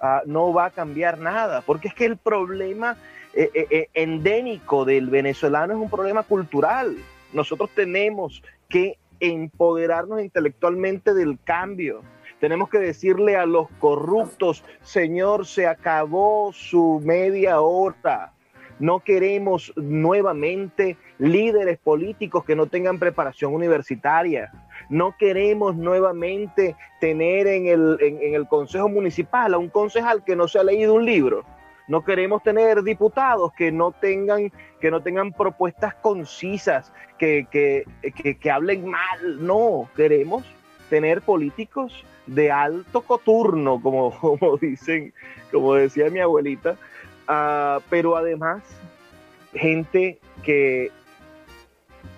Ah, 0.00 0.22
no 0.26 0.52
va 0.52 0.66
a 0.66 0.70
cambiar 0.70 1.18
nada, 1.18 1.60
porque 1.62 1.88
es 1.88 1.94
que 1.94 2.04
el 2.04 2.16
problema 2.16 2.96
eh, 3.34 3.50
eh, 3.52 3.66
eh, 3.70 3.88
endémico 3.94 4.84
del 4.84 5.10
venezolano 5.10 5.74
es 5.74 5.80
un 5.80 5.90
problema 5.90 6.22
cultural. 6.22 6.96
Nosotros 7.32 7.70
tenemos 7.74 8.42
que 8.68 8.98
empoderarnos 9.20 10.20
intelectualmente 10.22 11.14
del 11.14 11.38
cambio. 11.42 12.02
Tenemos 12.40 12.68
que 12.68 12.78
decirle 12.78 13.36
a 13.36 13.46
los 13.46 13.68
corruptos, 13.80 14.64
Señor, 14.82 15.46
se 15.46 15.66
acabó 15.66 16.52
su 16.52 17.00
media 17.04 17.60
hora. 17.60 18.32
No 18.78 19.00
queremos 19.00 19.72
nuevamente 19.76 20.96
líderes 21.18 21.78
políticos 21.78 22.44
que 22.44 22.54
no 22.54 22.66
tengan 22.66 23.00
preparación 23.00 23.52
universitaria. 23.52 24.52
No 24.88 25.16
queremos 25.18 25.76
nuevamente 25.76 26.76
tener 27.00 27.48
en 27.48 27.66
el, 27.66 27.98
en, 28.00 28.34
el 28.34 28.46
Consejo 28.46 28.88
Municipal 28.88 29.52
a 29.52 29.58
un 29.58 29.68
concejal 29.68 30.24
que 30.24 30.36
no 30.36 30.46
se 30.46 30.60
ha 30.60 30.64
leído 30.64 30.94
un 30.94 31.04
libro. 31.04 31.44
No 31.88 32.04
queremos 32.04 32.42
tener 32.42 32.82
diputados 32.82 33.52
que 33.54 33.72
no 33.72 33.92
tengan, 33.92 34.52
que 34.80 34.90
no 34.90 35.02
tengan 35.02 35.32
propuestas 35.32 35.94
concisas, 35.94 36.92
que, 37.18 37.46
que, 37.50 37.84
que, 38.36 38.50
hablen 38.50 38.86
mal. 38.86 39.44
No, 39.46 39.88
queremos 39.96 40.44
tener 40.90 41.22
políticos 41.22 42.04
de 42.26 42.52
alto 42.52 43.00
coturno, 43.00 43.80
como, 43.80 44.10
como 44.20 44.58
dicen, 44.58 45.14
como 45.50 45.74
decía 45.74 46.10
mi 46.10 46.20
abuelita, 46.20 46.76
uh, 47.28 47.82
pero 47.88 48.16
además 48.16 48.62
gente 49.54 50.18
que, 50.42 50.90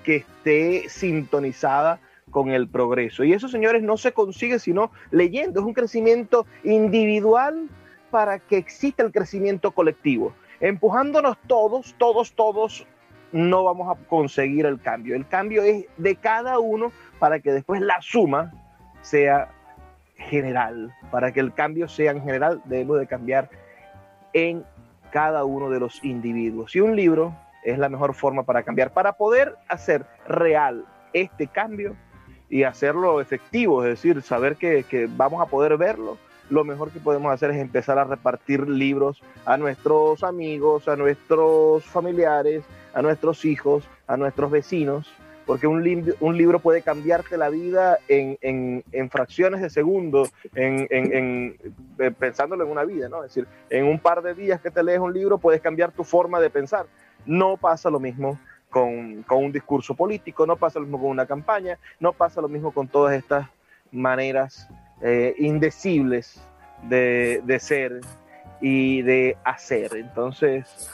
que 0.03 0.17
esté 0.17 0.89
sintonizada 0.89 2.01
con 2.31 2.51
el 2.51 2.69
progreso. 2.69 3.25
Y 3.25 3.33
eso, 3.33 3.49
señores, 3.49 3.83
no 3.83 3.97
se 3.97 4.13
consigue 4.13 4.59
sino 4.59 4.91
leyendo. 5.11 5.61
Es 5.61 5.67
un 5.67 5.75
crecimiento 5.75 6.47
individual 6.65 7.69
para 8.11 8.39
que 8.39 8.57
exista 8.57 9.03
el 9.03 9.13
crecimiento 9.13 9.71
colectivo. 9.71 10.33
Empujándonos 10.61 11.37
todos, 11.47 11.95
todos, 11.99 12.33
todos, 12.33 12.87
no 13.33 13.65
vamos 13.65 13.89
a 13.89 14.09
conseguir 14.09 14.67
el 14.67 14.81
cambio. 14.81 15.15
El 15.15 15.27
cambio 15.27 15.63
es 15.63 15.87
de 15.97 16.17
cada 16.17 16.59
uno 16.59 16.93
para 17.19 17.41
que 17.41 17.53
después 17.53 17.81
la 17.81 18.01
suma 18.01 18.53
sea 19.03 19.51
general. 20.17 20.95
Para 21.11 21.33
que 21.33 21.41
el 21.41 21.55
cambio 21.55 21.89
sea 21.89 22.13
en 22.13 22.23
general, 22.23 22.61
debemos 22.65 22.99
de 22.99 23.07
cambiar 23.07 23.49
en 24.33 24.65
cada 25.11 25.45
uno 25.45 25.71
de 25.71 25.81
los 25.81 26.05
individuos. 26.05 26.75
Y 26.77 26.81
un 26.81 26.97
libro 26.97 27.35
es 27.65 27.79
la 27.79 27.89
mejor 27.89 28.15
forma 28.15 28.43
para 28.43 28.63
cambiar. 28.63 28.93
Para 28.93 29.15
poder 29.15 29.57
hacer 29.69 30.05
real 30.27 30.85
este 31.13 31.47
cambio 31.47 31.97
y 32.49 32.65
hacerlo 32.65 33.21
efectivo, 33.21 33.85
es 33.85 33.91
decir, 33.91 34.23
saber 34.23 34.57
que, 34.57 35.09
vamos 35.17 35.41
a 35.41 35.47
poder 35.47 35.77
verlo, 35.77 36.19
lo 36.51 36.65
mejor 36.65 36.91
que 36.91 37.01
podemos 37.01 37.33
hacer 37.33 37.51
es 37.51 37.57
empezar 37.57 37.99
a 37.99 38.05
repartir 38.05 38.69
libros 38.69 39.23
a 39.47 39.57
nuestros 39.57 40.23
amigos, 40.23 40.89
a 40.89 40.97
nuestros 40.97 41.85
familiares, 41.85 42.65
a 42.93 43.03
nuestros 43.03 43.45
hijos, 43.45 43.89
a 44.07 44.17
nuestros 44.17 44.51
vecinos, 44.51 45.11
porque 45.47 45.67
un, 45.67 45.83
libro 45.83 46.59
puede 46.59 46.83
cambiarte 46.83 47.37
la 47.37 47.49
vida 47.49 47.99
en, 48.09 48.37
en, 48.41 48.85
en 48.93 49.11
fracciones 49.11 49.61
de 49.61 49.71
segundo, 49.71 50.29
en, 50.55 51.57
eh, 51.99 52.11
pensándolo 52.19 52.65
en 52.65 52.71
una 52.71 52.85
vida, 52.85 53.09
¿no? 53.09 53.25
Es 53.25 53.35
decir, 53.35 53.49
en 53.69 53.87
un 53.87 53.99
par 53.99 54.23
de 54.23 54.35
días 54.35 54.61
que 54.61 54.71
te 54.71 54.83
lees 54.83 55.01
un 55.01 55.13
libro 55.13 55.39
puedes 55.39 55.61
cambiar 55.61 55.93
tu 55.93 56.05
forma 56.05 56.41
de 56.41 56.51
pensar. 56.51 56.87
No 57.27 57.57
pasa 57.57 57.91
lo 57.91 57.99
mismo 57.99 58.39
con, 58.69 59.25
con, 59.25 59.45
un 59.45 59.53
discurso 59.53 59.95
político, 59.95 60.47
no 60.47 60.57
pasa 60.57 60.79
lo 60.79 60.85
mismo 60.85 61.01
con 61.01 61.11
una 61.11 61.27
campaña, 61.27 61.79
no 61.99 62.13
pasa 62.13 62.41
lo 62.41 62.49
mismo 62.49 62.73
con 62.73 62.87
todas 62.87 63.15
estas 63.15 63.49
maneras 63.91 64.69
eh, 65.01 65.35
indecibles 65.39 66.41
de, 66.83 67.41
de, 67.45 67.59
ser 67.59 68.01
y 68.61 69.03
de 69.03 69.37
hacer. 69.45 69.93
Entonces, 69.97 70.91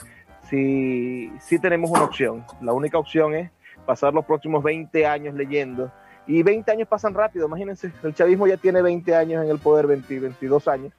sí, 0.49 1.31
sí 1.39 1.59
tenemos 1.59 1.91
una 1.91 2.03
opción. 2.03 2.45
La 2.61 2.73
única 2.73 2.97
opción 2.97 3.33
es 3.35 3.51
pasar 3.85 4.13
los 4.13 4.25
próximos 4.25 4.63
20 4.63 5.05
años 5.05 5.35
leyendo. 5.35 5.91
Y 6.27 6.43
20 6.43 6.69
años 6.71 6.87
pasan 6.89 7.13
rápido, 7.13 7.47
imagínense, 7.47 7.89
el 8.03 8.13
chavismo 8.13 8.47
ya 8.47 8.57
tiene 8.57 8.81
20 8.81 9.15
años 9.15 9.43
en 9.43 9.49
el 9.49 9.59
poder, 9.59 9.87
20, 9.87 10.19
22 10.19 10.67
años. 10.67 10.93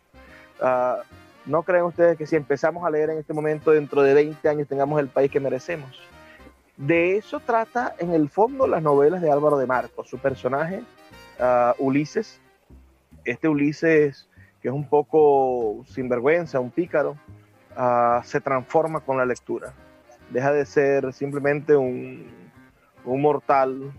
Uh, 0.60 1.02
¿No 1.44 1.62
creen 1.62 1.84
ustedes 1.84 2.16
que 2.16 2.26
si 2.26 2.36
empezamos 2.36 2.84
a 2.84 2.90
leer 2.90 3.10
en 3.10 3.18
este 3.18 3.34
momento, 3.34 3.70
dentro 3.70 4.02
de 4.02 4.14
20 4.14 4.48
años 4.48 4.68
tengamos 4.68 4.98
el 5.00 5.08
país 5.08 5.30
que 5.30 5.38
merecemos? 5.38 6.00
De 6.78 7.16
eso 7.16 7.40
trata 7.40 7.94
en 7.98 8.12
el 8.12 8.28
fondo 8.30 8.66
las 8.66 8.82
novelas 8.82 9.20
de 9.20 9.30
Álvaro 9.30 9.58
de 9.58 9.66
Marcos. 9.66 10.08
Su 10.08 10.18
personaje, 10.18 10.82
uh, 11.40 11.72
Ulises, 11.78 12.40
este 13.30 13.48
Ulises 13.48 14.28
que 14.60 14.68
es 14.68 14.74
un 14.74 14.88
poco 14.88 15.84
sinvergüenza, 15.86 16.60
un 16.60 16.70
pícaro, 16.70 17.16
uh, 17.76 18.22
se 18.24 18.40
transforma 18.40 19.00
con 19.00 19.16
la 19.16 19.24
lectura. 19.24 19.72
Deja 20.30 20.52
de 20.52 20.66
ser 20.66 21.12
simplemente 21.12 21.76
un, 21.76 22.36
mortal 23.04 23.90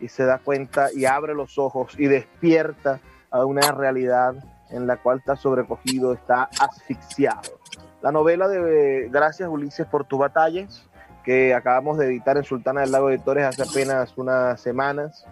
y 0.00 0.08
se 0.08 0.24
da 0.24 0.38
cuenta 0.38 0.88
y 0.94 1.04
abre 1.04 1.34
los 1.34 1.58
ojos 1.58 1.94
y 1.98 2.06
despierta 2.06 3.00
a 3.30 3.44
una 3.44 3.70
realidad 3.70 4.34
en 4.70 4.86
la 4.86 4.96
cual 4.96 5.18
está 5.18 5.36
sobrecogido, 5.36 6.14
está 6.14 6.48
asfixiado. 6.58 7.60
La 8.00 8.12
novela 8.12 8.48
de 8.48 9.10
Gracias 9.12 9.46
Ulises 9.46 9.86
por 9.86 10.04
tus 10.04 10.18
batallas, 10.18 10.88
que 11.22 11.52
acabamos 11.52 11.98
de 11.98 12.06
editar 12.06 12.38
en 12.38 12.44
Sultana 12.44 12.80
del 12.80 12.92
Lago 12.92 13.10
Editores 13.10 13.44
hace 13.44 13.62
apenas 13.62 14.16
unas 14.16 14.58
semanas, 14.58 15.26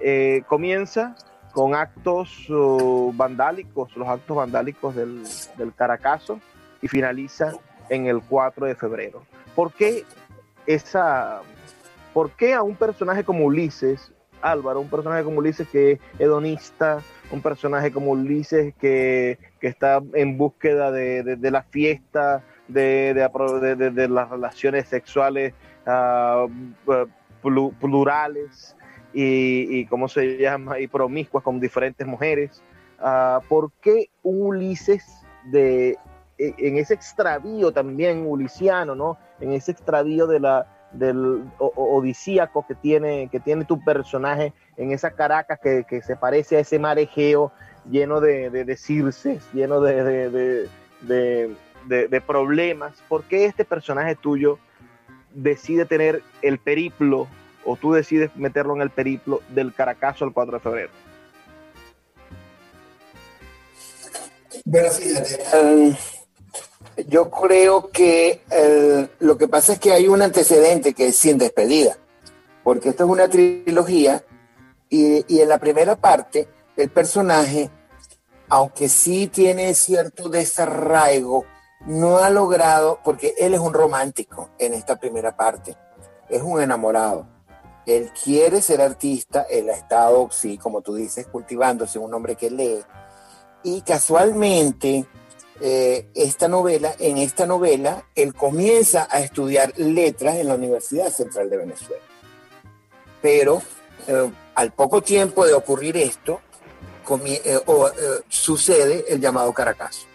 eh, 0.00 0.42
comienza 0.46 1.14
con 1.56 1.74
actos 1.74 2.50
uh, 2.50 3.10
vandálicos, 3.14 3.96
los 3.96 4.06
actos 4.06 4.36
vandálicos 4.36 4.94
del, 4.94 5.22
del 5.56 5.72
Caracazo, 5.74 6.38
y 6.82 6.88
finaliza 6.88 7.54
en 7.88 8.06
el 8.06 8.20
4 8.20 8.66
de 8.66 8.74
febrero. 8.74 9.22
¿Por 9.54 9.72
qué 9.72 10.04
esa... 10.66 11.40
¿Por 12.12 12.32
qué 12.32 12.52
a 12.52 12.60
un 12.60 12.76
personaje 12.76 13.24
como 13.24 13.46
Ulises, 13.46 14.12
Álvaro, 14.42 14.80
un 14.82 14.90
personaje 14.90 15.24
como 15.24 15.38
Ulises 15.38 15.66
que 15.68 15.92
es 15.92 16.00
hedonista, 16.18 16.98
un 17.30 17.40
personaje 17.40 17.90
como 17.90 18.10
Ulises 18.10 18.74
que, 18.74 19.38
que 19.58 19.68
está 19.68 20.02
en 20.12 20.36
búsqueda 20.36 20.90
de, 20.90 21.22
de, 21.22 21.36
de 21.36 21.50
la 21.50 21.62
fiesta, 21.62 22.44
de, 22.68 23.14
de, 23.14 24.08
las 24.08 24.28
relaciones 24.28 24.88
sexuales 24.88 25.54
uh, 25.86 26.50
plurales 27.80 28.75
y, 29.16 29.78
y, 29.78 29.86
¿cómo 29.86 30.08
se 30.08 30.36
llama? 30.36 30.78
Y 30.78 30.88
promiscuas 30.88 31.42
con 31.42 31.58
diferentes 31.58 32.06
mujeres. 32.06 32.62
Uh, 33.00 33.40
¿Por 33.48 33.72
qué 33.80 34.10
Ulises 34.22 35.04
de, 35.44 35.96
e, 36.38 36.54
en 36.58 36.76
ese 36.76 36.92
extravío 36.92 37.72
también 37.72 38.26
ulisiano, 38.26 38.94
¿no? 38.94 39.16
En 39.40 39.52
ese 39.52 39.72
extravío 39.72 40.26
de 40.26 40.40
la, 40.40 40.66
del 40.92 41.44
odisíaco 41.58 42.66
que 42.66 42.74
tiene, 42.74 43.28
que 43.32 43.40
tiene 43.40 43.64
tu 43.64 43.82
personaje 43.82 44.52
en 44.76 44.92
esa 44.92 45.10
Caracas 45.12 45.58
que, 45.62 45.84
que 45.88 46.02
se 46.02 46.16
parece 46.16 46.58
a 46.58 46.60
ese 46.60 46.78
mar 46.78 46.98
Egeo 46.98 47.52
lleno 47.90 48.20
de, 48.20 48.50
de, 48.50 48.64
de 48.64 48.76
circes, 48.76 49.42
lleno 49.54 49.80
de, 49.80 50.68
de, 51.02 52.20
problemas. 52.20 53.02
¿Por 53.08 53.24
qué 53.24 53.46
este 53.46 53.64
personaje 53.64 54.14
tuyo 54.14 54.58
decide 55.34 55.86
tener 55.86 56.22
el 56.42 56.58
periplo 56.58 57.28
o 57.66 57.76
tú 57.76 57.92
decides 57.92 58.34
meterlo 58.36 58.74
en 58.76 58.82
el 58.82 58.90
periplo 58.90 59.42
del 59.50 59.74
Caracazo 59.74 60.24
el 60.24 60.32
4 60.32 60.54
de 60.54 60.60
febrero? 60.60 60.90
Bueno, 64.64 64.90
fíjate, 64.90 65.38
um, 65.58 65.94
yo 67.08 67.30
creo 67.30 67.90
que 67.90 68.40
lo 69.18 69.36
que 69.36 69.48
pasa 69.48 69.74
es 69.74 69.78
que 69.78 69.92
hay 69.92 70.08
un 70.08 70.22
antecedente 70.22 70.94
que 70.94 71.08
es 71.08 71.16
sin 71.16 71.36
despedida, 71.36 71.98
porque 72.64 72.88
esto 72.88 73.04
es 73.04 73.10
una 73.10 73.28
trilogía 73.28 74.24
y 74.88 75.40
en 75.40 75.48
la 75.48 75.58
primera 75.58 75.96
parte 75.96 76.48
el 76.76 76.90
personaje, 76.90 77.70
aunque 78.48 78.88
sí 78.88 79.26
tiene 79.28 79.74
cierto 79.74 80.28
desarraigo, 80.28 81.44
no 81.86 82.18
ha 82.18 82.30
logrado, 82.30 83.00
porque 83.04 83.34
él 83.38 83.54
es 83.54 83.60
un 83.60 83.72
romántico 83.72 84.50
en 84.58 84.74
esta 84.74 84.96
primera 84.96 85.36
parte, 85.36 85.76
es 86.28 86.42
un 86.42 86.60
enamorado. 86.60 87.35
Él 87.86 88.10
quiere 88.22 88.60
ser 88.62 88.80
artista, 88.80 89.46
él 89.48 89.70
ha 89.70 89.74
estado, 89.74 90.28
sí, 90.32 90.58
como 90.58 90.82
tú 90.82 90.94
dices, 90.96 91.28
cultivándose, 91.28 92.00
un 92.00 92.12
hombre 92.12 92.34
que 92.34 92.50
lee. 92.50 92.80
Y 93.62 93.82
casualmente, 93.82 95.06
eh, 95.60 96.08
esta 96.14 96.48
novela, 96.48 96.94
en 96.98 97.18
esta 97.18 97.46
novela, 97.46 98.04
él 98.16 98.34
comienza 98.34 99.06
a 99.08 99.20
estudiar 99.20 99.72
letras 99.78 100.36
en 100.36 100.48
la 100.48 100.54
Universidad 100.56 101.12
Central 101.12 101.48
de 101.48 101.58
Venezuela. 101.58 102.02
Pero 103.22 103.62
eh, 104.08 104.32
al 104.56 104.72
poco 104.72 105.00
tiempo 105.00 105.46
de 105.46 105.54
ocurrir 105.54 105.96
esto, 105.96 106.40
eh, 107.24 107.60
o, 107.66 107.88
sucede 108.28 109.04
el 109.08 109.20
llamado 109.20 109.52
Caracazo. 109.52 110.08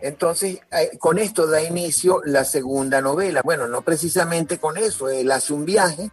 Entonces, 0.00 0.58
con 0.98 1.20
esto 1.20 1.46
da 1.46 1.62
inicio 1.62 2.20
la 2.24 2.44
segunda 2.44 3.00
novela. 3.00 3.42
Bueno, 3.44 3.68
no 3.68 3.82
precisamente 3.82 4.58
con 4.58 4.76
eso, 4.76 5.08
él 5.08 5.30
hace 5.30 5.52
un 5.52 5.64
viaje 5.64 6.10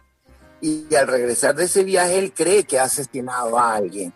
y, 0.60 0.94
al 0.94 1.06
regresar 1.06 1.54
de 1.54 1.64
ese 1.64 1.84
viaje 1.84 2.18
él 2.18 2.32
cree 2.32 2.64
que 2.64 2.78
ha 2.78 2.84
asesinado 2.84 3.58
a 3.58 3.74
alguien 3.74 4.12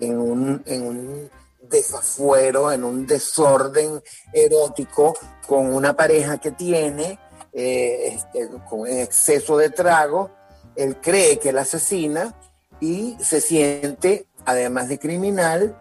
en 0.00 0.18
un, 0.18 0.62
en 0.66 0.82
un 0.82 1.30
desafuero, 1.62 2.72
en 2.72 2.84
un 2.84 3.06
desorden 3.06 4.02
erótico 4.32 5.16
con 5.46 5.72
una 5.74 5.94
pareja 5.94 6.38
que 6.38 6.50
tiene, 6.52 7.18
eh, 7.52 8.14
este, 8.14 8.48
con 8.68 8.86
exceso 8.86 9.56
de 9.56 9.70
trago, 9.70 10.30
él 10.76 10.96
cree 11.00 11.38
que 11.38 11.52
la 11.52 11.62
asesina 11.62 12.34
y 12.80 13.16
se 13.20 13.40
siente, 13.40 14.26
además 14.46 14.88
de 14.88 14.98
criminal, 14.98 15.80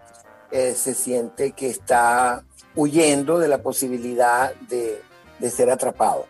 eh, 0.51 0.73
se 0.75 0.93
siente 0.93 1.51
que 1.51 1.69
está 1.69 2.43
huyendo 2.75 3.39
de 3.39 3.47
la 3.47 3.59
posibilidad 3.59 4.53
de, 4.69 5.01
de 5.39 5.49
ser 5.49 5.69
atrapado. 5.69 6.25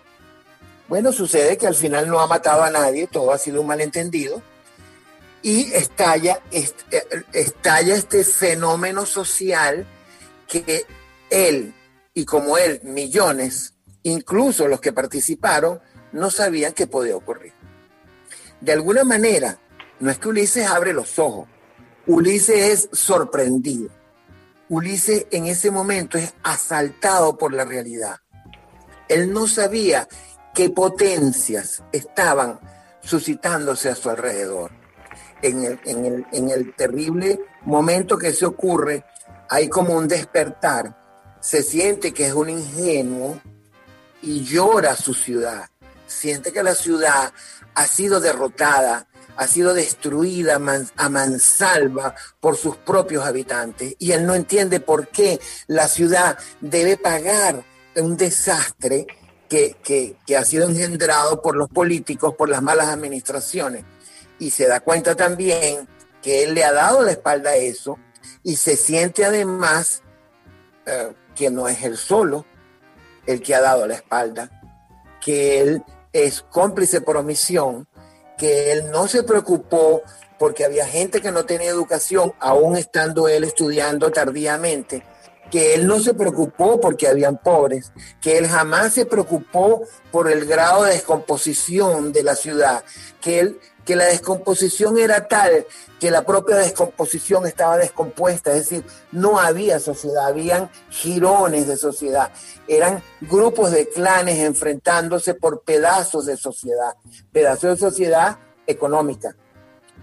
Bueno, 0.90 1.14
sucede 1.14 1.56
que 1.56 1.68
al 1.68 1.76
final 1.76 2.10
no 2.10 2.20
ha 2.20 2.26
matado 2.26 2.64
a 2.64 2.72
nadie, 2.72 3.06
todo 3.06 3.32
ha 3.32 3.38
sido 3.38 3.62
un 3.62 3.68
malentendido, 3.68 4.42
y 5.44 5.72
estalla, 5.72 6.42
eh, 6.52 6.68
estalla 7.32 7.94
este 7.94 8.24
fenómeno 8.24 9.06
social 9.06 9.86
que 10.48 10.86
él 11.30 11.76
y 12.16 12.26
como 12.26 12.58
él, 12.58 12.82
millones, 12.84 13.76
incluso 14.02 14.68
los 14.68 14.82
que 14.82 14.92
participaron, 14.92 15.80
no 16.12 16.32
sabían 16.32 16.74
que 16.74 16.88
podía 16.88 17.16
ocurrir. 17.16 17.54
De 18.60 18.74
alguna 18.74 19.04
manera, 19.04 19.60
no 20.00 20.10
es 20.10 20.18
que 20.18 20.30
Ulises 20.30 20.68
abre 20.68 20.92
los 20.92 21.20
ojos, 21.20 21.48
Ulises 22.08 22.90
es 22.90 22.90
sorprendido. 23.00 23.90
Ulises 24.70 25.28
en 25.30 25.46
ese 25.46 25.70
momento 25.70 26.18
es 26.18 26.34
asaltado 26.42 27.38
por 27.38 27.54
la 27.54 27.64
realidad. 27.64 28.18
Él 29.08 29.32
no 29.32 29.48
sabía 29.48 30.08
qué 30.54 30.70
potencias 30.70 31.84
estaban 31.92 32.60
suscitándose 33.02 33.90
a 33.90 33.96
su 33.96 34.10
alrededor 34.10 34.72
en 35.42 35.64
el, 35.64 35.80
en 35.86 36.06
el, 36.06 36.26
en 36.32 36.50
el 36.50 36.76
terrible 36.76 37.40
momento 37.64 38.18
que 38.18 38.34
se 38.34 38.46
ocurre, 38.46 39.06
hay 39.50 39.70
como 39.70 39.96
un 39.96 40.08
despertar. 40.08 40.96
Se 41.40 41.64
siente 41.64 42.14
que 42.14 42.28
es 42.28 42.34
un 42.34 42.50
ingenuo 42.50 43.40
y 44.22 44.44
llora 44.44 44.96
su 44.96 45.14
ciudad. 45.14 45.70
Siente 46.08 46.52
que 46.52 46.64
la 46.64 46.76
ciudad 46.76 47.32
ha 47.76 47.88
sido 47.88 48.20
derrotada, 48.20 49.08
ha 49.38 49.48
sido 49.48 49.74
destruida 49.74 50.60
a 50.98 51.10
mansalva 51.10 52.16
por 52.40 52.58
sus 52.58 52.76
propios 52.78 53.26
habitantes. 53.26 53.96
Y 54.00 54.12
él 54.12 54.26
no 54.26 54.36
entiende 54.36 54.80
por 54.80 55.08
qué 55.08 55.40
la 55.68 55.88
ciudad 55.88 56.38
debe 56.60 56.98
pagar 56.98 57.64
un 57.96 58.18
desastre 58.18 59.08
que, 59.50 60.16
ha 60.38 60.46
sido 60.46 60.70
engendrado 60.70 61.42
por 61.42 61.56
los 61.56 61.70
políticos, 61.70 62.36
por 62.36 62.50
las 62.50 62.62
malas 62.62 62.88
administraciones. 62.88 63.84
Y 64.38 64.52
se 64.52 64.68
da 64.68 64.80
cuenta 64.80 65.16
también 65.16 65.88
que 66.22 66.44
él 66.44 66.54
le 66.54 66.64
ha 66.64 66.72
dado 66.72 67.02
la 67.02 67.12
espalda 67.12 67.52
a 67.52 67.56
eso 67.56 67.98
y 68.44 68.56
se 68.56 68.78
siente 68.78 69.26
además 69.26 70.04
eh, 70.86 71.14
que 71.36 71.50
no 71.50 71.68
es 71.68 71.84
él 71.84 71.98
solo 71.98 72.46
el 73.26 73.42
que 73.42 73.56
ha 73.56 73.62
dado 73.62 73.86
la 73.86 73.96
espalda, 73.96 74.50
que 75.22 75.60
él 75.60 75.84
es 76.14 76.42
cómplice 76.42 77.02
por 77.02 77.18
omisión, 77.18 77.88
que 78.38 78.72
él 78.72 78.90
no 78.92 79.08
se 79.08 79.24
preocupó 79.24 80.02
porque 80.38 80.64
había 80.64 80.88
gente 80.88 81.22
que 81.22 81.32
no 81.32 81.46
tenía 81.46 81.70
educación, 81.70 82.34
aún 82.40 82.78
estando 82.78 83.28
él 83.28 83.44
estudiando 83.44 84.10
tardíamente, 84.10 85.04
que 85.52 85.74
él 85.74 85.88
no 85.88 86.00
se 86.00 86.14
preocupó 86.14 86.80
porque 86.80 87.08
habían 87.08 87.38
pobres, 87.38 87.92
que 88.22 88.38
él 88.38 88.48
jamás 88.48 88.94
se 88.94 89.06
preocupó 89.06 89.84
por 90.12 90.32
el 90.32 90.46
grado 90.46 90.84
de 90.84 90.94
descomposición 90.94 92.12
de 92.12 92.24
la 92.24 92.36
ciudad, 92.36 92.84
que 93.22 93.40
él 93.40 93.60
que 93.90 93.96
la 93.96 94.06
descomposición 94.06 95.00
era 95.00 95.28
tal 95.28 95.66
que 96.00 96.12
la 96.12 96.24
propia 96.24 96.58
descomposición 96.58 97.48
estaba 97.48 97.76
descompuesta, 97.76 98.54
es 98.54 98.70
decir, 98.70 98.86
no 99.12 99.40
había 99.40 99.80
sociedad, 99.80 100.28
habían 100.28 100.70
girones 100.92 101.68
de 101.68 101.76
sociedad, 101.76 102.32
eran 102.68 103.02
grupos 103.22 103.72
de 103.72 103.90
clanes 103.90 104.38
enfrentándose 104.38 105.34
por 105.34 105.64
pedazos 105.64 106.28
de 106.28 106.38
sociedad, 106.38 106.94
pedazos 107.32 107.72
de 107.72 107.78
sociedad 107.78 108.38
económica, 108.68 109.36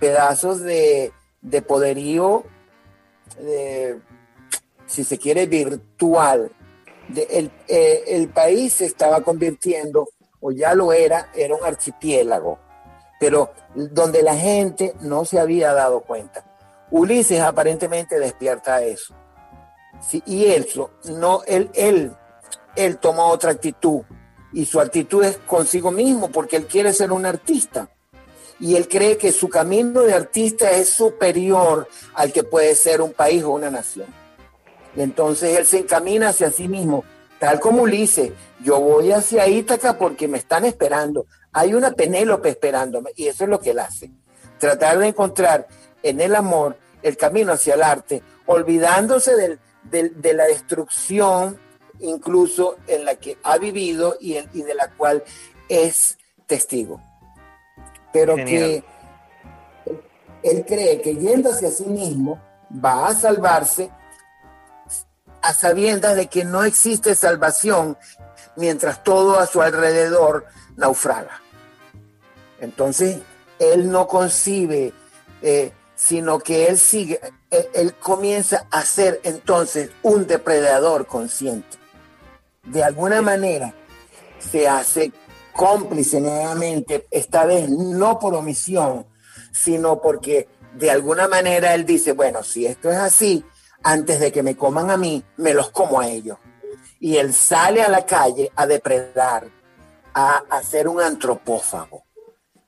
pedazos 0.00 0.62
de, 0.62 1.12
poderío, 1.64 2.44
si 4.86 5.04
se 5.04 5.18
quiere, 5.18 5.46
virtual. 5.46 6.50
el, 7.14 7.50
eh, 7.68 8.04
el 8.08 8.28
país 8.28 8.74
se 8.74 8.86
estaba 8.86 9.20
convirtiendo, 9.20 10.08
o 10.40 10.52
ya 10.52 10.74
lo 10.74 10.92
era, 10.92 11.30
era 11.34 11.54
un 11.54 11.64
archipiélago 11.64 12.66
pero 13.18 13.52
donde 13.74 14.22
la 14.22 14.36
gente 14.36 14.94
no 15.00 15.24
se 15.24 15.38
había 15.38 15.72
dado 15.72 16.00
cuenta. 16.00 16.44
Ulises 16.90 17.40
aparentemente 17.40 18.18
despierta 18.18 18.82
eso. 18.82 19.14
y 20.26 20.46
él, 20.46 20.66
no, 21.04 21.42
él, 21.46 21.70
él, 21.74 22.12
él 22.76 22.98
toma 22.98 23.24
otra 23.24 23.52
actitud 23.52 24.02
y 24.52 24.66
su 24.66 24.80
actitud 24.80 25.24
es 25.24 25.38
consigo 25.38 25.90
mismo 25.90 26.28
porque 26.28 26.56
él 26.56 26.66
quiere 26.66 26.92
ser 26.92 27.12
un 27.12 27.26
artista 27.26 27.88
y 28.60 28.76
él 28.76 28.88
cree 28.88 29.16
que 29.18 29.32
su 29.32 29.48
camino 29.48 30.02
de 30.02 30.14
artista 30.14 30.70
es 30.70 30.90
superior 30.90 31.88
al 32.14 32.32
que 32.32 32.44
puede 32.44 32.74
ser 32.74 33.00
un 33.00 33.12
país 33.12 33.42
o 33.42 33.50
una 33.50 33.70
nación. 33.70 34.06
Entonces 34.96 35.58
él 35.58 35.66
se 35.66 35.78
encamina 35.78 36.30
hacia 36.30 36.50
sí 36.50 36.68
mismo, 36.68 37.04
tal 37.38 37.60
como 37.60 37.82
Ulises, 37.82 38.32
yo 38.62 38.80
voy 38.80 39.12
hacia 39.12 39.46
Ítaca 39.46 39.98
porque 39.98 40.28
me 40.28 40.38
están 40.38 40.64
esperando, 40.64 41.26
hay 41.52 41.74
una 41.74 41.92
Penélope 41.92 42.48
esperándome 42.48 43.10
y 43.16 43.26
eso 43.26 43.44
es 43.44 43.50
lo 43.50 43.60
que 43.60 43.70
él 43.70 43.78
hace. 43.78 44.10
Tratar 44.58 44.98
de 44.98 45.08
encontrar 45.08 45.68
en 46.02 46.20
el 46.20 46.34
amor 46.34 46.76
el 47.02 47.16
camino 47.16 47.52
hacia 47.52 47.74
el 47.74 47.82
arte, 47.82 48.22
olvidándose 48.46 49.58
de 49.90 50.32
la 50.34 50.44
destrucción 50.44 51.58
incluso 52.00 52.76
en 52.86 53.04
la 53.04 53.16
que 53.16 53.38
ha 53.42 53.58
vivido 53.58 54.16
y, 54.20 54.34
de 54.34 54.74
la 54.74 54.90
cual 54.90 55.22
es 55.68 56.18
testigo. 56.46 57.00
Pero 58.12 58.36
que 58.36 58.82
él 60.42 60.64
cree 60.66 61.00
que 61.00 61.16
yendo 61.16 61.50
hacia 61.50 61.70
sí 61.70 61.86
mismo 61.86 62.40
va 62.72 63.08
a 63.08 63.14
salvarse 63.14 63.90
a 65.46 65.54
sabiendas 65.54 66.16
de 66.16 66.26
que 66.26 66.44
no 66.44 66.64
existe 66.64 67.14
salvación 67.14 67.96
mientras 68.56 69.04
todo 69.04 69.38
a 69.38 69.46
su 69.46 69.62
alrededor 69.62 70.46
naufraga. 70.76 71.40
Entonces, 72.60 73.18
él 73.58 73.90
no 73.90 74.08
concibe, 74.08 74.92
eh, 75.42 75.72
sino 75.94 76.38
que 76.40 76.66
él 76.66 76.78
sigue, 76.78 77.20
él, 77.50 77.68
él, 77.74 77.94
comienza 77.94 78.66
a 78.70 78.82
ser 78.82 79.20
entonces 79.24 79.90
un 80.02 80.26
depredador 80.26 81.06
consciente. 81.06 81.78
De 82.64 82.82
alguna 82.82 83.22
manera 83.22 83.74
se 84.38 84.68
hace 84.68 85.12
cómplice 85.52 86.20
nuevamente, 86.20 87.06
esta 87.10 87.46
vez 87.46 87.68
no 87.70 88.18
por 88.18 88.34
omisión, 88.34 89.06
sino 89.52 90.02
porque 90.02 90.48
de 90.74 90.90
alguna 90.90 91.28
manera 91.28 91.74
él 91.74 91.86
dice, 91.86 92.12
bueno, 92.12 92.42
si 92.42 92.66
esto 92.66 92.90
es 92.90 92.98
así, 92.98 93.44
antes 93.86 94.18
de 94.18 94.32
que 94.32 94.42
me 94.42 94.56
coman 94.56 94.90
a 94.90 94.96
mí, 94.96 95.22
me 95.36 95.54
los 95.54 95.70
como 95.70 96.00
a 96.00 96.08
ellos. 96.08 96.38
Y 96.98 97.18
él 97.18 97.32
sale 97.32 97.82
a 97.82 97.88
la 97.88 98.04
calle 98.04 98.50
a 98.56 98.66
depredar, 98.66 99.46
a, 100.12 100.42
a 100.50 100.62
ser 100.62 100.88
un 100.88 101.00
antropófago. 101.00 102.02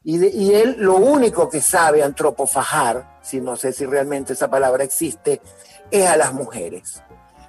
Y, 0.04 0.54
él 0.54 0.76
lo 0.78 0.94
único 0.94 1.50
que 1.50 1.60
sabe 1.60 2.04
antropofajar, 2.04 3.18
si 3.20 3.40
no 3.40 3.56
sé 3.56 3.72
si 3.72 3.84
realmente 3.84 4.32
esa 4.32 4.48
palabra 4.48 4.84
existe, 4.84 5.42
es 5.90 6.06
a 6.06 6.16
las 6.16 6.32
mujeres. 6.32 7.02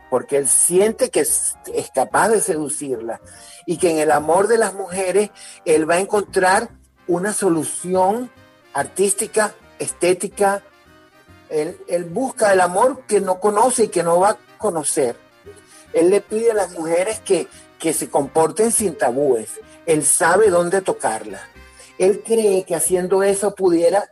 Porque 0.10 0.38
él 0.38 0.48
siente 0.48 1.12
que 1.12 1.22
es, 1.22 1.56
capaz 1.94 2.30
de 2.30 2.42
seducirlas 2.42 3.22
y 3.68 3.78
que 3.78 3.92
en 3.92 4.00
el 4.00 4.12
amor 4.12 4.48
de 4.48 4.58
las 4.58 4.74
mujeres 4.74 5.30
él 5.64 5.88
va 5.88 5.96
a 5.96 6.00
encontrar 6.00 6.70
una 7.08 7.34
solución 7.34 8.32
artística, 8.74 9.54
estética. 9.78 10.64
Él, 11.50 12.06
busca 12.12 12.54
el 12.54 12.62
amor 12.62 13.02
que 13.08 13.22
no 13.22 13.39
conoce 13.39 13.86
y 13.86 13.88
que 13.88 14.04
no 14.04 14.20
va 14.20 14.32
a 14.32 14.38
conocer. 14.58 15.16
Él 15.93 16.10
le 16.10 16.22
pide 16.22 16.52
a 16.52 16.56
las 16.56 16.72
mujeres 16.72 17.20
que, 17.20 17.47
que 17.80 17.93
se 17.93 18.10
comporten 18.10 18.72
sin 18.72 18.95
tabúes. 18.95 19.50
Él 19.86 20.06
sabe 20.06 20.50
dónde 20.50 20.82
tocarla 20.82 21.41
él 22.00 22.24
cree 22.26 22.64
que 22.64 22.76
haciendo 22.76 23.22
eso 23.24 23.54
pudiera, 23.54 24.10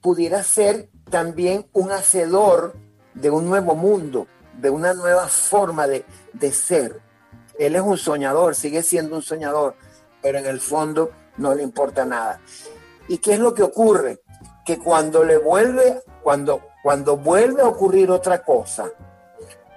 pudiera 0.00 0.42
ser 0.42 0.88
también 1.10 1.68
un 1.74 1.92
hacedor 1.92 2.74
de 3.12 3.30
un 3.30 3.46
nuevo 3.46 3.74
mundo, 3.74 4.26
de 4.54 4.70
una 4.70 4.94
nueva 4.94 5.28
forma 5.28 5.86
de, 5.86 6.06
de 6.32 6.52
ser. 6.52 7.00
Él 7.58 7.76
es 7.76 7.82
un 7.82 7.98
soñador, 7.98 8.54
sigue 8.54 8.82
siendo 8.82 9.14
un 9.14 9.22
soñador, 9.22 9.74
pero 10.22 10.38
en 10.38 10.46
el 10.46 10.58
fondo 10.58 11.10
no 11.36 11.54
le 11.54 11.62
importa 11.62 12.06
nada. 12.06 12.40
¿Y 13.08 13.18
qué 13.18 13.34
es 13.34 13.40
lo 13.40 13.52
que 13.52 13.62
ocurre? 13.62 14.22
Que 14.64 14.78
cuando 14.78 15.22
le 15.22 15.36
vuelve, 15.36 16.02
cuando, 16.22 16.62
cuando 16.82 17.16
vuelve 17.16 17.62
a 17.62 17.68
ocurrir 17.68 18.10
otra 18.10 18.42
cosa, 18.42 18.90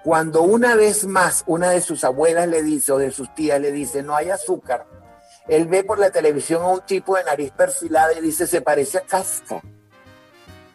cuando 0.04 0.42
una 0.42 0.76
vez 0.76 1.06
más 1.06 1.44
una 1.48 1.72
de 1.72 1.82
sus 1.82 2.04
abuelas 2.04 2.48
le 2.48 2.64
dice 2.64 2.92
o 2.92 2.98
de 2.98 3.12
sus 3.12 3.34
tías 3.36 3.62
le 3.62 3.72
dice 3.72 4.02
no 4.02 4.16
hay 4.16 4.30
azúcar, 4.30 4.86
él 5.48 5.66
ve 5.66 5.84
por 5.84 6.00
la 6.00 6.12
televisión 6.12 6.62
a 6.62 6.68
un 6.68 6.82
tipo 6.82 7.16
de 7.16 7.24
nariz 7.24 7.52
perfilada 7.52 8.14
y 8.14 8.22
dice, 8.22 8.48
se 8.48 8.62
parece 8.62 9.00
a 9.00 9.02
Kafka. 9.02 9.62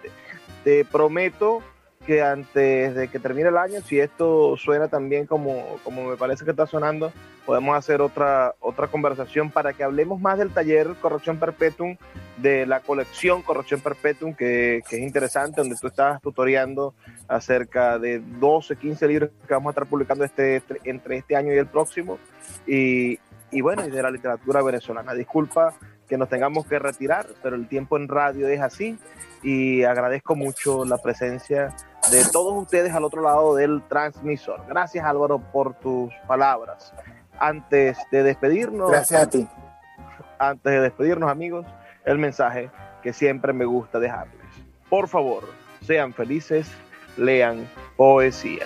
Te 0.63 0.85
prometo 0.85 1.63
que 2.07 2.21
antes 2.21 2.95
de 2.95 3.09
que 3.09 3.19
termine 3.19 3.49
el 3.49 3.57
año, 3.57 3.81
si 3.81 3.99
esto 3.99 4.55
suena 4.55 4.87
también 4.87 5.25
como, 5.25 5.77
como 5.83 6.05
me 6.05 6.15
parece 6.15 6.45
que 6.45 6.51
está 6.51 6.65
sonando, 6.65 7.11
podemos 7.45 7.77
hacer 7.77 8.01
otra, 8.01 8.55
otra 8.61 8.87
conversación 8.87 9.51
para 9.51 9.73
que 9.73 9.83
hablemos 9.83 10.21
más 10.21 10.39
del 10.39 10.51
taller 10.51 10.87
Corrección 11.01 11.37
Perpetuum, 11.37 11.97
de 12.37 12.65
la 12.65 12.79
colección 12.79 13.41
Corrección 13.41 13.81
Perpetuum, 13.81 14.33
que, 14.33 14.83
que 14.89 14.95
es 14.95 15.01
interesante, 15.01 15.59
donde 15.59 15.75
tú 15.75 15.87
estás 15.87 16.21
tutoreando 16.21 16.93
acerca 17.27 17.99
de 17.99 18.21
12, 18.39 18.77
15 18.77 19.07
libros 19.09 19.29
que 19.45 19.53
vamos 19.53 19.67
a 19.67 19.71
estar 19.71 19.85
publicando 19.85 20.23
este, 20.23 20.63
entre 20.85 21.17
este 21.17 21.35
año 21.35 21.53
y 21.53 21.57
el 21.57 21.67
próximo, 21.67 22.19
y, 22.65 23.19
y 23.51 23.59
bueno, 23.59 23.85
y 23.85 23.91
de 23.91 24.01
la 24.01 24.11
literatura 24.11 24.63
venezolana. 24.63 25.13
Disculpa 25.13 25.73
que 26.07 26.17
nos 26.17 26.29
tengamos 26.29 26.65
que 26.65 26.79
retirar, 26.79 27.27
pero 27.43 27.55
el 27.55 27.67
tiempo 27.67 27.97
en 27.97 28.07
radio 28.07 28.47
es 28.47 28.61
así 28.61 28.97
y 29.43 29.83
agradezco 29.83 30.35
mucho 30.35 30.85
la 30.85 30.97
presencia 30.97 31.75
de 32.11 32.23
todos 32.31 32.53
ustedes 32.63 32.93
al 32.93 33.03
otro 33.03 33.21
lado 33.21 33.55
del 33.55 33.83
transmisor. 33.87 34.61
Gracias 34.67 35.05
Álvaro 35.05 35.39
por 35.39 35.73
tus 35.75 36.13
palabras. 36.27 36.93
Antes 37.39 37.97
de 38.11 38.23
despedirnos, 38.23 38.89
gracias 38.89 39.21
a 39.21 39.29
ti. 39.29 39.47
Antes 40.39 40.71
de 40.71 40.81
despedirnos 40.81 41.29
amigos, 41.29 41.65
el 42.05 42.17
mensaje 42.17 42.71
que 43.03 43.13
siempre 43.13 43.53
me 43.53 43.65
gusta 43.65 43.99
dejarles. 43.99 44.35
Por 44.89 45.07
favor, 45.07 45.43
sean 45.85 46.13
felices, 46.13 46.67
lean 47.17 47.67
poesía. 47.95 48.65